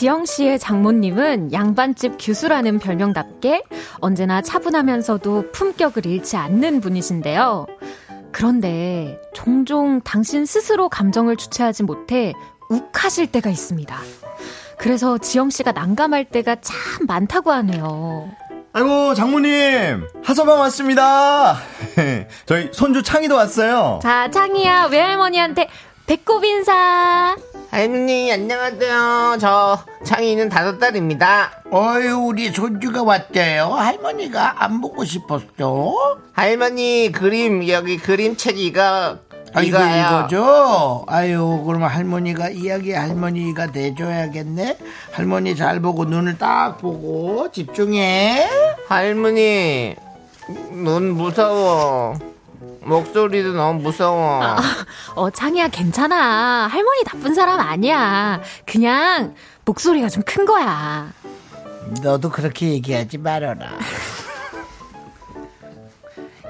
지영 0.05 0.27
씨의 0.27 0.59
장모님은 0.59 1.55
양반집 1.55 2.17
규수라는 2.21 2.79
별명답게 2.79 3.63
언제나 4.01 4.43
차분하면서도 4.43 5.53
품격을 5.53 6.05
잃지 6.05 6.37
않는 6.37 6.83
분이신데요. 6.83 7.67
그런데 8.31 9.19
종종 9.33 10.03
당신 10.03 10.45
스스로 10.45 10.91
감정을 10.91 11.37
주체하지 11.37 11.85
못해 11.85 12.35
욱하실 12.69 13.29
때가 13.29 13.49
있습니다. 13.49 13.99
그래서 14.77 15.17
지영 15.17 15.49
씨가 15.49 15.73
난감할 15.73 16.27
때가 16.27 16.57
참 16.61 17.07
많다고 17.07 17.51
하네요. 17.53 18.29
아이고 18.75 19.15
장모님 19.15 20.07
하서방 20.23 20.61
왔습니다. 20.61 21.57
저희 22.45 22.69
손주 22.75 23.03
창이도 23.03 23.35
왔어요. 23.37 24.01
자, 24.03 24.31
창이야, 24.31 24.89
외할머니한테 24.91 25.67
배꼽 26.07 26.45
인사. 26.45 27.35
할머니 27.75 28.31
안녕하세요. 28.31 29.39
저 29.41 29.77
창이는 30.05 30.49
다섯 30.49 30.79
달입니다. 30.79 31.65
어유 31.73 32.19
우리 32.29 32.53
손주가 32.53 33.03
왔대요 33.03 33.65
할머니가 33.65 34.63
안 34.63 34.81
보고 34.81 35.05
싶었어 35.05 35.93
할머니 36.31 37.11
그림 37.11 37.67
여기 37.69 37.97
그림책이가 37.97 39.19
아, 39.55 39.63
이거. 39.63 39.79
읽어줘? 39.81 41.05
아유, 41.09 41.65
그러면 41.67 41.89
할머니가 41.89 42.51
이야기 42.51 42.93
할머니가 42.93 43.73
대줘야겠네? 43.73 44.79
할머니 45.11 45.57
잘 45.57 45.81
보고 45.81 46.05
눈을 46.05 46.39
딱 46.39 46.79
보고 46.79 47.51
집중해. 47.51 48.49
할머니, 48.89 49.95
눈 50.73 51.11
무서워. 51.13 52.34
목소리도 52.83 53.53
너무 53.53 53.81
무서워. 53.83 54.41
어, 55.15 55.31
창희야, 55.31 55.69
괜찮아. 55.69 56.67
할머니 56.69 57.05
나쁜 57.05 57.35
사람 57.35 57.61
아니야. 57.61 58.41
그냥 58.67 59.35
목소리가 59.65 60.09
좀 60.09 60.23
큰 60.27 60.45
거야. 60.45 61.13
너도 62.03 62.31
그렇게 62.31 62.69
얘기하지 62.71 63.19
말아라. 63.19 63.69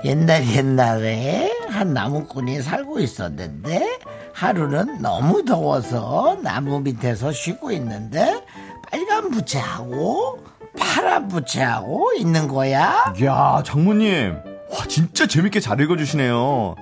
옛날 0.04 0.46
옛날에 0.50 1.50
한 1.70 1.94
나무꾼이 1.94 2.60
살고 2.62 3.00
있었는데 3.00 3.98
하루는 4.34 5.00
너무 5.00 5.44
더워서 5.44 6.36
나무 6.42 6.80
밑에서 6.80 7.32
쉬고 7.32 7.72
있는데 7.72 8.44
빨간 8.90 9.30
부채하고 9.30 10.44
파란 10.78 11.28
부채하고 11.28 12.12
있는 12.16 12.48
거야. 12.48 13.14
이야, 13.20 13.62
장모님. 13.64 14.36
와, 14.74 14.84
진짜 14.88 15.26
재밌게 15.26 15.60
잘 15.60 15.80
읽어주시네요. 15.80 16.74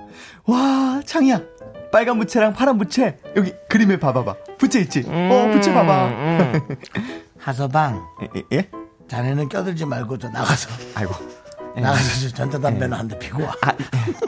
와, 0.45 1.01
창이야. 1.05 1.41
빨간 1.91 2.17
부채랑 2.17 2.53
파란 2.53 2.77
부채. 2.77 3.19
여기 3.35 3.53
그림에 3.69 3.97
봐봐봐. 3.99 4.35
부채 4.57 4.79
있지? 4.81 5.03
어, 5.07 5.49
부채 5.51 5.71
봐봐. 5.73 6.09
하서방, 7.37 8.01
예, 8.35 8.41
예? 8.53 8.69
자네는 9.07 9.49
껴들지 9.49 9.85
말고 9.85 10.17
저 10.17 10.29
나가서 10.29 10.69
아이고. 10.95 11.13
나가서 11.75 12.29
저 12.29 12.35
전자담배나 12.35 12.97
한 12.97 13.07
대 13.07 13.19
피고 13.19 13.43
와. 13.43 13.51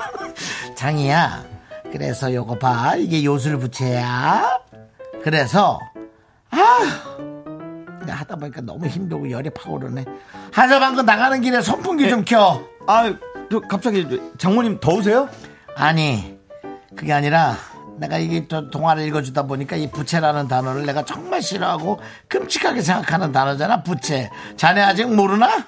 장이야. 0.76 1.44
그래서 1.92 2.32
요거 2.34 2.60
봐. 2.60 2.96
이게 2.98 3.24
요술 3.24 3.58
부채야. 3.58 4.60
그래서 5.24 5.80
아 6.52 6.58
하다 8.08 8.36
보니까 8.36 8.62
너무 8.62 8.86
힘들고 8.88 9.32
열이 9.32 9.50
팍 9.52 9.72
오르네. 9.72 10.06
하서방 10.52 10.96
그 10.96 11.02
나가는 11.02 11.40
길에 11.42 11.62
선풍기 11.62 12.10
좀 12.10 12.24
켜. 12.26 12.62
아, 12.88 13.14
저 13.52 13.60
갑자기 13.62 14.22
장모님 14.38 14.80
더우세요? 14.80 15.30
아니 15.76 16.38
그게 16.96 17.14
아니라 17.14 17.56
내가 17.98 18.18
이게 18.18 18.48
또 18.48 18.70
동화를 18.70 19.06
읽어주다 19.08 19.44
보니까 19.44 19.76
이 19.76 19.90
부채라는 19.90 20.48
단어를 20.48 20.86
내가 20.86 21.04
정말 21.06 21.42
싫어하고 21.42 22.00
끔찍하게 22.28 22.82
생각하는 22.82 23.32
단어잖아 23.32 23.84
부채 23.84 24.30
자네 24.58 24.82
아직 24.82 25.06
모르나? 25.14 25.66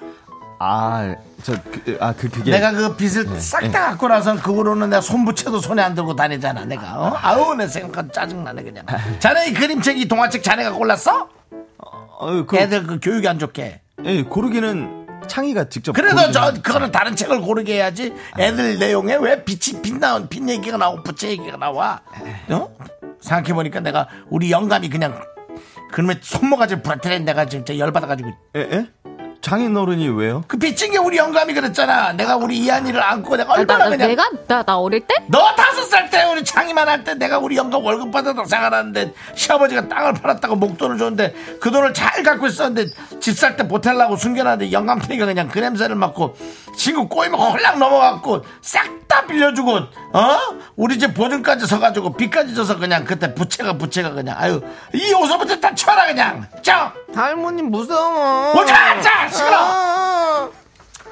아, 0.60 1.14
저, 1.44 1.52
그, 1.70 1.96
아, 2.00 2.12
그, 2.12 2.28
그게. 2.28 2.50
내가 2.50 2.72
그 2.72 2.96
빚을 2.96 3.40
싹다 3.40 3.90
갖고 3.90 4.08
나선 4.08 4.38
그 4.38 4.52
후로는 4.52 4.90
내가 4.90 5.00
손부채도 5.00 5.60
손에 5.60 5.80
안 5.80 5.94
들고 5.94 6.16
다니잖아 6.16 6.64
내가 6.64 6.98
어? 6.98 7.16
아우 7.22 7.54
내 7.54 7.68
생각하면 7.68 8.10
짜증나네 8.12 8.62
그냥 8.64 8.84
자네 9.20 9.48
이 9.48 9.54
그림책 9.54 9.98
이 9.98 10.08
동화책 10.08 10.42
자네가 10.42 10.72
골랐어? 10.72 11.28
어, 11.78 12.44
그, 12.44 12.56
애들 12.56 12.86
그 12.86 12.98
교육이 13.00 13.28
안 13.28 13.38
좋게 13.38 13.80
예, 14.04 14.22
고르기는 14.24 14.97
창이가 15.28 15.68
직접. 15.68 15.92
그래도 15.92 16.30
저. 16.32 16.52
그거는 16.54 16.90
다른 16.90 17.14
책을 17.14 17.40
고르게 17.40 17.74
해야지 17.74 18.12
애들 18.38 18.78
내용에 18.78 19.16
왜 19.16 19.44
빛이 19.44 19.80
빛 19.82 19.94
나온 19.94 20.28
빛 20.28 20.46
얘기가 20.48 20.76
나오고 20.76 21.02
부채 21.04 21.28
얘기가 21.28 21.56
나와 21.56 22.00
어? 22.48 22.70
생각해 23.20 23.52
보니까 23.54 23.80
내가 23.80 24.08
우리 24.28 24.50
영감이 24.50 24.88
그냥 24.88 25.20
그놈의 25.92 26.18
손모가지를 26.22 26.82
부러뜨린 26.82 27.24
내가 27.24 27.46
진짜 27.46 27.76
열받아가지고 27.76 28.30
예, 28.56 28.60
예? 28.60 28.86
장인 29.40 29.76
어른이 29.76 30.08
왜요? 30.08 30.42
그 30.48 30.56
빚진 30.58 30.90
게 30.92 30.98
우리 30.98 31.16
영감이 31.16 31.54
그랬잖아 31.54 32.12
내가 32.12 32.36
우리 32.36 32.58
이한이를 32.58 33.00
안고 33.02 33.36
내가 33.36 33.54
나, 33.54 33.60
얼마나 33.60 33.84
나, 33.84 33.90
그냥 33.90 34.08
내가? 34.08 34.30
나, 34.48 34.62
나 34.62 34.78
어릴 34.78 35.00
때? 35.00 35.14
너 35.28 35.54
다섯 35.54 35.82
살 35.84 36.10
때 36.10 36.24
우리 36.24 36.42
창이만 36.44 36.88
할 36.88 37.04
때 37.04 37.14
내가 37.14 37.38
우리 37.38 37.56
영감 37.56 37.84
월급 37.84 38.10
받아서 38.10 38.44
생활하는데 38.44 39.12
시아버지가 39.34 39.88
땅을 39.88 40.14
팔았다고 40.14 40.56
목돈을 40.56 40.98
줬는데 40.98 41.34
그 41.60 41.70
돈을 41.70 41.94
잘 41.94 42.22
갖고 42.22 42.46
있었는데 42.46 42.90
집 43.20 43.32
살 43.38 43.56
때 43.56 43.68
보태려고 43.68 44.16
숨겨놨는데 44.16 44.72
영감탱이가 44.72 45.26
그냥 45.26 45.48
그 45.48 45.58
냄새를 45.60 45.94
맡고 45.96 46.36
친구 46.76 47.08
꼬이면 47.08 47.38
홀랑 47.38 47.78
넘어갔고 47.78 48.44
싹 48.62 48.98
다 49.08 49.24
빌려주고 49.24 49.70
어 50.12 50.38
우리 50.76 50.98
집 50.98 51.14
보증까지 51.14 51.66
서가지고 51.66 52.12
빚까지 52.12 52.54
져서 52.54 52.76
그냥 52.78 53.06
그때 53.06 53.34
부채가 53.34 53.72
부채가 53.78 54.10
그냥 54.10 54.36
아유 54.38 54.60
이 54.92 55.14
옷부터 55.14 55.58
다 55.60 55.74
쳐라 55.74 56.08
그냥 56.08 56.46
자 56.62 56.92
할머니 57.14 57.62
무서워. 57.62 58.52
오자 58.52 59.00
자 59.00 59.27
시끄러 59.30 60.50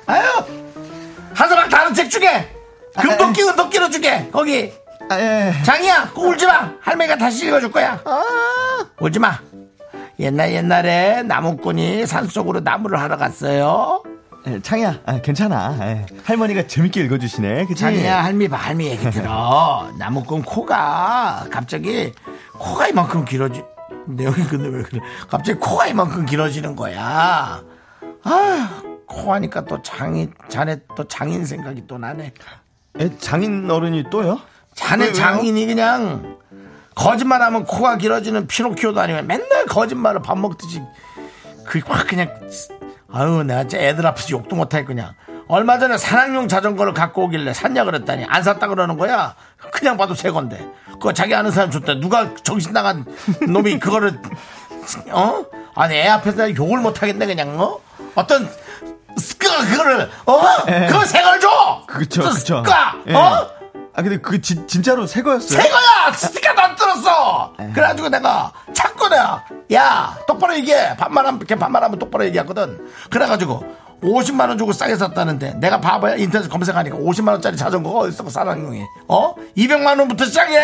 아유 0.07 0.25
한서방 1.35 1.69
다른 1.69 1.95
책 1.95 2.11
주게 2.11 2.49
금도끼 2.99 3.43
은도끼로 3.43 3.91
주게 3.91 4.29
거기 4.33 4.73
아, 5.09 5.21
예. 5.21 5.53
장이야, 5.65 6.11
꼭 6.15 6.31
울지 6.31 6.47
마. 6.49 6.73
할머니가 6.81 7.17
다시 7.17 7.47
읽어줄 7.47 7.71
거야. 7.71 8.03
울지 8.99 9.21
마. 9.21 9.39
옛날 10.19 10.53
옛날에 10.53 11.23
나무꾼이 11.23 12.07
산 12.07 12.27
속으로 12.27 12.59
나무를 12.59 12.99
하러 13.01 13.17
갔어요. 13.17 14.03
예, 14.49 14.61
창이야, 14.61 14.99
아, 15.07 15.21
괜찮아. 15.21 15.77
예. 15.83 16.07
할머니가 16.25 16.67
재밌게 16.67 17.03
읽어주시네. 17.03 17.67
그치? 17.67 17.81
장이야, 17.83 18.25
할미 18.25 18.49
봐, 18.49 18.57
할미 18.57 18.87
얘기 18.89 19.09
들어. 19.13 19.89
나무꾼 19.99 20.43
코가 20.43 21.47
갑자기 21.53 22.13
코가 22.59 22.89
이만큼 22.89 23.25
길어지. 23.25 23.63
내용이 24.09 24.43
근데 24.49 24.69
왜 24.77 24.83
그래? 24.83 25.01
갑자기 25.29 25.57
코가 25.61 25.87
이만큼 25.87 26.27
길어지는 26.27 26.75
거야. 26.75 27.63
아, 28.29 28.83
코 29.07 29.33
하니까 29.35 29.65
또 29.65 29.81
장인, 29.83 30.33
자네 30.49 30.81
또 30.97 31.07
장인 31.07 31.45
생각이 31.45 31.87
또 31.87 31.97
나네. 31.97 32.33
예, 32.99 33.19
장인 33.19 33.71
어른이 33.71 34.11
또요? 34.11 34.41
자네 34.75 35.07
왜? 35.07 35.13
장인이 35.13 35.67
그냥 35.67 36.39
거짓말하면 36.95 37.65
코가 37.65 37.99
길어지는 37.99 38.47
피노키오도 38.47 39.01
아니면 39.01 39.27
맨날 39.27 39.67
거짓말을 39.67 40.23
밥 40.23 40.39
먹듯이 40.39 40.83
그확 41.65 42.09
그냥 42.09 42.31
아유 43.13 43.43
내가 43.45 43.67
진짜 43.67 43.85
애들 43.85 44.07
앞에서 44.07 44.31
욕도 44.31 44.57
못할 44.57 44.85
그냥 44.85 45.13
얼마 45.49 45.79
전에 45.79 45.97
산악용 45.97 46.49
자전거를 46.49 46.95
갖고 46.95 47.25
오길래 47.25 47.53
샀냐 47.53 47.85
그랬더니 47.85 48.25
안 48.29 48.43
샀다 48.43 48.67
그러는 48.69 48.97
거야 48.97 49.35
그냥 49.73 49.97
봐도 49.97 50.15
새 50.15 50.31
건데 50.31 50.67
그거 50.93 51.13
자기 51.13 51.35
아는 51.35 51.51
사람 51.51 51.71
줬대 51.71 52.01
누가 52.01 52.35
정신 52.43 52.73
나간 52.73 53.05
놈이 53.47 53.79
그거를 53.79 54.19
어 55.13 55.45
아니 55.75 55.95
애 55.95 56.09
앞에서 56.09 56.55
욕을 56.57 56.79
못 56.81 57.03
하겠네 57.03 57.27
그냥 57.27 57.61
어 57.61 57.81
어떤 58.17 58.51
스크가 59.17 59.65
그거를 59.67 60.11
어 60.27 60.41
그거 60.89 61.05
새걸 61.05 61.41
줘 61.41 61.83
그쵸, 61.87 62.23
저 62.23 62.31
그쵸. 62.31 62.39
스크가 62.41 62.95
예. 63.07 63.15
어 63.15 63.57
아, 63.99 64.03
근데 64.03 64.19
그 64.19 64.39
진, 64.43 64.69
진짜로 64.69 65.07
새 65.07 65.23
거였어요? 65.23 65.59
새 65.59 65.71
거야! 65.71 66.13
스티커도 66.13 66.61
안 66.61 66.77
뜯었어! 66.77 67.55
그래가지고 67.73 68.11
내가 68.11 68.53
자꾸 68.75 69.09
내가, 69.09 69.43
야, 69.73 70.19
똑바로 70.27 70.55
얘기해! 70.57 70.99
반말하면, 70.99 71.41
반말하면 71.59 71.99
똑바로 71.99 72.27
얘기하거든. 72.27 72.87
그래가지고, 73.09 73.65
50만 74.03 74.49
원 74.49 74.59
주고 74.59 74.73
싸게 74.73 74.97
샀다는데, 74.97 75.55
내가 75.59 75.81
바보야? 75.81 76.17
인터넷 76.17 76.49
검색하니까 76.49 76.97
50만 76.99 77.29
원짜리 77.33 77.57
자전거가 77.57 78.01
어딨어, 78.01 78.29
사랑용이. 78.29 78.83
어? 79.09 79.35
200만 79.57 79.99
원부터 79.99 80.27
시작해! 80.27 80.59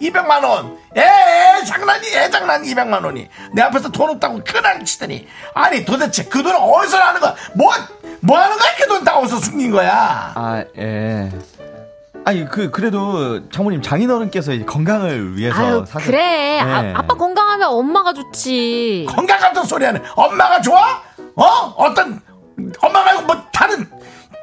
200만 0.00 0.44
원! 0.44 0.78
에, 0.96 1.64
장난이, 1.64 2.06
애 2.14 2.30
장난 2.30 2.62
200만 2.62 3.04
원이. 3.04 3.28
내 3.52 3.62
앞에서 3.62 3.90
돈 3.90 4.10
없다고 4.10 4.40
그날 4.46 4.84
치더니, 4.84 5.26
아니, 5.54 5.84
도대체 5.84 6.24
그 6.24 6.42
돈을 6.42 6.56
어디서 6.56 6.98
나는 6.98 7.20
거야? 7.20 7.34
뭐, 7.54 7.70
뭐 8.20 8.38
하는 8.38 8.56
거야? 8.56 8.68
그 8.76 8.88
돈 8.88 9.04
다 9.04 9.18
어디서 9.18 9.38
숨긴 9.38 9.70
거야? 9.72 10.32
아, 10.34 10.64
예. 10.78 11.30
아니, 12.24 12.44
그, 12.48 12.70
그래도 12.70 13.48
장모님 13.50 13.80
장인어른께서 13.82 14.52
건강을 14.66 15.36
위해서 15.36 15.56
아유, 15.58 15.84
사셨- 15.86 16.04
그래. 16.06 16.56
예. 16.56 16.60
아, 16.60 16.92
아빠 16.98 17.14
건강하면 17.14 17.68
엄마가 17.68 18.12
좋지. 18.12 19.06
건강 19.08 19.38
같은 19.40 19.64
소리 19.64 19.84
하네. 19.84 20.00
엄마가 20.14 20.60
좋아? 20.60 21.02
어? 21.36 21.44
어떤, 21.76 22.20
엄마 22.80 23.04
말고 23.04 23.22
뭐 23.22 23.36
다른, 23.52 23.88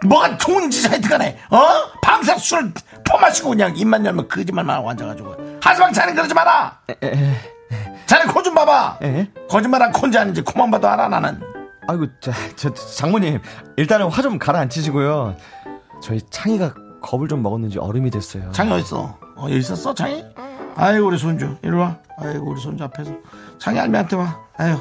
뭐가 0.06 0.38
좋은지 0.38 0.88
하여튼간에, 0.88 1.38
어? 1.50 1.58
밤새 2.02 2.36
술 2.38 2.72
퍼마시고 3.06 3.50
그냥 3.50 3.76
입만 3.76 4.06
열면 4.06 4.28
거짓말만 4.28 4.78
하고 4.78 4.90
앉아가지고. 4.92 5.36
하지만 5.62 5.94
자네 5.94 6.14
그러지 6.14 6.34
마라. 6.34 6.80
자네 8.06 8.26
코 8.32 8.42
좀 8.44 8.54
봐봐. 8.54 9.00
예? 9.04 9.30
거짓말한 9.50 9.92
콘지 9.92 10.18
아닌지 10.18 10.42
코만 10.42 10.70
봐도 10.72 10.88
알아 10.88 11.08
나는. 11.08 11.42
아이고, 11.88 12.06
저, 12.20 12.32
저, 12.56 12.74
장모님. 12.74 13.42
일단은 13.78 14.08
화 14.10 14.22
좀 14.22 14.38
가라앉히시고요. 14.40 15.36
저희 16.02 16.20
창이가 16.30 16.74
겁을 17.02 17.28
좀 17.28 17.42
먹었는지 17.44 17.80
얼음이 17.80 18.10
됐어요. 18.12 18.52
장이 18.52 18.72
어딨어? 18.74 19.18
어, 19.38 19.44
여기 19.44 19.58
있었어, 19.58 19.94
장이? 19.94 20.24
아이고, 20.76 21.08
우리 21.08 21.18
손주. 21.18 21.58
이리 21.62 21.72
와. 21.76 21.98
아이고, 22.18 22.52
우리 22.52 22.62
손주 22.62 22.84
앞에서. 22.84 23.12
장이 23.60 23.78
할미한테 23.80 24.16
와. 24.16 24.40
아유, 24.58 24.78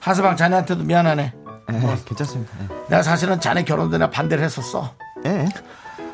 하스방 0.00 0.36
자네한테도 0.36 0.84
미안하네. 0.84 1.32
예, 1.72 1.78
괜찮습니다. 2.04 2.52
내가 2.88 3.02
사실은 3.02 3.40
자네 3.40 3.64
결혼 3.64 3.90
전에 3.90 4.08
반대를 4.10 4.44
했었어. 4.44 4.94
예. 5.26 5.30
예. 5.30 5.48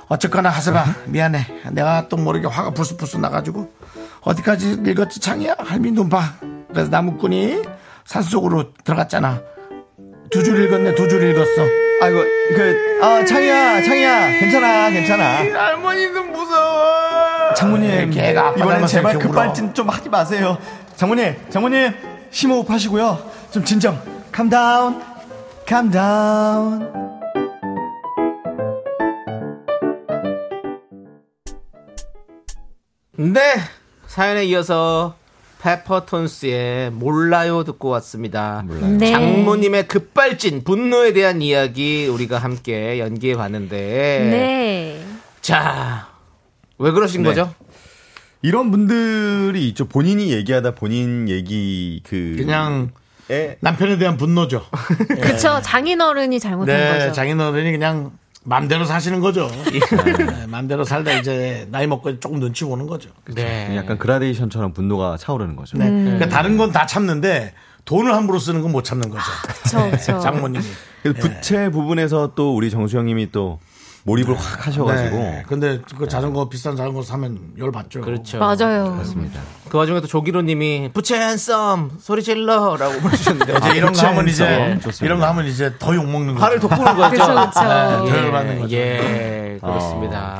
어쨌거나 0.08 0.50
하세봐 0.50 0.84
미안해 1.06 1.46
내가 1.72 2.08
또 2.08 2.16
모르게 2.18 2.46
화가 2.46 2.70
불쑥불쑥 2.72 3.20
나가지고 3.20 3.72
어디까지 4.22 4.82
읽었지 4.86 5.20
창이야 5.20 5.54
할미 5.58 5.92
눈 5.92 6.08
봐 6.10 6.34
그래서 6.70 6.90
나무꾼이 6.90 7.62
산속으로 8.04 8.74
들어갔잖아 8.84 9.40
두 10.30 10.42
줄 10.42 10.62
읽었네 10.64 10.94
두 10.96 11.08
줄 11.08 11.22
읽었어 11.30 11.62
아이고, 12.02 12.18
그, 12.56 12.98
아, 13.00 13.24
창희야, 13.24 13.80
창희야, 13.84 14.40
괜찮아, 14.40 14.90
괜찮아. 14.90 15.24
할머니는 15.38 16.32
무서워. 16.32 17.54
장모님, 17.54 18.10
걔가 18.10 18.48
아빠 18.48 18.56
이번엔 18.56 18.74
닮아서 18.74 18.86
제발 18.88 19.12
이렇게 19.12 19.28
울어. 19.28 19.34
급발진 19.34 19.72
좀 19.72 19.88
하지 19.88 20.08
마세요. 20.08 20.58
장모님, 20.96 21.36
장모님, 21.50 21.94
심호흡 22.32 22.68
하시고요. 22.68 23.30
좀 23.52 23.64
진정. 23.64 24.02
down, 24.50 25.00
calm 25.66 25.90
down. 25.90 26.88
네. 33.16 33.56
사연에 34.06 34.44
이어서 34.46 35.16
페퍼톤스의 35.62 36.90
몰라요 36.90 37.62
듣고 37.64 37.88
왔습니다. 37.90 38.64
네. 38.66 39.10
장모님의 39.10 39.86
급발진, 39.86 40.64
분노에 40.64 41.12
대한 41.12 41.40
이야기 41.40 42.08
우리가 42.08 42.38
함께 42.38 42.98
연기해 42.98 43.36
봤는데. 43.36 43.76
네. 43.78 45.06
자, 45.40 46.08
왜 46.78 46.90
그러신 46.90 47.22
네. 47.22 47.28
거죠? 47.28 47.54
이런 48.42 48.72
분들이 48.72 49.68
있죠. 49.68 49.86
본인이 49.86 50.32
얘기하다 50.32 50.74
본인 50.74 51.28
얘기 51.28 52.00
그 52.04 52.34
그냥 52.36 52.90
에 53.32 53.56
남편에 53.60 53.96
대한 53.96 54.16
분노죠. 54.18 54.62
그쵸. 55.22 55.58
장인어른이 55.62 56.38
잘못한 56.38 56.76
네, 56.76 56.98
거죠. 56.98 57.12
장인어른이 57.12 57.72
그냥 57.72 58.12
맘대로 58.44 58.84
사시는 58.84 59.20
거죠. 59.20 59.50
네, 59.70 60.46
맘대로 60.48 60.84
살다 60.84 61.12
이제 61.14 61.66
나이 61.70 61.86
먹고 61.86 62.20
조금 62.20 62.40
눈치 62.40 62.64
보는 62.64 62.86
거죠. 62.86 63.08
네. 63.34 63.74
약간 63.76 63.96
그라데이션처럼 63.98 64.72
분노가 64.74 65.16
차오르는 65.16 65.56
거죠. 65.56 65.78
네. 65.78 65.88
그러니까 65.88 66.28
다른 66.28 66.58
건 66.58 66.72
다 66.72 66.84
참는데 66.86 67.54
돈을 67.86 68.12
함부로 68.14 68.38
쓰는 68.38 68.60
건 68.60 68.70
못 68.72 68.84
참는 68.84 69.08
거죠. 69.10 69.22
그쵸, 69.62 69.90
그쵸. 69.90 70.20
장모님이. 70.20 70.64
그래서 71.02 71.18
부채 71.20 71.68
부분에서 71.70 72.32
또 72.34 72.54
우리 72.54 72.70
정수영님이 72.70 73.32
또 73.32 73.60
몰입을 74.04 74.34
확 74.36 74.66
하셔가지고 74.66 75.16
네. 75.16 75.42
근데 75.46 75.80
그 75.96 76.08
자전거 76.08 76.48
비싼 76.48 76.76
자전거 76.76 77.02
사면 77.02 77.38
열 77.58 77.70
받죠. 77.70 78.00
그렇죠. 78.00 78.38
맞아요. 78.38 78.96
맞습니다. 78.96 79.40
그 79.68 79.78
와중에 79.78 80.00
또 80.00 80.06
조기로님이 80.08 80.90
부채 80.92 81.16
한썸 81.18 81.90
소리 82.00 82.22
질러라고 82.22 82.98
보내주셨는데 83.00 83.54
이제 83.58 83.76
이런 83.76 83.92
거 83.92 84.06
하면 84.08 84.28
이제. 84.28 84.78
좋습니다. 84.82 85.04
이런 85.06 85.20
거 85.20 85.26
하면 85.28 85.46
이제 85.46 85.72
더 85.78 85.94
욕 85.94 86.04
먹는 86.10 86.34
거죠. 86.34 86.44
화를 86.44 86.58
돋구는 86.60 86.84
거죠. 86.96 87.10
그쵸, 87.10 87.26
그쵸. 87.26 87.60
더 87.60 88.08
예, 88.08 88.24
열받는 88.24 88.58
거죠. 88.60 88.76
예, 88.76 89.58
그렇습니다. 89.60 90.38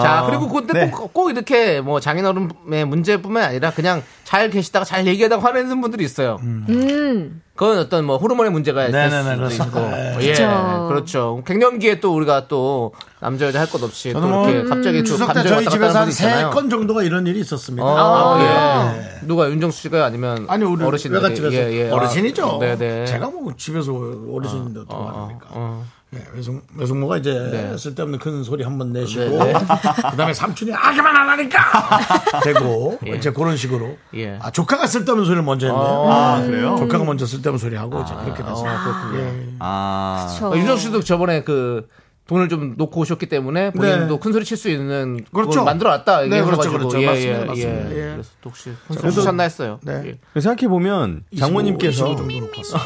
자, 0.00 0.22
어, 0.24 0.26
그리고 0.26 0.48
근데 0.48 0.72
네. 0.72 0.90
꼭, 0.90 1.12
꼭 1.12 1.30
이렇게 1.30 1.80
뭐 1.80 2.00
장인어른의 2.00 2.84
문제뿐만 2.86 3.42
아니라 3.44 3.70
그냥 3.70 4.02
잘 4.24 4.50
계시다가 4.50 4.84
잘 4.84 5.06
얘기하다가 5.06 5.42
화내는 5.42 5.80
분들이 5.80 6.04
있어요. 6.04 6.38
음. 6.42 7.40
그건 7.54 7.78
어떤 7.78 8.04
뭐 8.04 8.16
호르몬의 8.16 8.50
문제가 8.50 8.88
있을 8.88 8.92
네네네, 8.92 9.22
수도 9.22 9.36
그렇습니다. 9.36 9.80
있고. 9.80 9.90
네. 9.96 10.16
예, 10.22 10.30
그쵸. 10.32 10.86
그렇죠. 10.88 11.42
갱년기에 11.46 12.00
또 12.00 12.12
우리가 12.16 12.48
또 12.48 12.92
남자 13.20 13.46
여자 13.46 13.60
할 13.60 13.68
것 13.68 13.80
없이 13.84 14.12
또뭐 14.12 14.48
이렇게 14.50 14.68
갑자기 14.68 14.98
또 14.98 15.04
추석 15.04 15.28
때 15.28 15.34
감정이 15.34 15.48
저희 15.48 15.56
왔다 15.64 15.70
집에서 15.70 15.86
하는 15.90 15.96
한 16.00 16.04
분이 16.06 16.12
세 16.12 16.24
있잖아요. 16.26 16.50
건 16.50 16.68
정도가 16.70 17.02
이런 17.04 17.26
일이 17.28 17.38
있었습니다. 17.40 17.86
아, 17.86 18.90
예. 18.96 18.98
예. 18.98 19.26
누가 19.28 19.48
윤정수 19.48 19.82
씨가 19.82 20.04
아니면 20.04 20.46
아니 20.48 20.64
우리 20.64 20.84
어르신들이 20.84 21.22
외갓집에서 21.22 21.54
예, 21.54 21.72
예. 21.72 21.90
어르신이죠. 21.90 22.44
아, 22.44 22.58
네네. 22.58 23.06
제가 23.06 23.26
뭐 23.28 23.52
집에서 23.56 23.92
어르신인데 23.92 24.80
어떻게 24.80 24.94
어, 24.94 25.02
말합니까? 25.04 25.46
어. 25.50 25.84
예, 26.14 26.24
외숙, 26.34 26.62
외숙모가 26.76 27.16
이제 27.18 27.32
네. 27.50 27.76
쓸데없는 27.76 28.18
큰 28.18 28.42
소리 28.44 28.62
한 28.62 28.78
번 28.78 28.92
내시고 28.92 29.22
네, 29.24 29.52
네. 29.52 29.52
그다음에 30.10 30.32
삼촌이 30.34 30.72
아 30.72 30.94
그만 30.94 31.16
안 31.16 31.28
하니까 31.30 31.58
되고 32.44 32.98
예. 33.06 33.12
이제 33.16 33.30
그런 33.32 33.56
식으로 33.56 33.96
예. 34.14 34.38
아 34.40 34.50
조카가 34.50 34.86
쓸데없는 34.86 35.24
소리를 35.24 35.42
먼저 35.42 35.66
했네요. 35.66 36.10
아, 36.10 36.42
그래요? 36.44 36.76
조카가 36.78 37.04
먼저 37.04 37.26
쓸데없는 37.26 37.58
소리 37.58 37.76
하고 37.76 38.00
이제 38.02 38.14
그렇게 38.14 38.42
됐어요. 38.42 38.70
어, 38.70 38.82
그렇군요. 38.84 39.18
예. 39.18 39.46
아 39.60 40.28
그쵸. 40.30 40.48
어, 40.52 40.56
윤정수 40.56 40.82
씨도 40.84 41.00
저번에 41.02 41.42
그 41.44 41.88
돈을 42.26 42.48
좀 42.48 42.74
놓고 42.78 43.02
오셨기 43.02 43.26
때문에 43.28 43.70
본인도 43.72 44.14
네. 44.14 44.18
큰 44.18 44.32
소리 44.32 44.46
칠 44.46 44.56
수 44.56 44.70
있는 44.70 45.26
그렇죠. 45.34 45.62
만들어 45.62 45.90
놨다 45.90 46.22
네, 46.22 46.42
그렇죠, 46.42 46.72
그렇죠. 46.72 47.02
예, 47.02 47.06
맞습니다, 47.06 47.42
예, 47.42 47.44
맞습니다. 47.44 47.90
예. 47.90 47.90
예. 47.90 48.12
그래서 48.14 48.30
또 48.40 48.48
혹시 48.48 48.72
손 48.98 49.10
쓰셨나 49.10 49.42
했어요. 49.42 49.78
네. 49.82 50.18
예. 50.34 50.40
생각해 50.40 50.68
보면 50.68 51.24
장모님께서 51.38 52.06
25 52.06 52.16
정도 52.16 52.40
놓고 52.40 52.52
왔어요. 52.56 52.80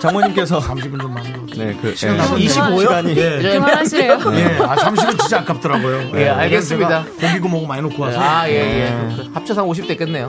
장모님께서 0.00 0.58
30은 0.60 1.00
좀 1.00 1.14
많은 1.14 1.32
것 1.32 1.50
같아요. 1.50 1.66
네, 1.66 1.78
그 1.80 1.94
시간 1.94 2.14
예, 2.14 2.18
남았네요. 2.18 2.48
25요? 2.48 2.80
시간이 2.80 3.16
예. 3.16 3.38
그만하시래요. 3.54 4.12
예, 4.32 4.44
아, 4.62 4.76
30은 4.76 5.20
진짜 5.20 5.40
아깝더라고요. 5.40 6.12
예, 6.14 6.28
알겠습니다. 6.28 7.04
제가 7.18 7.28
고기 7.34 7.40
구멍 7.40 7.66
많이 7.66 7.82
놓고 7.82 8.02
와서. 8.02 8.18
아, 8.20 8.48
예, 8.48 8.54
예. 8.54 9.16
그 9.16 9.30
합쳐서 9.34 9.62
한 9.62 9.68
50대 9.68 9.98
겠네요. 9.98 10.28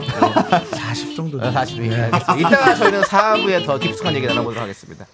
40 0.74 1.16
정도. 1.16 1.40
40이. 1.40 1.90
예, 1.90 2.02
알겠습니다. 2.02 2.36
이따가 2.36 2.74
저희는 2.74 3.00
4부에 3.02 3.66
더 3.66 3.78
깊숙한 3.78 4.14
얘기 4.14 4.26
나눠보도록 4.26 4.62
하겠습니다. 4.62 5.06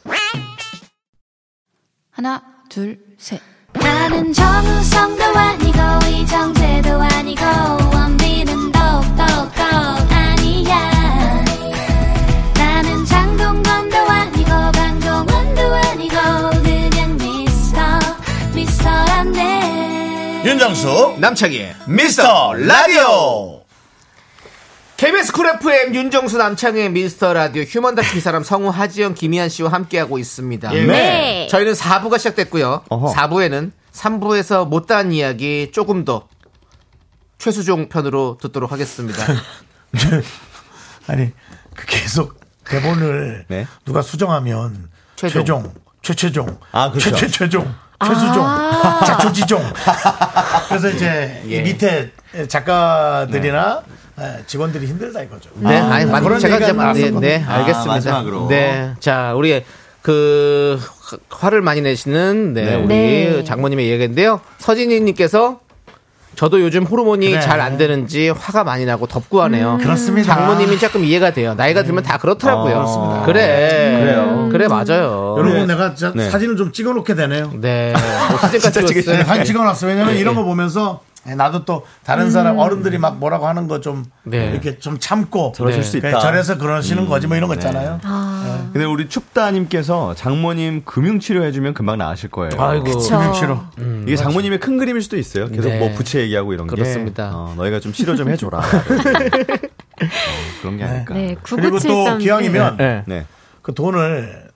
하나, 2.11 2.43
둘, 2.69 2.99
셋. 3.17 3.41
나는 3.75 4.33
정우성도 4.33 5.23
아니고, 5.25 5.79
이정재도 6.11 6.91
아니고, 7.01 7.45
원빈은 7.95 8.73
더욱더 8.73 9.25
아니고, 15.99 16.15
그냥 16.63 17.17
미스터, 17.17 17.81
미스터란데. 18.55 20.43
윤정수, 20.45 21.17
남창희의 21.19 21.75
미스터 21.89 22.55
라디오. 22.55 23.65
KBS 24.97 25.33
쿨 25.33 25.47
FM 25.47 25.97
윤정수 25.97 26.39
남창희의 26.39 26.91
미스터 26.91 27.33
라디오 27.33 27.63
휴먼 27.65 27.97
다큐 27.97 28.19
이 28.19 28.21
사람 28.21 28.45
성우 28.45 28.69
하지영 28.69 29.15
김희한 29.15 29.49
씨와 29.49 29.73
함께하고 29.73 30.19
있습니다. 30.19 30.73
예. 30.75 30.85
네. 30.85 31.47
저희는 31.51 31.73
4부가 31.73 32.19
시작됐고요. 32.19 32.85
어허. 32.89 33.13
4부에는 33.15 33.73
3부에서 33.93 34.69
못다한 34.69 35.11
이야기 35.13 35.71
조금 35.73 36.05
더 36.05 36.29
최수종 37.39 37.89
편으로 37.89 38.39
듣도록 38.41 38.71
하겠습니다. 38.71 39.25
아니, 41.09 41.33
그 41.75 41.87
계속 41.87 42.39
대본을 42.65 43.47
네. 43.49 43.67
누가 43.85 44.03
수정하면 44.03 44.91
최종. 45.15 45.41
최종, 45.41 45.75
최최종, 46.09 46.57
아, 46.73 46.91
그렇죠. 46.91 47.11
최최최종, 47.11 47.75
최수종, 48.07 48.47
자초지종. 49.07 49.63
그래서 50.69 50.89
이제 50.89 51.43
이 51.45 51.53
예. 51.53 51.61
밑에 51.61 52.13
작가들이나 52.49 53.83
예, 54.19 54.43
직원들이 54.47 54.87
힘들다 54.87 55.23
이거죠. 55.23 55.51
네, 55.57 55.77
아니, 55.77 56.07
맞, 56.07 56.21
그런 56.21 56.41
제가 56.41 56.57
이제 56.57 56.69
네, 56.69 56.73
나왔었거든요. 56.73 57.21
네, 57.21 57.45
아, 57.47 57.57
알겠습니다. 57.57 57.93
마지막으로. 57.93 58.49
네, 58.49 58.95
자, 59.01 59.35
우리 59.37 59.63
그 60.01 60.81
화를 61.29 61.61
많이 61.61 61.83
내시는 61.83 62.55
네, 62.55 62.65
네. 62.65 62.75
우리 62.77 62.87
네. 62.89 63.45
장모님의 63.45 63.91
얘기인데요. 63.91 64.41
서진이님께서 64.59 65.61
저도 66.39 66.61
요즘 66.61 66.85
호르몬이 66.85 67.31
그래. 67.31 67.41
잘안 67.41 67.79
되는지 67.79 68.29
화가 68.29 68.63
많이 68.63 68.85
나고 68.85 69.09
덥고 69.09 69.43
하네요. 69.43 69.73
음. 69.73 69.79
그렇습니다. 69.79 70.37
장모님이 70.37 70.79
조금 70.79 71.03
이해가 71.03 71.33
돼요. 71.33 71.55
나이가 71.55 71.83
들면 71.83 72.05
다 72.05 72.17
그렇더라고요. 72.17 72.75
어, 72.75 72.79
그렇습니다. 72.79 73.23
그래, 73.27 73.97
그래요. 73.99 74.49
그래 74.53 74.69
맞아요. 74.69 75.35
여러분 75.37 75.67
내가 75.67 75.97
진짜 75.97 76.13
네. 76.15 76.31
사진을 76.31 76.57
좀 76.57 76.71
찍어놓게 76.71 77.17
되네요. 77.17 77.51
네, 77.61 77.93
뭐 78.31 78.39
사진까지 78.39 78.81
네, 78.81 78.87
찍었어요. 78.87 79.25
사진 79.25 79.45
찍어놨어. 79.47 79.89
왜냐면 79.89 80.15
이런 80.15 80.37
거 80.37 80.45
보면서 80.45 81.01
예, 81.18 81.18
나도 81.37 81.65
또 81.65 81.85
다른 82.05 82.31
사람 82.31 82.59
어른들이 82.59 82.99
막 82.99 83.19
뭐라고 83.19 83.47
하는 83.49 83.67
거 83.67 83.79
좀 83.81 84.05
네. 84.25 84.51
이렇게 84.51 84.79
좀 84.79 84.99
참고 84.99 85.53
저러실 85.55 85.85
수 85.85 85.99
그래, 86.01 86.11
있다. 86.11 86.19
저래서 86.21 86.59
그러시는 86.59 87.07
거지 87.07 87.27
뭐 87.27 87.37
이런 87.37 87.49
거 87.49 87.55
네. 87.55 87.61
있잖아요. 87.61 88.01
아, 88.03 88.69
근데 88.73 88.85
우리 88.85 89.09
춥다님께서 89.09 90.15
장모님 90.15 90.83
금융치료 90.85 91.45
해주면 91.45 91.75
금방 91.75 91.99
나으실 91.99 92.31
거예요. 92.31 92.51
아이고, 92.61 92.85
그쵸. 92.85 93.17
금융치료. 93.19 93.61
이게 94.07 94.17
장모님의 94.17 94.59
큰 94.61 94.79
그림일 94.79 95.01
수도 95.03 95.17
있어요. 95.17 95.49
계속 95.49 95.69
네. 95.69 95.79
뭐 95.79 95.93
부채 95.95 96.21
얘기하고 96.23 96.53
이런 96.53 96.67
게. 96.67 96.75
그렇습니다. 96.75 97.31
어, 97.35 97.55
너희가 97.57 97.79
좀 97.81 97.93
치료 97.93 98.17
좀 98.17 98.29
해줘라. 98.29 98.59
어, 98.61 98.63
그런 100.61 100.77
게 100.77 100.85
아닐까. 100.85 101.15
네, 101.15 101.37
그리고 101.43 101.79
또 101.79 102.05
9973. 102.05 102.19
기왕이면 102.19 102.77
네. 102.77 103.03
네. 103.07 103.27
그 103.63 103.75
돈을 103.75 104.48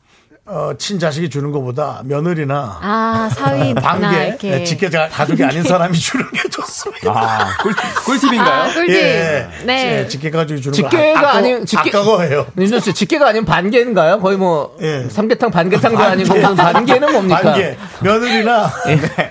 어, 0.44 0.72
친자식이 0.76 1.30
주는 1.30 1.52
것보다 1.52 2.00
며느리나 2.04 2.78
아, 2.82 3.30
사위나 3.32 3.80
반개 3.80 4.26
이렇게. 4.26 4.64
직계 4.64 4.90
가족이 4.90 5.44
아닌 5.44 5.62
사람이 5.62 5.96
주는 5.96 6.28
게 6.32 6.48
좋습니다. 6.50 7.12
아, 7.12 7.56
꿀, 7.62 7.72
꿀팁인가요? 8.04 8.62
아, 8.62 8.72
꿀팁. 8.74 8.92
예. 8.96 9.46
네. 9.64 10.08
직계 10.08 10.30
가족이 10.30 10.60
주는 10.60 10.74
직계가 10.74 11.20
거 11.20 11.26
아- 11.28 11.34
아닌- 11.34 11.64
직계- 11.64 11.90
아까워해요. 11.90 12.46
윤정 12.58 12.80
씨 12.80 12.92
직계가 12.92 13.28
아니면 13.28 13.44
반개인가요? 13.44 14.18
거의 14.18 14.36
뭐 14.36 14.76
예. 14.82 15.06
삼계탕 15.08 15.52
반계탕도 15.52 15.96
반개. 15.96 16.12
아니고 16.12 16.34
무슨 16.34 16.56
반개는 16.56 17.12
뭡니까? 17.12 17.40
반개 17.40 17.76
며느리나 18.00 18.72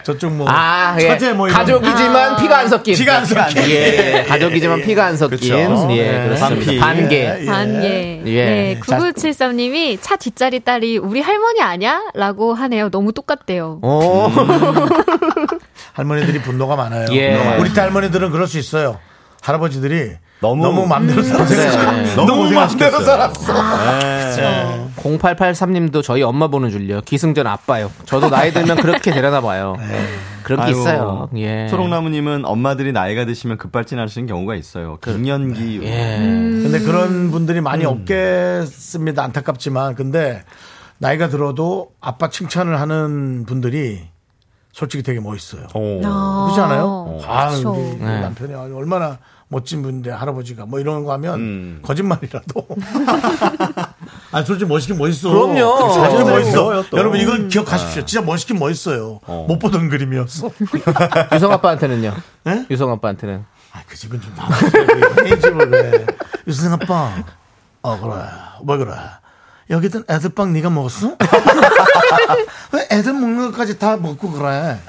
저쪽 0.04 0.32
뭐 0.32 0.48
아, 0.50 0.96
예. 0.98 1.10
처제 1.10 1.34
뭐 1.34 1.50
이런 1.50 1.60
가족이지만 1.60 2.16
아. 2.16 2.36
피가 2.38 2.58
안 2.58 2.70
섞인. 2.70 2.96
피가 2.96 3.18
안 3.18 3.26
섞인. 3.26 3.58
예, 3.70 4.20
예. 4.20 4.24
가족이지만 4.30 4.82
피가 4.84 5.06
안 5.08 5.18
섞인. 5.18 5.38
그쵸. 5.38 5.58
예, 5.92 6.12
네. 6.12 6.24
그렇습니다. 6.30 6.48
반피. 6.66 6.80
반개. 6.80 7.38
예. 7.42 7.46
반예. 7.46 8.22
예. 8.28 8.46
네, 8.46 8.80
9973님이 8.80 9.98
차 10.00 10.16
뒷자리 10.16 10.62
딸이 10.62 11.01
우리 11.02 11.22
할머니 11.22 11.62
아냐? 11.62 12.04
라고 12.14 12.54
하네요. 12.54 12.90
너무 12.90 13.12
똑같대요. 13.14 13.80
오. 13.82 14.30
할머니들이 15.94 16.42
분노가 16.42 16.76
많아요. 16.76 17.08
예. 17.12 17.58
우리 17.60 17.74
때 17.74 17.82
할머니들은 17.82 18.32
그럴 18.32 18.48
수 18.48 18.58
있어요. 18.58 18.98
할아버지들이 19.42 20.12
너무- 20.40 20.64
너무, 20.64 20.88
맘대로 20.88 21.22
살았어. 21.22 21.54
네. 21.92 22.16
너무, 22.16 22.28
너무 22.46 22.52
맘대로. 22.52 23.00
살았어. 23.00 23.54
네. 24.36 24.88
0883님도 24.98 26.04
저희 26.04 26.24
엄마 26.24 26.48
보는 26.48 26.70
줄요. 26.72 27.02
기승전 27.02 27.46
아빠요. 27.46 27.92
저도 28.06 28.30
나이 28.30 28.52
들면 28.52 28.78
그렇게 28.78 29.12
되려나 29.12 29.42
봐요. 29.42 29.76
그런 30.44 30.62
게 30.62 30.66
아유, 30.66 30.72
있어요. 30.72 31.30
예. 31.36 31.68
초록나무님은 31.70 32.46
엄마들이 32.46 32.92
나이가 32.92 33.26
드시면 33.26 33.58
급발진하시는 33.58 34.28
경우가 34.28 34.56
있어요. 34.56 34.98
갱년기. 35.04 35.82
예. 35.84 36.18
근데 36.20 36.80
그런 36.80 37.30
분들이 37.30 37.62
많이 37.62 37.86
없겠습니다. 37.86 39.24
안타깝지만. 39.24 39.94
근데 39.96 40.44
나이가 41.02 41.30
들어도 41.30 41.94
아빠 42.00 42.30
칭찬을 42.30 42.80
하는 42.80 43.44
분들이 43.48 44.08
솔직히 44.72 45.02
되게 45.02 45.20
멋있어요. 45.20 45.64
아, 46.06 46.44
그렇지 46.46 46.60
않아요? 46.62 47.20
아, 47.26 47.50
그쵸. 47.50 47.72
우리 47.72 47.98
네. 47.98 48.20
남편이 48.22 48.54
얼마나 48.54 49.18
멋진 49.48 49.82
분인데 49.82 50.12
할아버지가 50.12 50.68
뭐 50.68 50.80
이런 50.80 51.04
거 51.04 51.12
하면 51.14 51.40
음. 51.40 51.80
거짓말이라도. 51.82 52.68
아, 54.32 54.44
솔직히 54.44 54.70
멋있긴 54.70 55.00
멋있어. 55.00 55.32
그럼요. 55.32 55.92
솔직히 55.92 56.22
어, 56.22 56.26
멋있어. 56.26 56.84
또. 56.92 56.98
여러분 57.00 57.20
이건 57.20 57.50
기억하십시오. 57.50 58.06
진짜 58.06 58.24
멋있긴 58.24 58.60
멋있어요. 58.60 59.22
못 59.26 59.58
보던 59.58 59.90
그림이었어. 59.90 60.52
유성 61.34 61.52
아빠한테는요. 61.52 62.14
네? 62.44 62.68
유성 62.70 62.92
아빠한테는. 62.92 63.44
아, 63.74 63.82
그 63.88 63.96
집은 63.98 64.22
좀 64.22 64.36
나가서 64.36 65.26
이 65.26 65.40
집을 65.42 65.72
왜. 65.72 66.06
유승 66.48 66.72
아빠. 66.74 67.12
어, 67.82 68.00
그래. 68.00 68.14
왜 68.68 68.78
그래. 68.78 68.94
여기든 69.72 70.04
애들빵 70.10 70.52
네가 70.54 70.70
먹었어? 70.70 71.16
왜 72.74 72.88
애들 72.92 73.14
먹는 73.14 73.52
것까지 73.52 73.80
다 73.80 73.96
먹고 73.96 74.30
그래? 74.32 74.80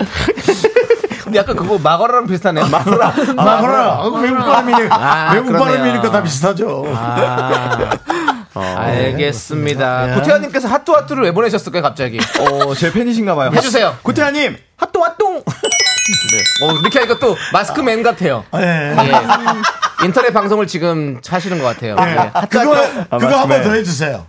근데 1.23 1.39
약간 1.39 1.55
그거 1.55 1.79
마거라랑 1.79 2.27
비슷하네. 2.27 2.65
마거라. 2.69 3.07
아, 3.09 3.33
마거라. 3.43 3.79
아, 4.03 4.09
외국 4.21 4.39
발음이니까. 4.39 4.97
아, 4.97 5.33
외국. 5.35 5.53
발음이니까 5.57 6.11
다 6.11 6.21
비슷하죠. 6.23 6.85
아, 6.95 7.79
알겠습니다. 8.55 10.11
예. 10.11 10.15
고태환님께서 10.15 10.67
핫도핫도를 10.67 11.23
왜 11.25 11.33
보내셨을까요, 11.33 11.81
갑자기? 11.83 12.19
어, 12.41 12.75
제 12.75 12.93
팬이신가 12.93 13.37
봐요. 13.37 13.51
해주세요. 13.55 13.97
구태환님, 14.03 14.57
핫도 14.79 15.05
핫동! 15.05 15.35
네. 15.45 16.67
어, 16.67 16.73
이렇게 16.81 16.99
하니까 16.99 17.19
또 17.21 17.37
마스크맨 17.53 18.03
같아요. 18.03 18.45
예. 18.57 18.97
예. 18.99 20.05
인터넷 20.05 20.33
방송을 20.33 20.67
지금 20.67 21.21
하시는 21.27 21.57
것 21.61 21.65
같아요. 21.67 21.95
예. 22.01 22.31
아, 22.35 22.47
그거, 22.47 22.77
아, 23.11 23.19
그거 23.19 23.39
한 23.39 23.49
번. 23.49 23.63
더 23.63 23.73
해주세요. 23.75 24.27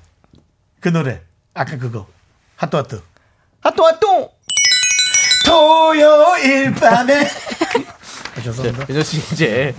그 0.84 0.90
노래. 0.90 1.22
아까 1.54 1.78
그거. 1.78 2.06
핫도 2.58 2.78
핫도. 2.78 3.02
핫도 3.62 3.86
핫동! 3.86 4.30
토요일 5.46 6.74
밤에. 6.74 7.22
아, 8.36 8.42
죄송합니다. 8.42 9.02
씨 9.04 9.20
이제 9.32 9.32
이제 9.32 9.74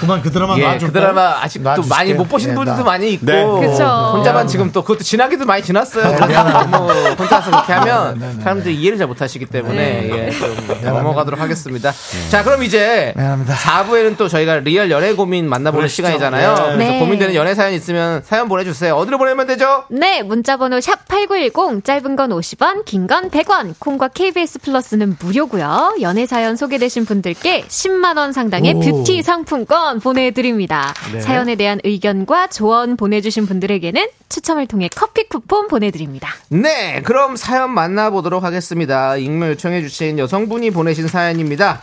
그만 0.00 0.22
그 0.22 0.30
드라마 0.30 0.56
예? 0.58 0.78
그 0.78 0.92
드라마 0.92 1.36
아직 1.42 1.58
또 1.62 1.68
놔주실게요. 1.70 1.96
많이 1.96 2.14
못 2.14 2.28
보신 2.28 2.50
예, 2.50 2.54
분들도 2.54 2.78
나- 2.78 2.84
많이 2.84 3.12
있고 3.12 3.26
네. 3.26 3.44
그쵸. 3.44 3.84
혼자만 4.14 4.46
지금 4.46 4.70
또 4.72 4.82
그것도 4.82 5.04
지나기도 5.04 5.44
많이 5.44 5.62
지났어요. 5.62 6.16
그래서 6.16 6.42
너무 6.44 6.90
혼자서 7.18 7.50
그렇게 7.50 7.72
하면 7.72 8.40
사람들이 8.42 8.74
이해를 8.76 8.98
잘 8.98 9.06
못하시기 9.06 9.46
때문에 9.46 10.10
예, 10.10 10.30
좀 10.30 10.82
넘어가도록 10.82 11.40
하겠습니다. 11.40 11.92
자, 12.30 12.42
그럼 12.42 12.62
이제 12.62 13.12
미안합니다. 13.16 13.54
4부에는 13.54 14.16
또 14.16 14.28
저희가 14.28 14.56
리얼 14.60 14.90
연애 14.90 15.12
고민 15.14 15.48
만나보는 15.48 15.80
그러시죠. 15.82 16.02
시간이잖아요. 16.02 16.50
예. 16.50 16.54
그래서 16.74 16.92
네. 16.92 16.98
고민되는 16.98 17.34
연애 17.34 17.54
사연 17.54 17.72
있으면 17.72 18.22
사연 18.24 18.48
보내주세요. 18.48 18.94
어디로 18.94 19.18
보내면 19.18 19.46
되죠? 19.46 19.84
네, 19.90 20.22
문자번호 20.22 20.80
샵 20.80 21.06
8910, 21.08 21.84
짧은 21.84 22.16
건 22.16 22.30
50원, 22.30 22.84
긴 22.84 23.06
건 23.06 23.30
100원, 23.30 23.74
콩과 23.78 24.08
KBS 24.08 24.60
플러스는 24.60 25.16
무료고요 25.20 25.96
연애 26.00 26.24
사연 26.26 26.56
소개되신 26.56 27.04
분들께 27.04 27.64
10만 27.68 28.16
원 28.16 28.32
상당의 28.32 28.74
오. 28.74 28.80
뷰티 28.80 29.22
상품권 29.22 29.73
보내드립니다. 30.00 30.94
네. 31.12 31.20
사연에 31.20 31.56
대한 31.56 31.80
의견과 31.84 32.48
조언 32.48 32.96
보내주신 32.96 33.46
분들에게는 33.46 34.08
추첨을 34.28 34.66
통해 34.66 34.88
커피 34.94 35.28
쿠폰 35.28 35.68
보내드립니다. 35.68 36.30
네, 36.48 37.02
그럼 37.02 37.36
사연 37.36 37.70
만나보도록 37.70 38.42
하겠습니다. 38.44 39.16
익명 39.16 39.50
요청해주신 39.50 40.18
여성분이 40.18 40.70
보내신 40.70 41.08
사연입니다. 41.08 41.80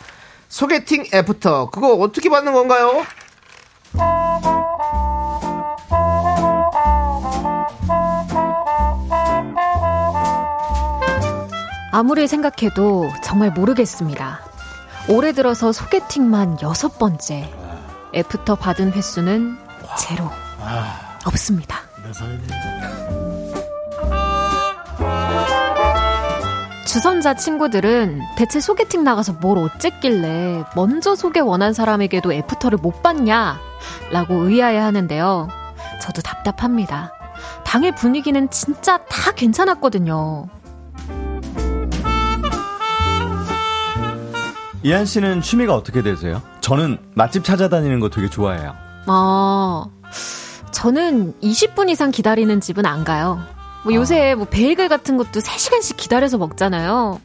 소개팅 0.50 1.06
애프터 1.14 1.70
그거 1.70 1.94
어떻게 1.94 2.30
받는 2.30 2.54
건가요? 2.54 3.06
아무리 11.94 12.28
생각해도 12.28 13.10
정말 13.22 13.52
모르겠습니다. 13.52 14.40
올해 15.10 15.34
들어서 15.34 15.72
소개팅만 15.72 16.60
여섯 16.62 16.98
번째. 16.98 17.61
애프터 18.14 18.56
받은 18.56 18.94
횟수는 18.94 19.58
제로. 19.98 20.30
없습니다. 21.26 21.80
내 22.04 22.14
사연이. 22.14 22.42
주선자 26.86 27.36
친구들은 27.36 28.20
대체 28.36 28.60
소개팅 28.60 29.04
나가서 29.06 29.34
뭘 29.34 29.58
어쨌길래 29.60 30.66
먼저 30.76 31.16
소개 31.16 31.40
원한 31.40 31.72
사람에게도 31.74 32.34
애프터를 32.34 32.80
못 32.80 33.02
받냐? 33.02 33.60
라고 34.12 34.36
의아해 34.36 34.78
하는데요. 34.78 35.48
저도 36.02 36.22
답답합니다. 36.22 37.14
당일 37.64 37.96
분위기는 37.96 38.50
진짜 38.50 38.98
다 39.06 39.32
괜찮았거든요. 39.32 40.48
이한 44.84 45.06
씨는 45.06 45.42
취미가 45.42 45.76
어떻게 45.76 46.02
되세요? 46.02 46.42
저는 46.62 46.98
맛집 47.14 47.44
찾아다니는 47.44 48.00
거 48.00 48.10
되게 48.10 48.30
좋아해요. 48.30 48.74
아, 49.08 49.86
저는 50.72 51.34
20분 51.42 51.90
이상 51.90 52.12
기다리는 52.12 52.60
집은 52.60 52.86
안 52.86 53.04
가요. 53.04 53.40
뭐 53.84 53.94
요새 53.94 54.36
뭐 54.36 54.46
베이글 54.46 54.90
같은 54.90 55.18
것도 55.18 55.40
3시간씩 55.40 55.98
기다려서 55.98 56.38
먹잖아요. 56.38 57.20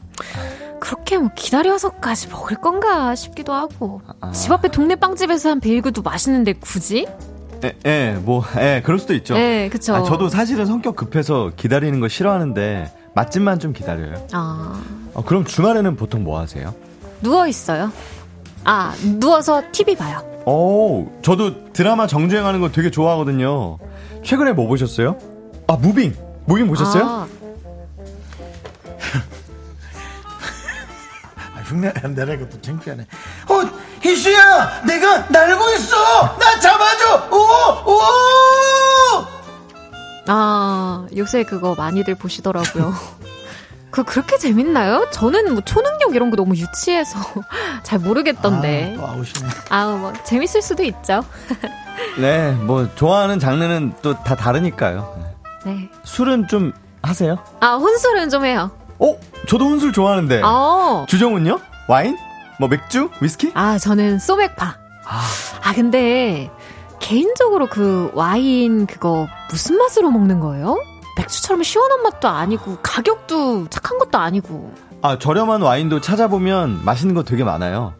그렇게 0.79 1.17
뭐 1.17 1.29
기다려서까지 1.35 2.29
먹을 2.29 2.57
건가 2.57 3.15
싶기도 3.15 3.53
하고. 3.53 4.01
집 4.33 4.51
앞에 4.51 4.69
동네 4.69 4.95
빵집에서 4.95 5.49
한 5.49 5.59
베이글도 5.59 6.03
맛있는데 6.03 6.53
굳이? 6.53 7.07
예, 7.63 7.75
예, 7.87 8.11
뭐, 8.21 8.43
예, 8.57 8.83
그럴 8.85 8.99
수도 8.99 9.15
있죠. 9.15 9.33
네, 9.33 9.67
그쵸. 9.69 9.95
아, 9.95 10.03
저도 10.03 10.29
사실은 10.29 10.67
성격 10.67 10.95
급해서 10.95 11.51
기다리는 11.55 11.99
거 11.99 12.07
싫어하는데 12.07 12.91
맛집만 13.15 13.57
좀 13.57 13.73
기다려요. 13.73 14.27
아, 14.31 14.79
어, 15.15 15.23
그럼 15.25 15.43
주말에는 15.43 15.95
보통 15.95 16.23
뭐 16.23 16.39
하세요? 16.39 16.75
누워 17.21 17.47
있어요. 17.47 17.91
아, 18.63 18.93
누워서 19.19 19.63
TV 19.71 19.95
봐요. 19.95 20.19
오, 20.45 21.07
저도 21.21 21.71
드라마 21.73 22.07
정주행하는 22.07 22.59
거 22.61 22.71
되게 22.71 22.89
좋아하거든요. 22.91 23.77
최근에 24.23 24.53
뭐 24.53 24.67
보셨어요? 24.67 25.17
아, 25.67 25.75
무빙. 25.75 26.15
무빙 26.45 26.67
보셨어요? 26.67 27.03
아, 27.05 27.27
아, 31.55 31.61
흉내 31.65 31.91
안 32.03 32.13
내라 32.13 32.33
이것도 32.35 32.61
창피하네. 32.61 33.03
어, 33.03 33.61
희수야, 34.01 34.83
내가 34.85 35.19
날고 35.29 35.69
있어. 35.71 35.95
나 36.37 36.59
잡아줘. 36.59 37.29
오, 37.31 37.91
오. 37.91 37.97
아, 40.29 41.07
요새 41.15 41.43
그거 41.43 41.73
많이들 41.75 42.15
보시더라고요. 42.15 42.93
그 43.89 44.03
그렇게 44.03 44.37
재밌나요? 44.37 45.07
저는 45.11 45.53
뭐 45.53 45.61
초능력 45.63 46.13
이런 46.15 46.29
거 46.29 46.35
너무 46.35 46.55
유치해서 46.55 47.19
잘 47.83 47.99
모르겠던데. 47.99 48.95
또 48.97 49.07
아웃이네. 49.07 49.49
아우 49.69 49.97
뭐 49.97 50.13
재밌을 50.23 50.61
수도 50.61 50.83
있죠. 50.83 51.23
네, 52.19 52.51
뭐 52.51 52.87
좋아하는 52.95 53.39
장르는 53.39 53.93
또 54.01 54.13
다 54.23 54.35
다르니까요. 54.35 55.33
네. 55.65 55.89
술은 56.03 56.47
좀 56.47 56.73
하세요? 57.01 57.37
아 57.59 57.75
혼술은 57.75 58.29
좀 58.29 58.45
해요. 58.45 58.71
어, 58.99 59.15
저도 59.47 59.65
혼술 59.65 59.93
좋아하는데. 59.93 60.41
어. 60.43 61.05
주정은요? 61.07 61.59
와인? 61.87 62.17
뭐 62.59 62.67
맥주? 62.67 63.09
위스키? 63.21 63.51
아 63.55 63.77
저는 63.77 64.19
소맥파. 64.19 64.75
아 65.63 65.73
근데 65.73 66.49
개인적으로 66.99 67.67
그 67.67 68.11
와인 68.13 68.85
그거 68.87 69.27
무슨 69.51 69.77
맛으로 69.77 70.09
먹는 70.11 70.39
거예요? 70.39 70.77
맥주처럼 71.27 71.63
시원한 71.63 72.01
맛도 72.03 72.27
아니고 72.27 72.77
가격도 72.81 73.69
착한 73.69 73.97
것도 73.99 74.17
아니고. 74.17 74.73
아, 75.01 75.19
저렴한 75.19 75.61
와인도 75.61 76.01
찾아보면 76.01 76.83
맛있는 76.83 77.13
거 77.15 77.23
되게 77.23 77.43
많아요. 77.43 77.93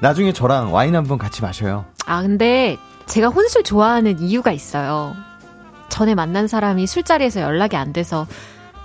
나중에 0.00 0.32
저랑 0.32 0.72
와인 0.74 0.94
한번 0.96 1.16
같이 1.16 1.42
마셔요. 1.42 1.84
아 2.06 2.22
근데 2.22 2.76
제가 3.06 3.28
혼술 3.28 3.62
좋아하는 3.62 4.18
이유가 4.18 4.50
있어요. 4.50 5.14
전에 5.88 6.14
만난 6.14 6.48
사람이 6.48 6.86
술자리에서 6.86 7.40
연락이 7.40 7.76
안 7.76 7.92
돼서 7.92 8.26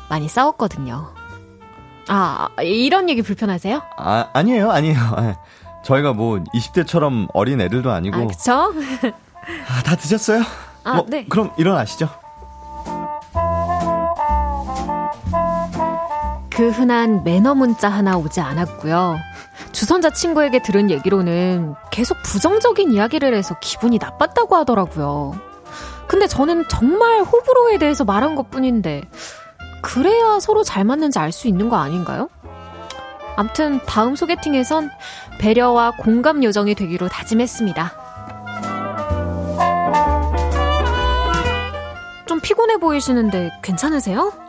많이 0.09 0.27
싸웠거든요. 0.27 1.13
아 2.07 2.49
이런 2.61 3.09
얘기 3.09 3.21
불편하세요? 3.21 3.81
아, 3.97 4.29
아니에요, 4.33 4.71
아니에요. 4.71 4.97
예. 5.21 5.35
저희가 5.83 6.13
뭐 6.13 6.37
20대처럼 6.53 7.27
어린 7.33 7.61
애들도 7.61 7.91
아니고. 7.91 8.15
아 8.15 8.27
그쵸? 8.27 8.73
아, 9.69 9.83
다 9.83 9.95
드셨어요? 9.95 10.43
아, 10.83 10.95
뭐, 10.95 11.05
네. 11.07 11.25
그럼 11.27 11.51
일어나시죠. 11.57 12.09
그 16.57 16.71
흔한 16.71 17.23
매너 17.23 17.53
문자 17.53 17.87
하나 17.87 18.17
오지 18.17 18.41
않았고요. 18.41 19.19
주선자 19.73 20.09
친구에게 20.09 20.59
들은 20.63 20.89
얘기로는 20.89 21.75
계속 21.91 22.17
부정적인 22.23 22.91
이야기를 22.91 23.35
해서 23.35 23.55
기분이 23.61 23.99
나빴다고 23.99 24.55
하더라고요. 24.55 25.35
근데 26.07 26.25
저는 26.25 26.67
정말 26.67 27.21
호불호에 27.21 27.77
대해서 27.77 28.05
말한 28.05 28.33
것 28.33 28.49
뿐인데, 28.49 29.03
그래야 29.83 30.39
서로 30.39 30.63
잘 30.63 30.83
맞는지 30.83 31.19
알 31.19 31.31
수 31.31 31.47
있는 31.47 31.69
거 31.69 31.75
아닌가요? 31.75 32.27
암튼 33.35 33.79
다음 33.85 34.15
소개팅에선 34.15 34.89
배려와 35.39 35.91
공감 35.91 36.43
요정이 36.43 36.73
되기로 36.73 37.07
다짐했습니다. 37.07 37.93
좀 42.25 42.39
피곤해 42.39 42.77
보이시는데 42.77 43.51
괜찮으세요? 43.61 44.46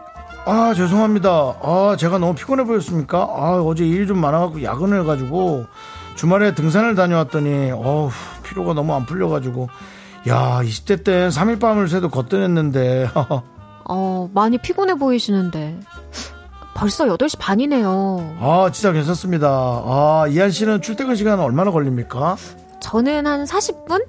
아 0.51 0.73
죄송합니다. 0.73 1.29
아 1.63 1.95
제가 1.99 2.17
너무 2.17 2.35
피곤해 2.35 2.65
보였습니까? 2.65 3.19
아 3.19 3.61
어제 3.63 3.85
일이 3.85 4.07
좀 4.07 4.19
많아갖고 4.19 4.63
야근을 4.63 5.03
해가지고 5.03 5.67
주말에 6.17 6.55
등산을 6.55 6.95
다녀왔더니 6.95 7.71
어우 7.73 8.09
피로가 8.45 8.73
너무 8.73 8.95
안 8.95 9.05
풀려가지고 9.05 9.69
야 10.29 10.61
20대 10.63 11.05
때 11.05 11.29
3일 11.29 11.61
밤을 11.61 11.89
새도 11.89 12.09
거뜬했는데 12.09 13.11
어, 13.91 14.31
많이 14.33 14.57
피곤해 14.57 14.95
보이시는데. 14.95 15.81
벌써 16.75 17.05
8시 17.07 17.39
반이네요. 17.39 18.37
아 18.41 18.71
진짜 18.73 18.93
괜찮습니다. 18.93 19.49
아 19.51 20.27
이한 20.31 20.51
씨는 20.51 20.81
출퇴근 20.81 21.15
시간 21.17 21.41
얼마나 21.41 21.71
걸립니까? 21.73 22.37
저는 22.81 23.27
한 23.27 23.45
40분? 23.45 24.03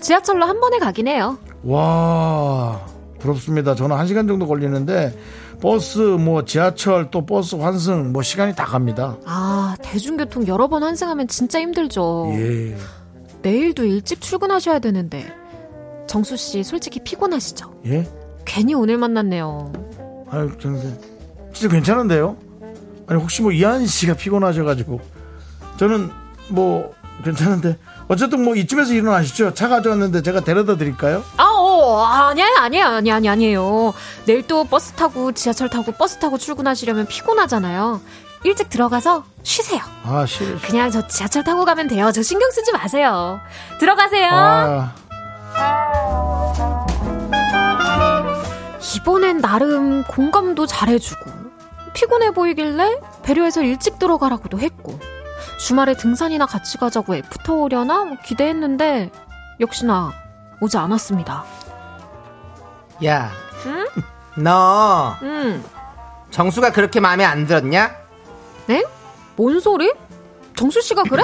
지하철로 0.00 0.44
한 0.44 0.60
번에 0.60 0.78
가긴 0.78 1.08
해요. 1.08 1.38
와 1.62 2.80
부럽습니다. 3.18 3.74
저는 3.74 3.96
1 3.96 4.08
시간 4.08 4.26
정도 4.26 4.46
걸리는데 4.46 5.16
버스 5.60 5.98
뭐 5.98 6.44
지하철 6.44 7.10
또 7.10 7.24
버스 7.24 7.54
환승 7.54 8.12
뭐 8.12 8.22
시간이 8.22 8.54
다 8.54 8.64
갑니다. 8.64 9.16
아, 9.24 9.74
대중교통 9.82 10.46
여러 10.46 10.68
번 10.68 10.82
환승하면 10.82 11.28
진짜 11.28 11.60
힘들죠. 11.60 12.28
예. 12.34 12.76
내일도 13.42 13.84
일찍 13.84 14.20
출근하셔야 14.20 14.78
되는데. 14.78 15.32
정수 16.06 16.36
씨 16.36 16.62
솔직히 16.62 17.00
피곤하시죠? 17.00 17.72
예? 17.86 18.08
괜히 18.44 18.74
오늘 18.74 18.96
만났네요. 18.98 19.72
아유, 20.30 20.50
저는 20.58 20.98
진짜 21.52 21.74
괜찮은데요? 21.74 22.36
아니, 23.08 23.20
혹시 23.20 23.42
뭐 23.42 23.50
이한 23.52 23.86
씨가 23.86 24.14
피곤하셔가지고. 24.14 25.00
저는 25.78 26.10
뭐 26.48 26.92
괜찮은데. 27.24 27.76
어쨌든 28.08 28.44
뭐 28.44 28.54
이쯤에서 28.54 28.92
일어나시죠. 28.94 29.54
차 29.54 29.68
가져왔는데 29.68 30.22
제가 30.22 30.40
데려다 30.40 30.76
드릴까요? 30.76 31.22
아, 31.38 31.45
어, 31.76 32.02
아니에요, 32.04 32.56
아니에요, 32.58 32.86
아니, 32.86 33.12
아니, 33.12 33.28
아니에요. 33.28 33.94
내일 34.24 34.46
또 34.46 34.64
버스 34.64 34.92
타고, 34.92 35.32
지하철 35.32 35.68
타고, 35.68 35.92
버스 35.92 36.18
타고 36.18 36.38
출근하시려면 36.38 37.06
피곤하잖아요. 37.06 38.00
일찍 38.44 38.68
들어가서 38.68 39.24
쉬세요. 39.42 39.80
아, 40.04 40.24
싫어. 40.26 40.58
그냥 40.62 40.90
저 40.90 41.06
지하철 41.08 41.42
타고 41.44 41.64
가면 41.64 41.88
돼요. 41.88 42.12
저 42.12 42.22
신경 42.22 42.50
쓰지 42.50 42.72
마세요. 42.72 43.40
들어가세요. 43.80 44.28
아, 44.32 44.94
이번엔 48.96 49.40
나름 49.40 50.02
공감도 50.04 50.66
잘해주고 50.66 51.30
피곤해 51.94 52.32
보이길래 52.32 52.98
배려해서 53.22 53.62
일찍 53.62 53.98
들어가라고도 53.98 54.58
했고 54.58 54.98
주말에 55.58 55.94
등산이나 55.94 56.46
같이 56.46 56.76
가자고 56.76 57.14
애프터 57.14 57.54
오려나 57.54 58.04
뭐 58.04 58.16
기대했는데 58.24 59.10
역시나 59.60 60.12
오지 60.60 60.76
않았습니다. 60.76 61.44
야, 63.04 63.30
응? 63.66 63.86
너 64.36 65.16
응. 65.22 65.64
정수가 66.30 66.72
그렇게 66.72 67.00
마음에 67.00 67.24
안 67.24 67.46
들었냐? 67.46 67.94
네? 68.66 68.84
뭔 69.36 69.60
소리? 69.60 69.92
정수 70.56 70.80
씨가 70.80 71.04
그래? 71.04 71.22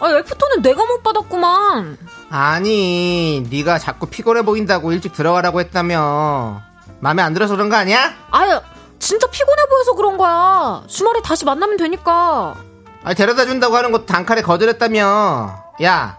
아, 0.00 0.10
애프터는 0.10 0.62
내가 0.62 0.84
못 0.84 1.02
받았구만. 1.02 1.96
아니, 2.30 3.46
네가 3.50 3.78
자꾸 3.78 4.06
피곤해 4.06 4.42
보인다고 4.42 4.92
일찍 4.92 5.12
들어가라고 5.14 5.60
했다며. 5.60 6.60
마음에 7.00 7.22
안 7.22 7.32
들어서 7.32 7.54
그런 7.54 7.68
거 7.68 7.76
아니야? 7.76 8.12
아유, 8.30 8.60
진짜 8.98 9.26
피곤해 9.28 9.66
보여서 9.70 9.94
그런 9.94 10.16
거야. 10.18 10.82
주말에 10.88 11.20
다시 11.22 11.44
만나면 11.44 11.76
되니까. 11.76 12.54
아니, 13.02 13.14
데려다 13.14 13.44
준다고 13.46 13.76
하는 13.76 13.92
것도 13.92 14.06
단칼에 14.06 14.42
거절했다며. 14.42 15.64
야, 15.82 16.18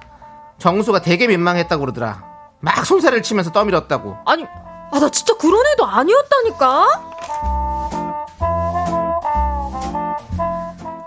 정수가 0.57 1.01
되게 1.01 1.27
민망했다고 1.27 1.81
그러더라. 1.81 2.23
막 2.59 2.85
솔사를 2.85 3.21
치면서 3.21 3.51
떠밀었다고. 3.51 4.17
아니, 4.25 4.45
아, 4.91 4.99
나 4.99 5.09
진짜 5.09 5.33
그런 5.37 5.61
애도 5.73 5.85
아니었다니까? 5.85 6.87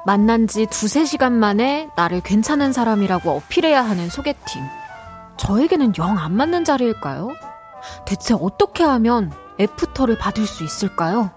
만난 0.05 0.47
지 0.47 0.67
두세 0.67 1.05
시간 1.05 1.35
만에 1.35 1.91
나를 1.97 2.21
괜찮은 2.23 2.73
사람이라고 2.73 3.31
어필해야 3.31 3.83
하는 3.83 4.09
소개팅. 4.09 4.67
저에게는 5.37 5.93
영 5.99 6.19
안 6.19 6.35
맞는 6.35 6.65
자리일까요? 6.65 7.29
대체 8.07 8.35
어떻게 8.35 8.85
하면 8.85 9.33
애프터를 9.61 10.19
받을 10.19 10.47
수 10.47 10.65
있을까요? 10.65 11.31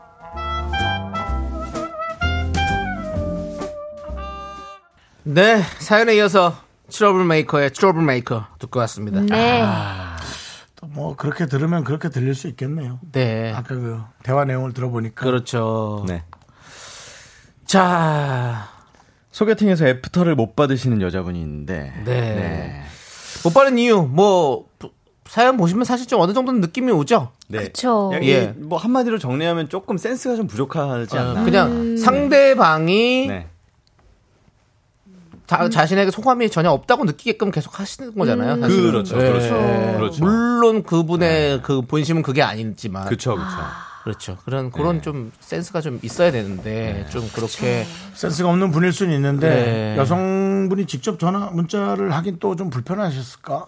네, 5.23 5.61
사연에 5.79 6.15
이어서 6.15 6.55
트러블 6.89 7.25
메이커의 7.25 7.71
트러블 7.73 8.01
메이커 8.03 8.45
듣고 8.59 8.79
왔습니다. 8.79 9.21
네. 9.21 9.61
또 9.61 9.65
뭐 10.93 11.15
그렇게 11.15 11.45
들으면 11.45 11.83
그렇게 11.83 12.09
들릴 12.09 12.35
수 12.35 12.47
있겠네요. 12.47 12.99
네. 13.11 13.53
아까 13.53 13.75
그 13.75 13.99
대화 14.23 14.45
내용을 14.45 14.73
들어보니까. 14.73 15.23
그렇죠. 15.23 16.05
네. 16.07 16.23
자, 17.65 18.67
소개팅에서 19.31 19.87
애프터를 19.87 20.35
못 20.35 20.55
받으시는 20.55 21.01
여자분이 21.01 21.39
있는데. 21.39 21.93
네. 22.05 22.83
못 23.43 23.53
받은 23.53 23.77
이유, 23.77 24.01
뭐, 24.01 24.67
사연 25.25 25.55
보시면 25.55 25.85
사실 25.85 26.07
좀 26.07 26.19
어느 26.19 26.33
정도는 26.33 26.59
느낌이 26.59 26.91
오죠? 26.91 27.31
네. 27.47 27.59
그쵸. 27.59 28.11
야, 28.13 28.19
예. 28.23 28.53
이뭐 28.59 28.77
한마디로 28.77 29.17
정리하면 29.17 29.69
조금 29.69 29.97
센스가 29.97 30.35
좀 30.35 30.47
부족하지 30.47 31.17
않나. 31.17 31.41
어, 31.41 31.45
그냥 31.45 31.95
상대방이 31.95 33.27
네. 33.27 33.47
자, 35.51 35.67
자신에게 35.67 36.11
호감이 36.11 36.49
전혀 36.49 36.69
없다고 36.69 37.03
느끼게끔 37.03 37.51
계속 37.51 37.77
하시는 37.77 38.15
거잖아요. 38.15 38.53
음. 38.53 38.61
사실은. 38.61 38.91
그렇죠, 38.91 39.17
네. 39.17 39.29
그렇죠. 39.29 39.97
그렇죠. 39.97 40.23
물론 40.23 40.81
그분의 40.83 41.61
그 41.61 41.81
본심은 41.81 42.21
그게 42.21 42.41
아니지만. 42.41 43.03
그쵸, 43.09 43.35
그쵸. 43.35 43.45
그렇죠. 44.05 44.37
그런 44.45 44.71
그런 44.71 44.95
네. 44.95 45.01
좀 45.01 45.31
센스가 45.41 45.81
좀 45.81 45.99
있어야 46.03 46.31
되는데 46.31 47.05
좀 47.11 47.29
그렇게 47.35 47.85
센스가 48.13 48.49
없는 48.49 48.71
분일 48.71 48.93
수는 48.93 49.13
있는데 49.13 49.49
네. 49.49 49.97
여성분이 49.97 50.85
직접 50.87 51.19
전화 51.19 51.49
문자를 51.51 52.13
하긴 52.13 52.37
또 52.39 52.55
좀 52.55 52.69
불편하셨을까? 52.69 53.65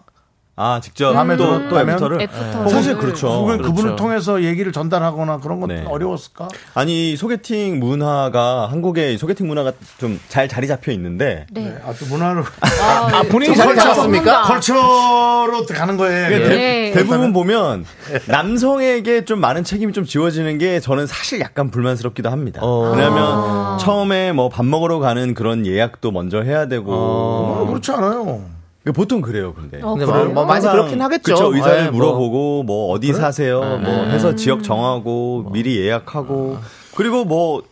아, 0.56 0.80
직접 0.84 1.14
마음에 1.14 1.36
또, 1.36 1.46
들었다면? 1.46 1.70
또 1.70 1.80
애프터를. 1.80 2.22
애프터. 2.22 2.70
사실 2.70 2.96
그렇죠. 2.98 3.28
혹은 3.28 3.58
그렇죠. 3.58 3.74
그분을 3.74 3.96
통해서 3.96 4.44
얘기를 4.44 4.72
전달하거나 4.72 5.38
그런 5.40 5.60
것도 5.60 5.74
네. 5.74 5.84
어려웠을까? 5.88 6.48
아니, 6.76 7.16
소개팅 7.18 7.80
문화가, 7.80 8.68
한국의 8.70 9.18
소개팅 9.18 9.48
문화가 9.48 9.72
좀 9.98 10.20
잘 10.30 10.48
자리 10.48 10.68
잡혀 10.68 10.92
있는데. 10.92 11.48
네. 11.52 11.76
아, 11.86 11.92
또 12.00 12.06
문화로. 12.06 12.44
아, 12.82 13.24
본인이 13.32 13.56
잘 13.56 13.68
컬처, 13.68 13.82
잡았습니까? 13.82 14.42
컬처로 14.44 15.66
가는 15.74 15.98
거예요. 15.98 16.28
그러니까 16.28 16.50
대, 16.50 16.56
네. 16.56 16.92
대부분 16.94 17.34
보면 17.34 17.86
남성에게 18.28 19.26
좀 19.26 19.40
많은 19.40 19.64
책임이 19.64 19.92
좀 19.94 20.06
지워지는 20.06 20.58
게 20.60 20.80
저는 20.80 21.08
사실 21.08 21.40
약간 21.40 21.72
불만스럽기도 21.72 22.30
합니다. 22.30 22.62
어. 22.64 22.92
왜냐하면 22.92 23.78
처음에 23.80 24.32
뭐 24.34 24.50
밥 24.50 24.66
먹으러 24.66 25.00
가는 25.00 25.34
그런 25.34 25.66
예약도 25.66 26.12
먼저 26.12 26.42
해야 26.44 26.68
되고 26.68 26.92
어, 26.94 27.66
그렇지 27.68 27.92
않아요. 27.92 28.44
그러니까 28.84 28.98
보통 28.98 29.22
그래요, 29.22 29.54
근데. 29.54 29.82
어, 29.82 29.92
근데 29.92 30.06
그래요? 30.06 30.26
뭐, 30.26 30.34
뭐 30.34 30.46
많이 30.46 30.66
그렇긴 30.66 31.02
하겠죠. 31.02 31.34
그쵸, 31.34 31.56
의사를 31.56 31.80
예, 31.80 31.84
뭐. 31.86 31.94
물어보고 31.94 32.64
뭐 32.64 32.92
어디 32.92 33.14
사세요, 33.14 33.60
뭐 33.60 34.06
해서 34.06 34.36
지역 34.36 34.64
정하고 34.64 35.50
미리 35.52 35.80
예약하고 35.80 36.58
그리고 36.96 37.26
뭐. 37.26 37.64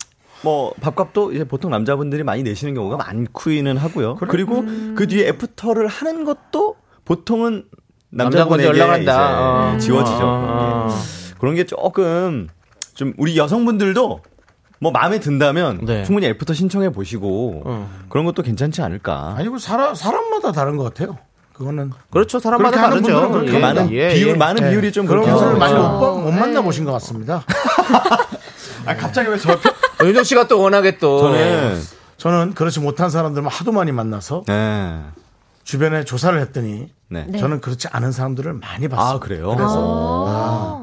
뭐 0.43 0.73
밥값도 0.81 1.33
이제 1.33 1.43
보통 1.43 1.69
남자분들이 1.69 2.23
많이 2.23 2.41
내시는 2.41 2.73
경우가 2.73 2.97
많기는 2.97 3.77
하고요. 3.77 4.15
그리고그 4.15 5.05
뒤에 5.07 5.27
애프터를 5.27 5.85
하는 5.85 6.23
것도 6.23 6.77
보통은 7.05 7.65
남자분이 8.09 8.63
남자분에게 8.63 8.69
연락한다. 8.69 9.75
이제 9.75 9.75
어. 9.75 9.77
지워지죠. 9.77 10.19
어. 10.23 10.87
예. 10.89 11.35
그런 11.37 11.53
게 11.53 11.65
조금 11.65 12.47
좀 12.95 13.13
우리 13.17 13.37
여성분들도 13.37 14.21
뭐 14.81 14.91
마음에 14.91 15.19
든다면 15.19 15.85
네. 15.85 16.03
충분히 16.03 16.25
애프터 16.27 16.53
신청해 16.55 16.89
보시고 16.91 17.61
어. 17.65 17.89
그런 18.09 18.25
것도 18.25 18.41
괜찮지 18.41 18.81
않을까. 18.81 19.35
아니고 19.37 19.59
사람, 19.59 19.93
사람마다 19.93 20.51
다른 20.51 20.75
것 20.75 20.83
같아요. 20.85 21.19
그거는. 21.53 21.91
그렇죠. 22.09 22.39
사람마다 22.39 22.81
다르죠. 22.89 23.29
그 23.31 23.53
예, 23.53 23.59
많은 23.59 23.91
예, 23.91 24.15
비율 24.15 24.29
예. 24.29 24.33
많은 24.33 24.63
네. 24.63 24.71
비율이 24.71 24.91
좀 24.91 25.05
그런 25.05 25.23
분을 25.23 25.57
많이 25.57 25.73
나오죠. 25.75 25.89
못, 25.91 25.99
봐- 25.99 26.21
못 26.23 26.31
만나 26.31 26.61
보신 26.63 26.83
것 26.83 26.91
같습니다. 26.93 27.43
아 28.87 28.95
갑자기 28.97 29.29
왜 29.29 29.37
저? 29.37 29.55
윤정 30.03 30.23
씨가 30.23 30.47
또 30.47 30.59
워낙에 30.59 30.97
또 30.97 31.19
저는 31.21 31.79
저는 32.17 32.53
그렇지 32.55 32.79
못한 32.79 33.11
사람들만 33.11 33.51
하도 33.51 33.71
많이 33.71 33.91
만나서 33.91 34.43
네. 34.47 34.99
주변에 35.63 36.03
조사를 36.05 36.39
했더니 36.41 36.89
네. 37.07 37.25
네. 37.27 37.37
저는 37.37 37.61
그렇지 37.61 37.87
않은 37.91 38.11
사람들을 38.11 38.53
많이 38.53 38.87
봤어요. 38.87 39.15
아 39.17 39.19
그래요? 39.19 39.55
그래서 39.55 40.25
아. 40.27 40.80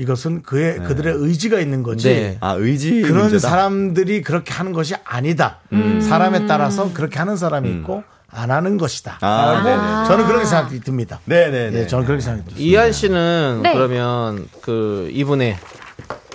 이것은 0.00 0.42
그의 0.42 0.78
그들의 0.78 1.12
의지가 1.14 1.60
있는 1.60 1.82
거지. 1.82 2.08
네. 2.08 2.38
아, 2.40 2.54
의지. 2.54 3.02
그런 3.02 3.24
문제다? 3.24 3.46
사람들이 3.46 4.22
그렇게 4.22 4.54
하는 4.54 4.72
것이 4.72 4.94
아니다. 5.04 5.58
사람에 6.00 6.46
따라서 6.46 6.90
그렇게 6.94 7.18
하는 7.18 7.36
사람이 7.36 7.68
있고 7.70 8.02
안 8.30 8.50
하는 8.50 8.78
것이다. 8.78 9.18
아, 9.20 9.52
라고 9.52 9.68
네네. 9.68 10.08
저는 10.08 10.26
그렇게 10.26 10.46
생각이 10.46 10.80
듭니다. 10.80 11.20
네네네. 11.26 11.70
네, 11.70 11.86
저는 11.86 12.06
그렇게 12.06 12.22
생각이 12.22 12.48
듭니다. 12.48 12.64
이한 12.64 12.92
씨는 12.92 13.60
네. 13.62 13.74
그러면 13.74 14.48
그 14.62 15.10
이분의 15.12 15.58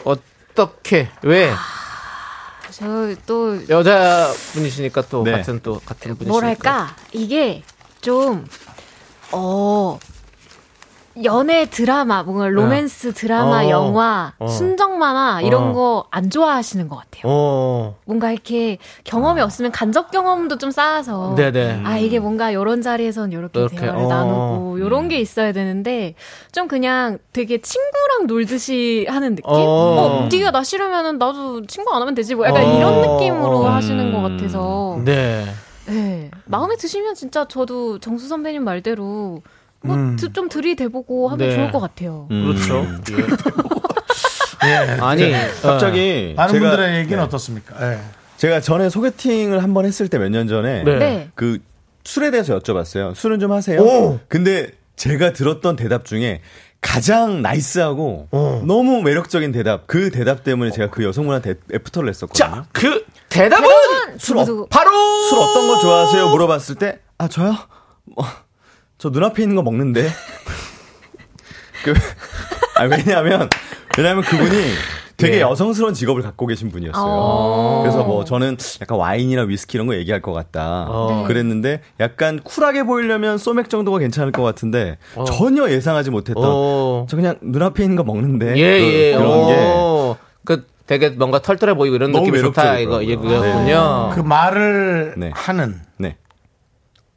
어떻게 0.03 1.09
왜저또 1.23 3.67
여자 3.69 4.31
분이시니까 4.53 5.01
또 5.09 5.23
네. 5.23 5.31
같은 5.31 5.59
또 5.63 5.81
같은 5.83 6.15
분이시니까 6.15 6.31
뭐랄까 6.31 6.95
이게 7.13 7.63
좀 8.01 8.45
어. 9.31 9.97
연애 11.23 11.65
드라마, 11.69 12.23
뭔가 12.23 12.47
로맨스 12.47 13.13
드라마, 13.13 13.63
어. 13.63 13.69
영화, 13.69 14.33
어. 14.37 14.47
순정 14.47 14.97
만화 14.99 15.41
이런 15.41 15.75
어. 15.75 16.03
거안 16.11 16.29
좋아하시는 16.29 16.89
것 16.89 16.97
같아요. 16.97 17.23
어. 17.25 17.95
뭔가 18.05 18.31
이렇게 18.31 18.77
경험이 19.05 19.41
없으면 19.41 19.71
간접 19.71 20.11
경험도 20.11 20.57
좀 20.57 20.71
쌓아서 20.71 21.35
네네. 21.35 21.81
아 21.85 21.97
이게 21.97 22.19
뭔가 22.19 22.51
이런 22.51 22.81
자리에선 22.81 23.31
이렇게 23.31 23.59
이렇게, 23.59 23.77
대화를 23.77 24.03
어. 24.03 24.07
나누고 24.07 24.77
이런 24.79 25.07
게 25.07 25.19
있어야 25.19 25.53
되는데 25.53 26.15
좀 26.51 26.67
그냥 26.67 27.17
되게 27.31 27.61
친구랑 27.61 28.27
놀듯이 28.27 29.05
하는 29.07 29.35
느낌? 29.35 29.51
어. 29.51 30.25
어, 30.25 30.29
네가 30.31 30.51
나 30.51 30.63
싫으면은 30.63 31.17
나도 31.17 31.65
친구 31.67 31.93
안 31.93 32.01
하면 32.01 32.13
되지 32.13 32.35
뭐 32.35 32.45
약간 32.45 32.65
어. 32.65 32.77
이런 32.77 33.01
느낌으로 33.01 33.59
어. 33.59 33.69
하시는 33.69 34.11
것 34.11 34.21
같아서 34.21 34.99
네. 35.05 35.45
네. 35.87 36.31
마음에 36.45 36.75
드시면 36.75 37.15
진짜 37.15 37.47
저도 37.47 37.99
정수 37.99 38.27
선배님 38.27 38.63
말대로 38.63 39.43
뭐 39.85 39.95
음. 39.95 40.17
좀 40.33 40.49
들이대보고 40.49 41.29
하면 41.29 41.47
네. 41.49 41.55
좋을 41.55 41.71
것 41.71 41.79
같아요. 41.79 42.27
그렇죠. 42.29 42.85
예. 44.65 44.97
아니 45.01 45.31
갑자기 45.61 46.33
많은 46.35 46.53
제가- 46.55 46.59
분들의 46.59 46.95
얘기는 46.99 47.17
네. 47.17 47.23
어떻습니까? 47.23 47.91
예. 47.93 47.99
제가 48.37 48.59
전에 48.61 48.89
소개팅을 48.89 49.61
한 49.63 49.73
번 49.73 49.85
했을 49.85 50.07
때 50.09 50.17
몇 50.17 50.29
년 50.29 50.47
전에 50.47 50.83
네. 50.83 50.97
네. 50.99 51.29
그 51.35 51.59
술에 52.03 52.31
대해서 52.31 52.57
여쭤봤어요. 52.59 53.15
술은 53.15 53.39
좀 53.39 53.51
하세요? 53.51 53.81
오! 53.81 54.19
근데 54.27 54.71
제가 54.95 55.33
들었던 55.33 55.75
대답 55.75 56.05
중에 56.05 56.41
가장 56.81 57.41
nice하고 57.41 58.27
너무 58.65 59.01
매력적인 59.01 59.51
대답. 59.51 59.87
그 59.87 60.11
대답 60.11 60.43
때문에 60.43 60.69
제가 60.71 60.91
그 60.91 61.03
여성분한테 61.03 61.55
애프터를 61.73 62.09
했었거든요. 62.09 62.47
자, 62.47 62.65
그 62.71 63.03
대답은 63.29 63.67
술, 64.19 64.37
어. 64.37 64.45
바로 64.69 64.91
술 65.29 65.39
어떤 65.39 65.67
거 65.67 65.79
좋아하세요? 65.79 66.29
물어봤을 66.29 66.75
때, 66.75 66.99
아, 67.17 67.27
저요? 67.27 67.55
뭐, 68.03 68.23
저 68.97 69.09
눈앞에 69.09 69.41
있는 69.43 69.55
거 69.55 69.61
먹는데. 69.61 70.09
그, 71.83 71.93
아, 72.75 72.83
왜냐하면, 72.83 73.49
왜냐하면 73.97 74.23
그분이 74.23 74.55
되게 75.17 75.37
예. 75.37 75.41
여성스러운 75.41 75.93
직업을 75.93 76.21
갖고 76.21 76.45
계신 76.45 76.71
분이었어요. 76.71 77.03
어. 77.05 77.81
그래서 77.83 78.03
뭐 78.03 78.25
저는 78.25 78.57
약간 78.81 78.97
와인이나 78.97 79.43
위스키 79.43 79.77
이런 79.77 79.87
거 79.87 79.95
얘기할 79.95 80.21
것 80.21 80.33
같다. 80.33 80.87
어. 80.89 81.21
네. 81.21 81.27
그랬는데 81.27 81.81
약간 81.99 82.41
쿨하게 82.43 82.83
보이려면 82.83 83.37
소맥 83.37 83.69
정도가 83.69 83.99
괜찮을 83.99 84.31
것 84.33 84.43
같은데 84.43 84.97
어. 85.15 85.23
전혀 85.23 85.69
예상하지 85.69 86.11
못했던 86.11 86.43
어. 86.43 87.05
저 87.09 87.15
그냥 87.15 87.37
눈앞에 87.41 87.83
있는 87.83 87.95
거 87.95 88.03
먹는데 88.03 88.57
예, 88.57 88.61
예. 88.61 89.11
그런, 89.13 89.25
그런 89.25 89.47
게 89.47 89.55
어. 89.77 90.17
그 90.43 90.65
되게 90.85 91.09
뭔가 91.09 91.41
털털해 91.41 91.75
보이고 91.75 91.95
이런 91.95 92.11
느낌이 92.11 92.37
좋다 92.39 92.79
이거. 92.79 93.01
얘기였군요. 93.01 94.11
그 94.13 94.19
말을 94.19 95.13
네. 95.17 95.31
하는 95.33 95.79
네. 95.97 96.17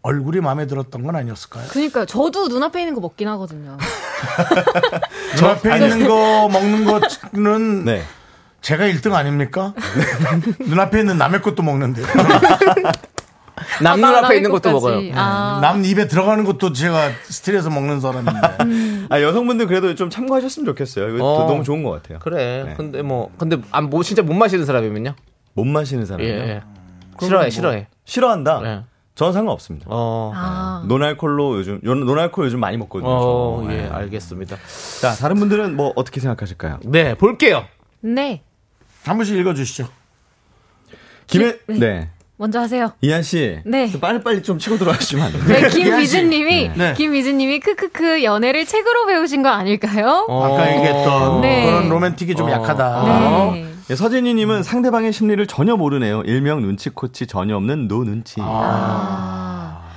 얼굴이 0.03 0.41
마음에 0.41 0.67
들었던 0.67 1.03
건 1.03 1.17
아니었을까요? 1.17 1.67
그러니까 1.71 2.05
저도 2.07 2.49
눈앞에 2.49 2.81
있는 2.81 2.95
거 2.95 3.01
먹긴 3.01 3.29
하거든요. 3.29 3.77
눈앞에 5.37 5.75
있는 5.77 6.07
거 6.09 6.49
먹는 6.49 6.85
거는 7.33 7.85
네. 7.85 8.03
제가 8.61 8.85
1등 8.87 9.13
아닙니까? 9.15 9.75
눈앞에 10.61 11.01
있는 11.01 11.19
남의 11.19 11.43
것도 11.43 11.63
먹는데. 11.63 12.03
남 13.83 14.03
아, 14.05 14.09
눈앞에 14.11 14.37
있는 14.37 14.51
것도 14.51 14.73
것까지. 14.73 14.95
먹어요. 15.11 15.13
아. 15.17 15.59
남 15.61 15.85
입에 15.85 16.07
들어가는 16.07 16.45
것도 16.45 16.73
제가 16.73 17.11
스틸해서 17.25 17.71
먹는 17.71 18.01
사람인데. 18.01 19.07
아 19.11 19.21
여성분들 19.21 19.67
그래도 19.67 19.95
좀 19.95 20.11
참고하셨으면 20.11 20.65
좋겠어요. 20.67 21.15
이거 21.17 21.25
어. 21.25 21.47
너무 21.47 21.65
좋은 21.65 21.83
것 21.83 21.91
같아요. 21.91 22.19
그래. 22.21 22.65
네. 22.69 22.75
근데 22.77 23.03
뭐 23.03 23.31
근데 23.37 23.59
안, 23.73 23.91
뭐 23.91 24.03
진짜 24.03 24.23
못 24.23 24.33
마시는 24.33 24.65
사람이면요? 24.65 25.15
못 25.55 25.65
마시는 25.65 26.07
사람이요. 26.07 26.29
예. 26.33 26.49
예. 26.49 26.63
싫어해, 27.21 27.51
싫어해. 27.51 27.89
싫어한다. 28.05 28.61
네. 28.61 28.83
저는 29.19 29.33
상관없습니다. 29.33 29.87
어. 29.91 30.31
아. 30.33 30.85
non-alcohol로 30.87 31.59
요즘 31.59 31.81
요- 31.85 31.95
non-alcohol 31.97 32.47
요즘 32.47 32.61
많이 32.61 32.77
먹거든요. 32.77 33.11
어, 33.11 33.65
저. 33.67 33.73
예, 33.73 33.79
네. 33.79 33.89
알겠습니다. 33.89 34.57
자 35.01 35.13
다른 35.17 35.41
분들은 35.41 35.75
뭐 35.77 35.93
어떻게 35.97 36.21
생각하실까요? 36.21 36.79
네, 36.85 37.15
볼게요. 37.17 37.65
네. 38.01 38.43
한 39.05 39.17
번씩 39.17 39.37
읽어 39.37 39.55
주시죠. 39.55 39.89
김혜 41.27 41.59
네. 41.67 41.79
네 41.79 42.09
먼저 42.37 42.61
하세요. 42.61 42.93
이한 43.01 43.25
씨, 43.25 43.59
네. 43.67 43.89
좀 43.91 44.01
빨리빨리 44.01 44.45
좀 44.45 44.61
치고 44.61 44.79
들어가시면 44.79 45.25
안 45.27 45.33
돼요? 45.33 45.43
네, 45.49 45.67
김미진 45.75 46.31
님이 46.31 46.71
네. 46.77 46.95
김미진 46.95 47.39
님이 47.39 47.59
크크크 47.59 48.23
연애를 48.23 48.65
책으로 48.67 49.07
배우신 49.07 49.43
거 49.43 49.49
아닐까요? 49.49 50.27
아까 50.31 50.77
얘기했던 50.77 51.41
네. 51.41 51.67
그런 51.67 51.89
로맨틱이 51.89 52.37
좀 52.37 52.47
어. 52.47 52.53
약하다. 52.53 53.51
네. 53.53 53.68
예, 53.91 53.97
서진이님은 53.97 54.63
상대방의 54.63 55.13
심리를 55.13 55.47
전혀 55.47 55.77
모르네요. 55.77 56.23
일명 56.27 56.61
눈치코치 56.61 57.27
전혀 57.27 57.57
없는 57.57 57.89
no 57.89 58.05
눈치. 58.05 58.37
아. 58.41 59.49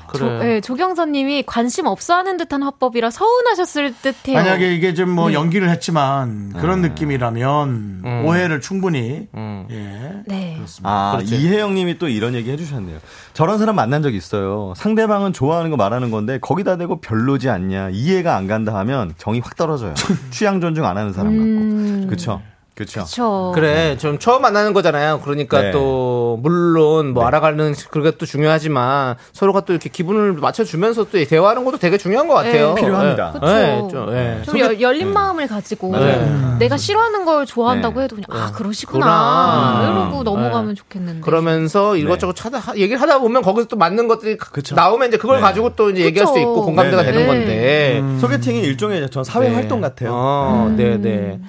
그래. 0.07 0.19
조, 0.19 0.43
네, 0.43 0.61
조경선님이 0.61 1.43
관심 1.45 1.87
없어하는 1.87 2.35
듯한 2.37 2.63
화법이라 2.63 3.09
서운하셨을 3.09 3.93
듯해요. 4.01 4.37
만약에 4.37 4.73
이게 4.75 4.93
좀뭐 4.93 5.29
네. 5.29 5.33
연기를 5.33 5.69
했지만 5.69 6.51
그런 6.53 6.81
느낌이라면 6.81 8.01
음. 8.03 8.25
오해를 8.25 8.59
충분히 8.59 9.27
음. 9.33 9.67
예. 9.71 10.21
네. 10.27 10.61
아, 10.83 11.13
그렇지. 11.15 11.35
이혜영님이 11.35 11.97
또 11.97 12.09
이런 12.09 12.33
얘기 12.33 12.51
해주셨네요. 12.51 12.99
저런 13.33 13.57
사람 13.57 13.75
만난 13.77 14.01
적 14.01 14.13
있어요. 14.13 14.73
상대방은 14.75 15.31
좋아하는 15.31 15.69
거 15.69 15.77
말하는 15.77 16.11
건데 16.11 16.39
거기다 16.39 16.77
대고 16.77 16.99
별로지 16.99 17.49
않냐, 17.49 17.89
이해가 17.91 18.35
안 18.35 18.47
간다 18.47 18.75
하면 18.75 19.13
정이 19.17 19.39
확 19.39 19.55
떨어져요. 19.55 19.93
취향 20.29 20.59
존중 20.59 20.85
안 20.85 20.97
하는 20.97 21.13
사람 21.13 21.37
같고. 21.37 22.09
그쵸? 22.09 22.41
그쵸? 22.41 22.50
그렇죠. 22.85 23.51
그래, 23.53 23.97
좀 23.97 24.17
처음 24.19 24.41
만나는 24.41 24.73
거잖아요. 24.73 25.21
그러니까 25.23 25.61
네. 25.61 25.71
또 25.71 26.39
물론 26.41 27.13
뭐 27.13 27.25
알아가는 27.25 27.73
그게 27.89 28.11
또 28.17 28.25
중요하지만 28.25 29.15
서로가 29.33 29.61
또 29.61 29.73
이렇게 29.73 29.89
기분을 29.89 30.33
맞춰주면서 30.33 31.05
또 31.05 31.23
대화하는 31.23 31.63
것도 31.65 31.77
되게 31.77 31.97
중요한 31.97 32.27
것 32.27 32.33
같아요. 32.33 32.73
네. 32.73 32.81
필요합니다. 32.81 33.33
네. 33.33 33.39
그쵸. 33.39 33.47
네, 33.51 33.87
좀, 33.91 34.11
네. 34.13 34.41
좀 34.45 34.59
열, 34.59 34.81
열린 34.81 35.13
마음을 35.13 35.47
가지고 35.47 35.95
네. 35.97 36.55
내가 36.59 36.77
싫어하는 36.77 37.25
걸 37.25 37.45
좋아한다고 37.45 37.99
네. 37.99 38.03
해도 38.05 38.15
그냥 38.15 38.27
아 38.29 38.51
그러시구나 38.51 39.79
그러나. 39.81 39.91
이러고 40.05 40.23
넘어가면 40.23 40.69
네. 40.69 40.73
좋겠는데. 40.75 41.21
그러면서 41.21 41.95
이것저것 41.95 42.35
찾아 42.35 42.59
하- 42.59 42.75
얘기를 42.75 42.99
하다 43.01 43.19
보면 43.19 43.41
거기서 43.41 43.67
또 43.67 43.75
맞는 43.77 44.07
것들이 44.07 44.37
그쵸. 44.37 44.75
나오면 44.75 45.09
이제 45.09 45.17
그걸 45.17 45.37
네. 45.37 45.41
가지고 45.41 45.75
또 45.75 45.89
이제 45.89 46.03
얘기할 46.05 46.27
수. 46.27 46.39
있고 46.41 46.63
공감대가 46.65 47.03
네, 47.03 47.11
되는 47.11 47.21
네. 47.21 47.27
건데. 47.27 48.17
소개팅이 48.19 48.61
일종의 48.61 49.09
전 49.11 49.23
사회 49.23 49.49
네. 49.49 49.55
활동 49.55 49.81
같아요. 49.81 50.11
어, 50.13 50.73
네, 50.75 50.97
네. 50.99 51.39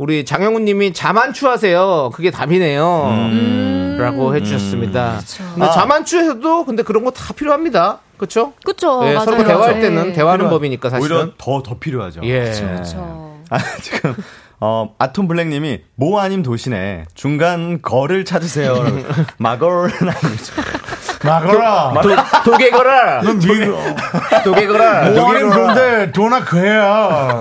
우리 0.00 0.24
장영훈 0.24 0.64
님이 0.64 0.94
자만추 0.94 1.46
하세요. 1.46 2.08
그게 2.14 2.30
답이네요. 2.30 3.04
음. 3.10 3.96
라고 4.00 4.34
해주셨습니다. 4.34 5.18
그쵸. 5.18 5.44
근데 5.52 5.66
아. 5.66 5.70
자만추에서도 5.72 6.64
근데 6.64 6.82
그런 6.82 7.04
거 7.04 7.10
다 7.10 7.34
필요합니다. 7.34 7.98
그쵸? 8.16 8.54
그쵸. 8.64 9.02
네, 9.04 9.12
맞아요. 9.12 9.24
서로 9.26 9.44
대화할 9.44 9.74
네. 9.74 9.80
때는 9.82 10.14
대화하는 10.14 10.46
필요하- 10.46 10.50
법이니까 10.52 10.88
사실은. 10.88 11.16
오히려 11.16 11.32
더, 11.36 11.62
더 11.62 11.78
필요하죠. 11.78 12.22
예. 12.24 12.44
그쵸. 12.44 13.36
아, 13.50 13.58
지금, 13.82 14.14
어, 14.58 14.94
아톰 14.98 15.28
블랙님이 15.28 15.82
모 15.96 16.18
아님 16.18 16.42
도시네. 16.42 17.04
중간 17.14 17.82
거를 17.82 18.24
찾으세요. 18.24 18.82
마걸 19.36 19.90
마거라. 21.24 21.92
도, 22.02 22.50
도개거라! 22.50 23.22
넌 23.22 23.38
미국 23.38 23.78
도개거라! 24.44 25.10
뭐하는 25.10 25.50
건데 25.50 26.12
도나 26.12 26.44
그애야. 26.44 27.40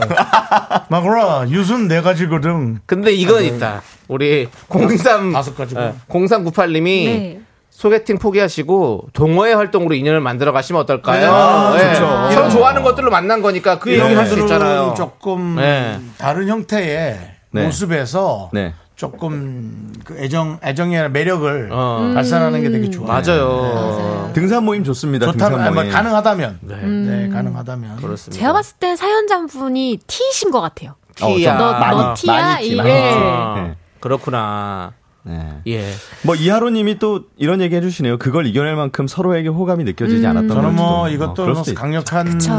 마거라 0.90 1.46
유순 1.50 1.88
네 1.88 2.02
가지거든. 2.02 2.80
근데 2.86 3.12
이건 3.12 3.44
있다. 3.44 3.82
우리 4.08 4.50
03, 4.70 5.32
다섯 5.34 5.56
가지고. 5.56 5.94
0398님이 6.10 7.06
네. 7.06 7.40
소개팅 7.70 8.18
포기하시고 8.18 9.10
동호회 9.14 9.54
활동으로 9.54 9.96
인연을 9.96 10.20
만들어 10.20 10.52
가시면 10.52 10.82
어떨까요? 10.82 11.32
아, 11.32 11.74
네. 11.78 11.94
좋죠. 11.94 12.32
서로 12.32 12.50
좋아하는 12.50 12.84
것들로 12.84 13.10
만난 13.10 13.42
거니까 13.42 13.80
그 13.80 13.92
얘기를 13.92 14.18
할 14.18 14.26
수 14.26 14.38
있잖아요. 14.40 14.94
조금 14.98 15.56
네. 15.56 15.98
다른 16.18 16.50
형태의 16.50 17.18
네. 17.52 17.64
모습에서 17.64 18.50
네. 18.52 18.74
조금 19.10 19.94
그 20.04 20.18
애정 20.18 20.60
애정의 20.62 21.10
매력을 21.12 21.70
어. 21.72 22.12
발산하는 22.14 22.62
게 22.62 22.70
되게 22.70 22.90
좋아요. 22.90 23.08
맞아요. 23.08 24.30
등산 24.34 24.66
모임 24.66 24.84
좋습니다. 24.84 25.26
좋다면 25.28 25.52
등산 25.52 25.62
아니, 25.68 25.74
뭐 25.74 25.84
모임. 25.84 25.94
가능하다면 25.94 26.60
네. 26.64 26.76
네, 26.86 27.30
가능하다면 27.30 27.96
그렇습니다. 27.96 28.38
제가 28.38 28.52
봤을 28.52 28.76
땐 28.78 28.98
사연자 28.98 29.46
분이 29.46 30.00
T이신 30.06 30.52
것 30.52 30.60
같아요. 30.60 30.96
어, 31.22 31.34
T야. 31.34 31.58
너, 31.58 31.72
많이, 31.72 31.98
너 31.98 32.14
T야? 32.14 32.34
많이 32.34 32.64
T, 32.68 32.74
이- 32.74 32.76
많이 32.76 32.90
예. 32.90 32.94
T. 32.94 33.00
아, 33.18 33.54
네. 33.56 33.76
그렇구나. 34.02 34.92
네. 35.24 35.48
예. 35.68 35.90
뭐 36.24 36.36
이하로님이 36.36 37.00
또 37.00 37.22
이런 37.38 37.62
얘기 37.62 37.76
해주시네요. 37.78 38.18
그걸 38.18 38.48
이겨낼 38.48 38.76
만큼 38.76 39.08
서로에게 39.08 39.48
호감이 39.48 39.86
느껴지지 39.86 40.26
음. 40.26 40.30
않았던 40.30 40.50
저는 40.50 40.76
뭐. 40.76 41.08
이것도 41.08 41.44
어, 41.44 41.46
뭐 41.48 41.64
강력한 41.74 42.26
그쵸. 42.32 42.52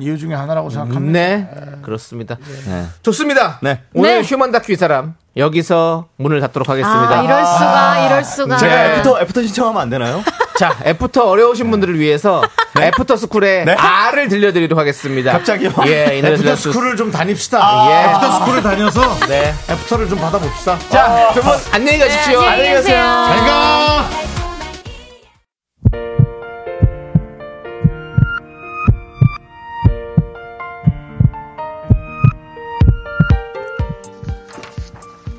이유 0.00 0.16
중에 0.16 0.34
하나라고 0.34 0.70
생각합니다. 0.70 1.12
네. 1.12 1.48
그렇습니다. 1.88 2.36
네. 2.66 2.84
좋습니다. 3.02 3.58
네. 3.62 3.80
오늘 3.94 4.20
네. 4.20 4.28
휴먼 4.28 4.52
다큐 4.52 4.72
이 4.72 4.76
사람 4.76 5.14
여기서 5.36 6.08
문을 6.16 6.40
닫도록 6.40 6.68
하겠습니다. 6.68 7.18
아, 7.18 7.22
이럴 7.22 7.46
수가, 7.46 8.06
이럴 8.06 8.24
수가. 8.24 8.56
제가 8.58 8.74
네. 8.74 8.92
애프터 8.94 9.20
애프터 9.22 9.42
신청하면 9.42 9.80
안 9.80 9.88
되나요? 9.88 10.22
자, 10.58 10.76
애프터 10.84 11.24
어려우신 11.24 11.70
분들을 11.70 11.98
위해서 11.98 12.42
애프터 12.78 13.16
스쿨의 13.16 13.64
네? 13.64 13.74
AH를 13.74 14.28
들려드리도록 14.28 14.78
하겠습니다. 14.78 15.32
갑자기요? 15.32 15.72
예, 15.86 16.18
after 16.18 16.56
school을 16.56 16.96
좀 16.96 17.10
다닙시다. 17.10 17.86
예. 17.90 18.10
after 18.10 18.32
school을 18.40 18.62
다녀서 18.62 19.00
네. 19.28 19.54
애프터를 19.70 20.08
좀 20.08 20.18
받아봅시다. 20.18 20.78
자, 20.90 21.30
두분 21.32 21.52
안녕히 21.72 21.98
가십시오. 22.00 22.40
네, 22.42 22.48
안녕히 22.48 22.70
계세요. 22.70 23.02
잘 23.02 23.36
가. 23.46 24.27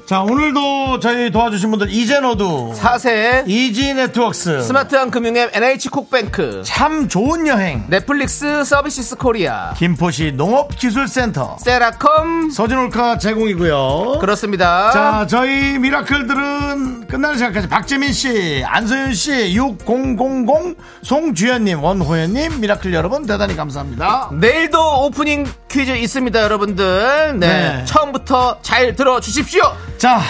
자, 0.10 0.22
오늘도 0.22 1.02
저희 1.02 1.30
도와주신 1.30 1.70
분들, 1.70 1.92
이젠어두, 1.92 2.74
사세 2.74 3.44
이지 3.46 3.94
네트웍스, 3.94 4.64
스마트한 4.64 5.12
금융앱 5.12 5.56
NH콕뱅크 5.56 6.64
참 6.66 7.08
좋은 7.08 7.46
여행, 7.46 7.86
넷플릭스 7.90 8.64
서비스 8.64 9.16
코리아 9.16 9.76
김포시 9.78 10.32
농업기술센터, 10.32 11.58
세라컴 11.60 12.50
서진올카 12.50 13.20
제공이고요. 13.20 14.18
그렇습니다. 14.20 14.90
자, 14.90 15.28
저희 15.30 15.78
미라클들은 15.78 17.06
끝나는 17.06 17.38
시간까지 17.38 17.70
박재민 17.70 18.12
씨, 18.12 18.64
안소연 18.66 19.14
씨, 19.14 19.56
6000, 19.56 20.76
송주현님, 21.04 21.84
원호연님, 21.84 22.62
미라클 22.62 22.96
여러분 22.96 23.28
대단히 23.28 23.56
감사합니다. 23.56 24.32
내일도 24.34 25.06
오프닝 25.06 25.46
퀴즈 25.70 25.92
있습니다, 25.92 26.42
여러분들. 26.42 27.38
네. 27.40 27.48
네. 27.48 27.86
처음부터 27.86 28.58
잘 28.64 28.96
들어주십시오. 28.96 29.62
자, 30.00 30.22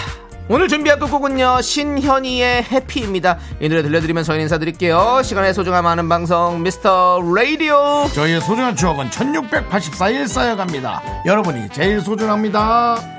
오늘 0.48 0.68
준비한 0.68 0.98
끝곡은요, 1.00 1.62
신현이의 1.62 2.64
해피입니다. 2.64 3.38
이 3.62 3.70
노래 3.70 3.84
들려드리면 3.84 4.24
저희 4.24 4.42
인사드릴게요. 4.42 5.22
시간의 5.24 5.54
소중함 5.54 5.86
아는 5.86 6.10
방송, 6.10 6.64
미스터 6.64 7.22
라디오. 7.36 8.08
저희의 8.16 8.42
소중한 8.42 8.76
추억은 8.76 9.12
1684일 9.12 10.28
쌓여갑니다. 10.28 11.04
여러분이 11.28 11.70
제일 11.70 12.02
소중합니다. 12.02 13.19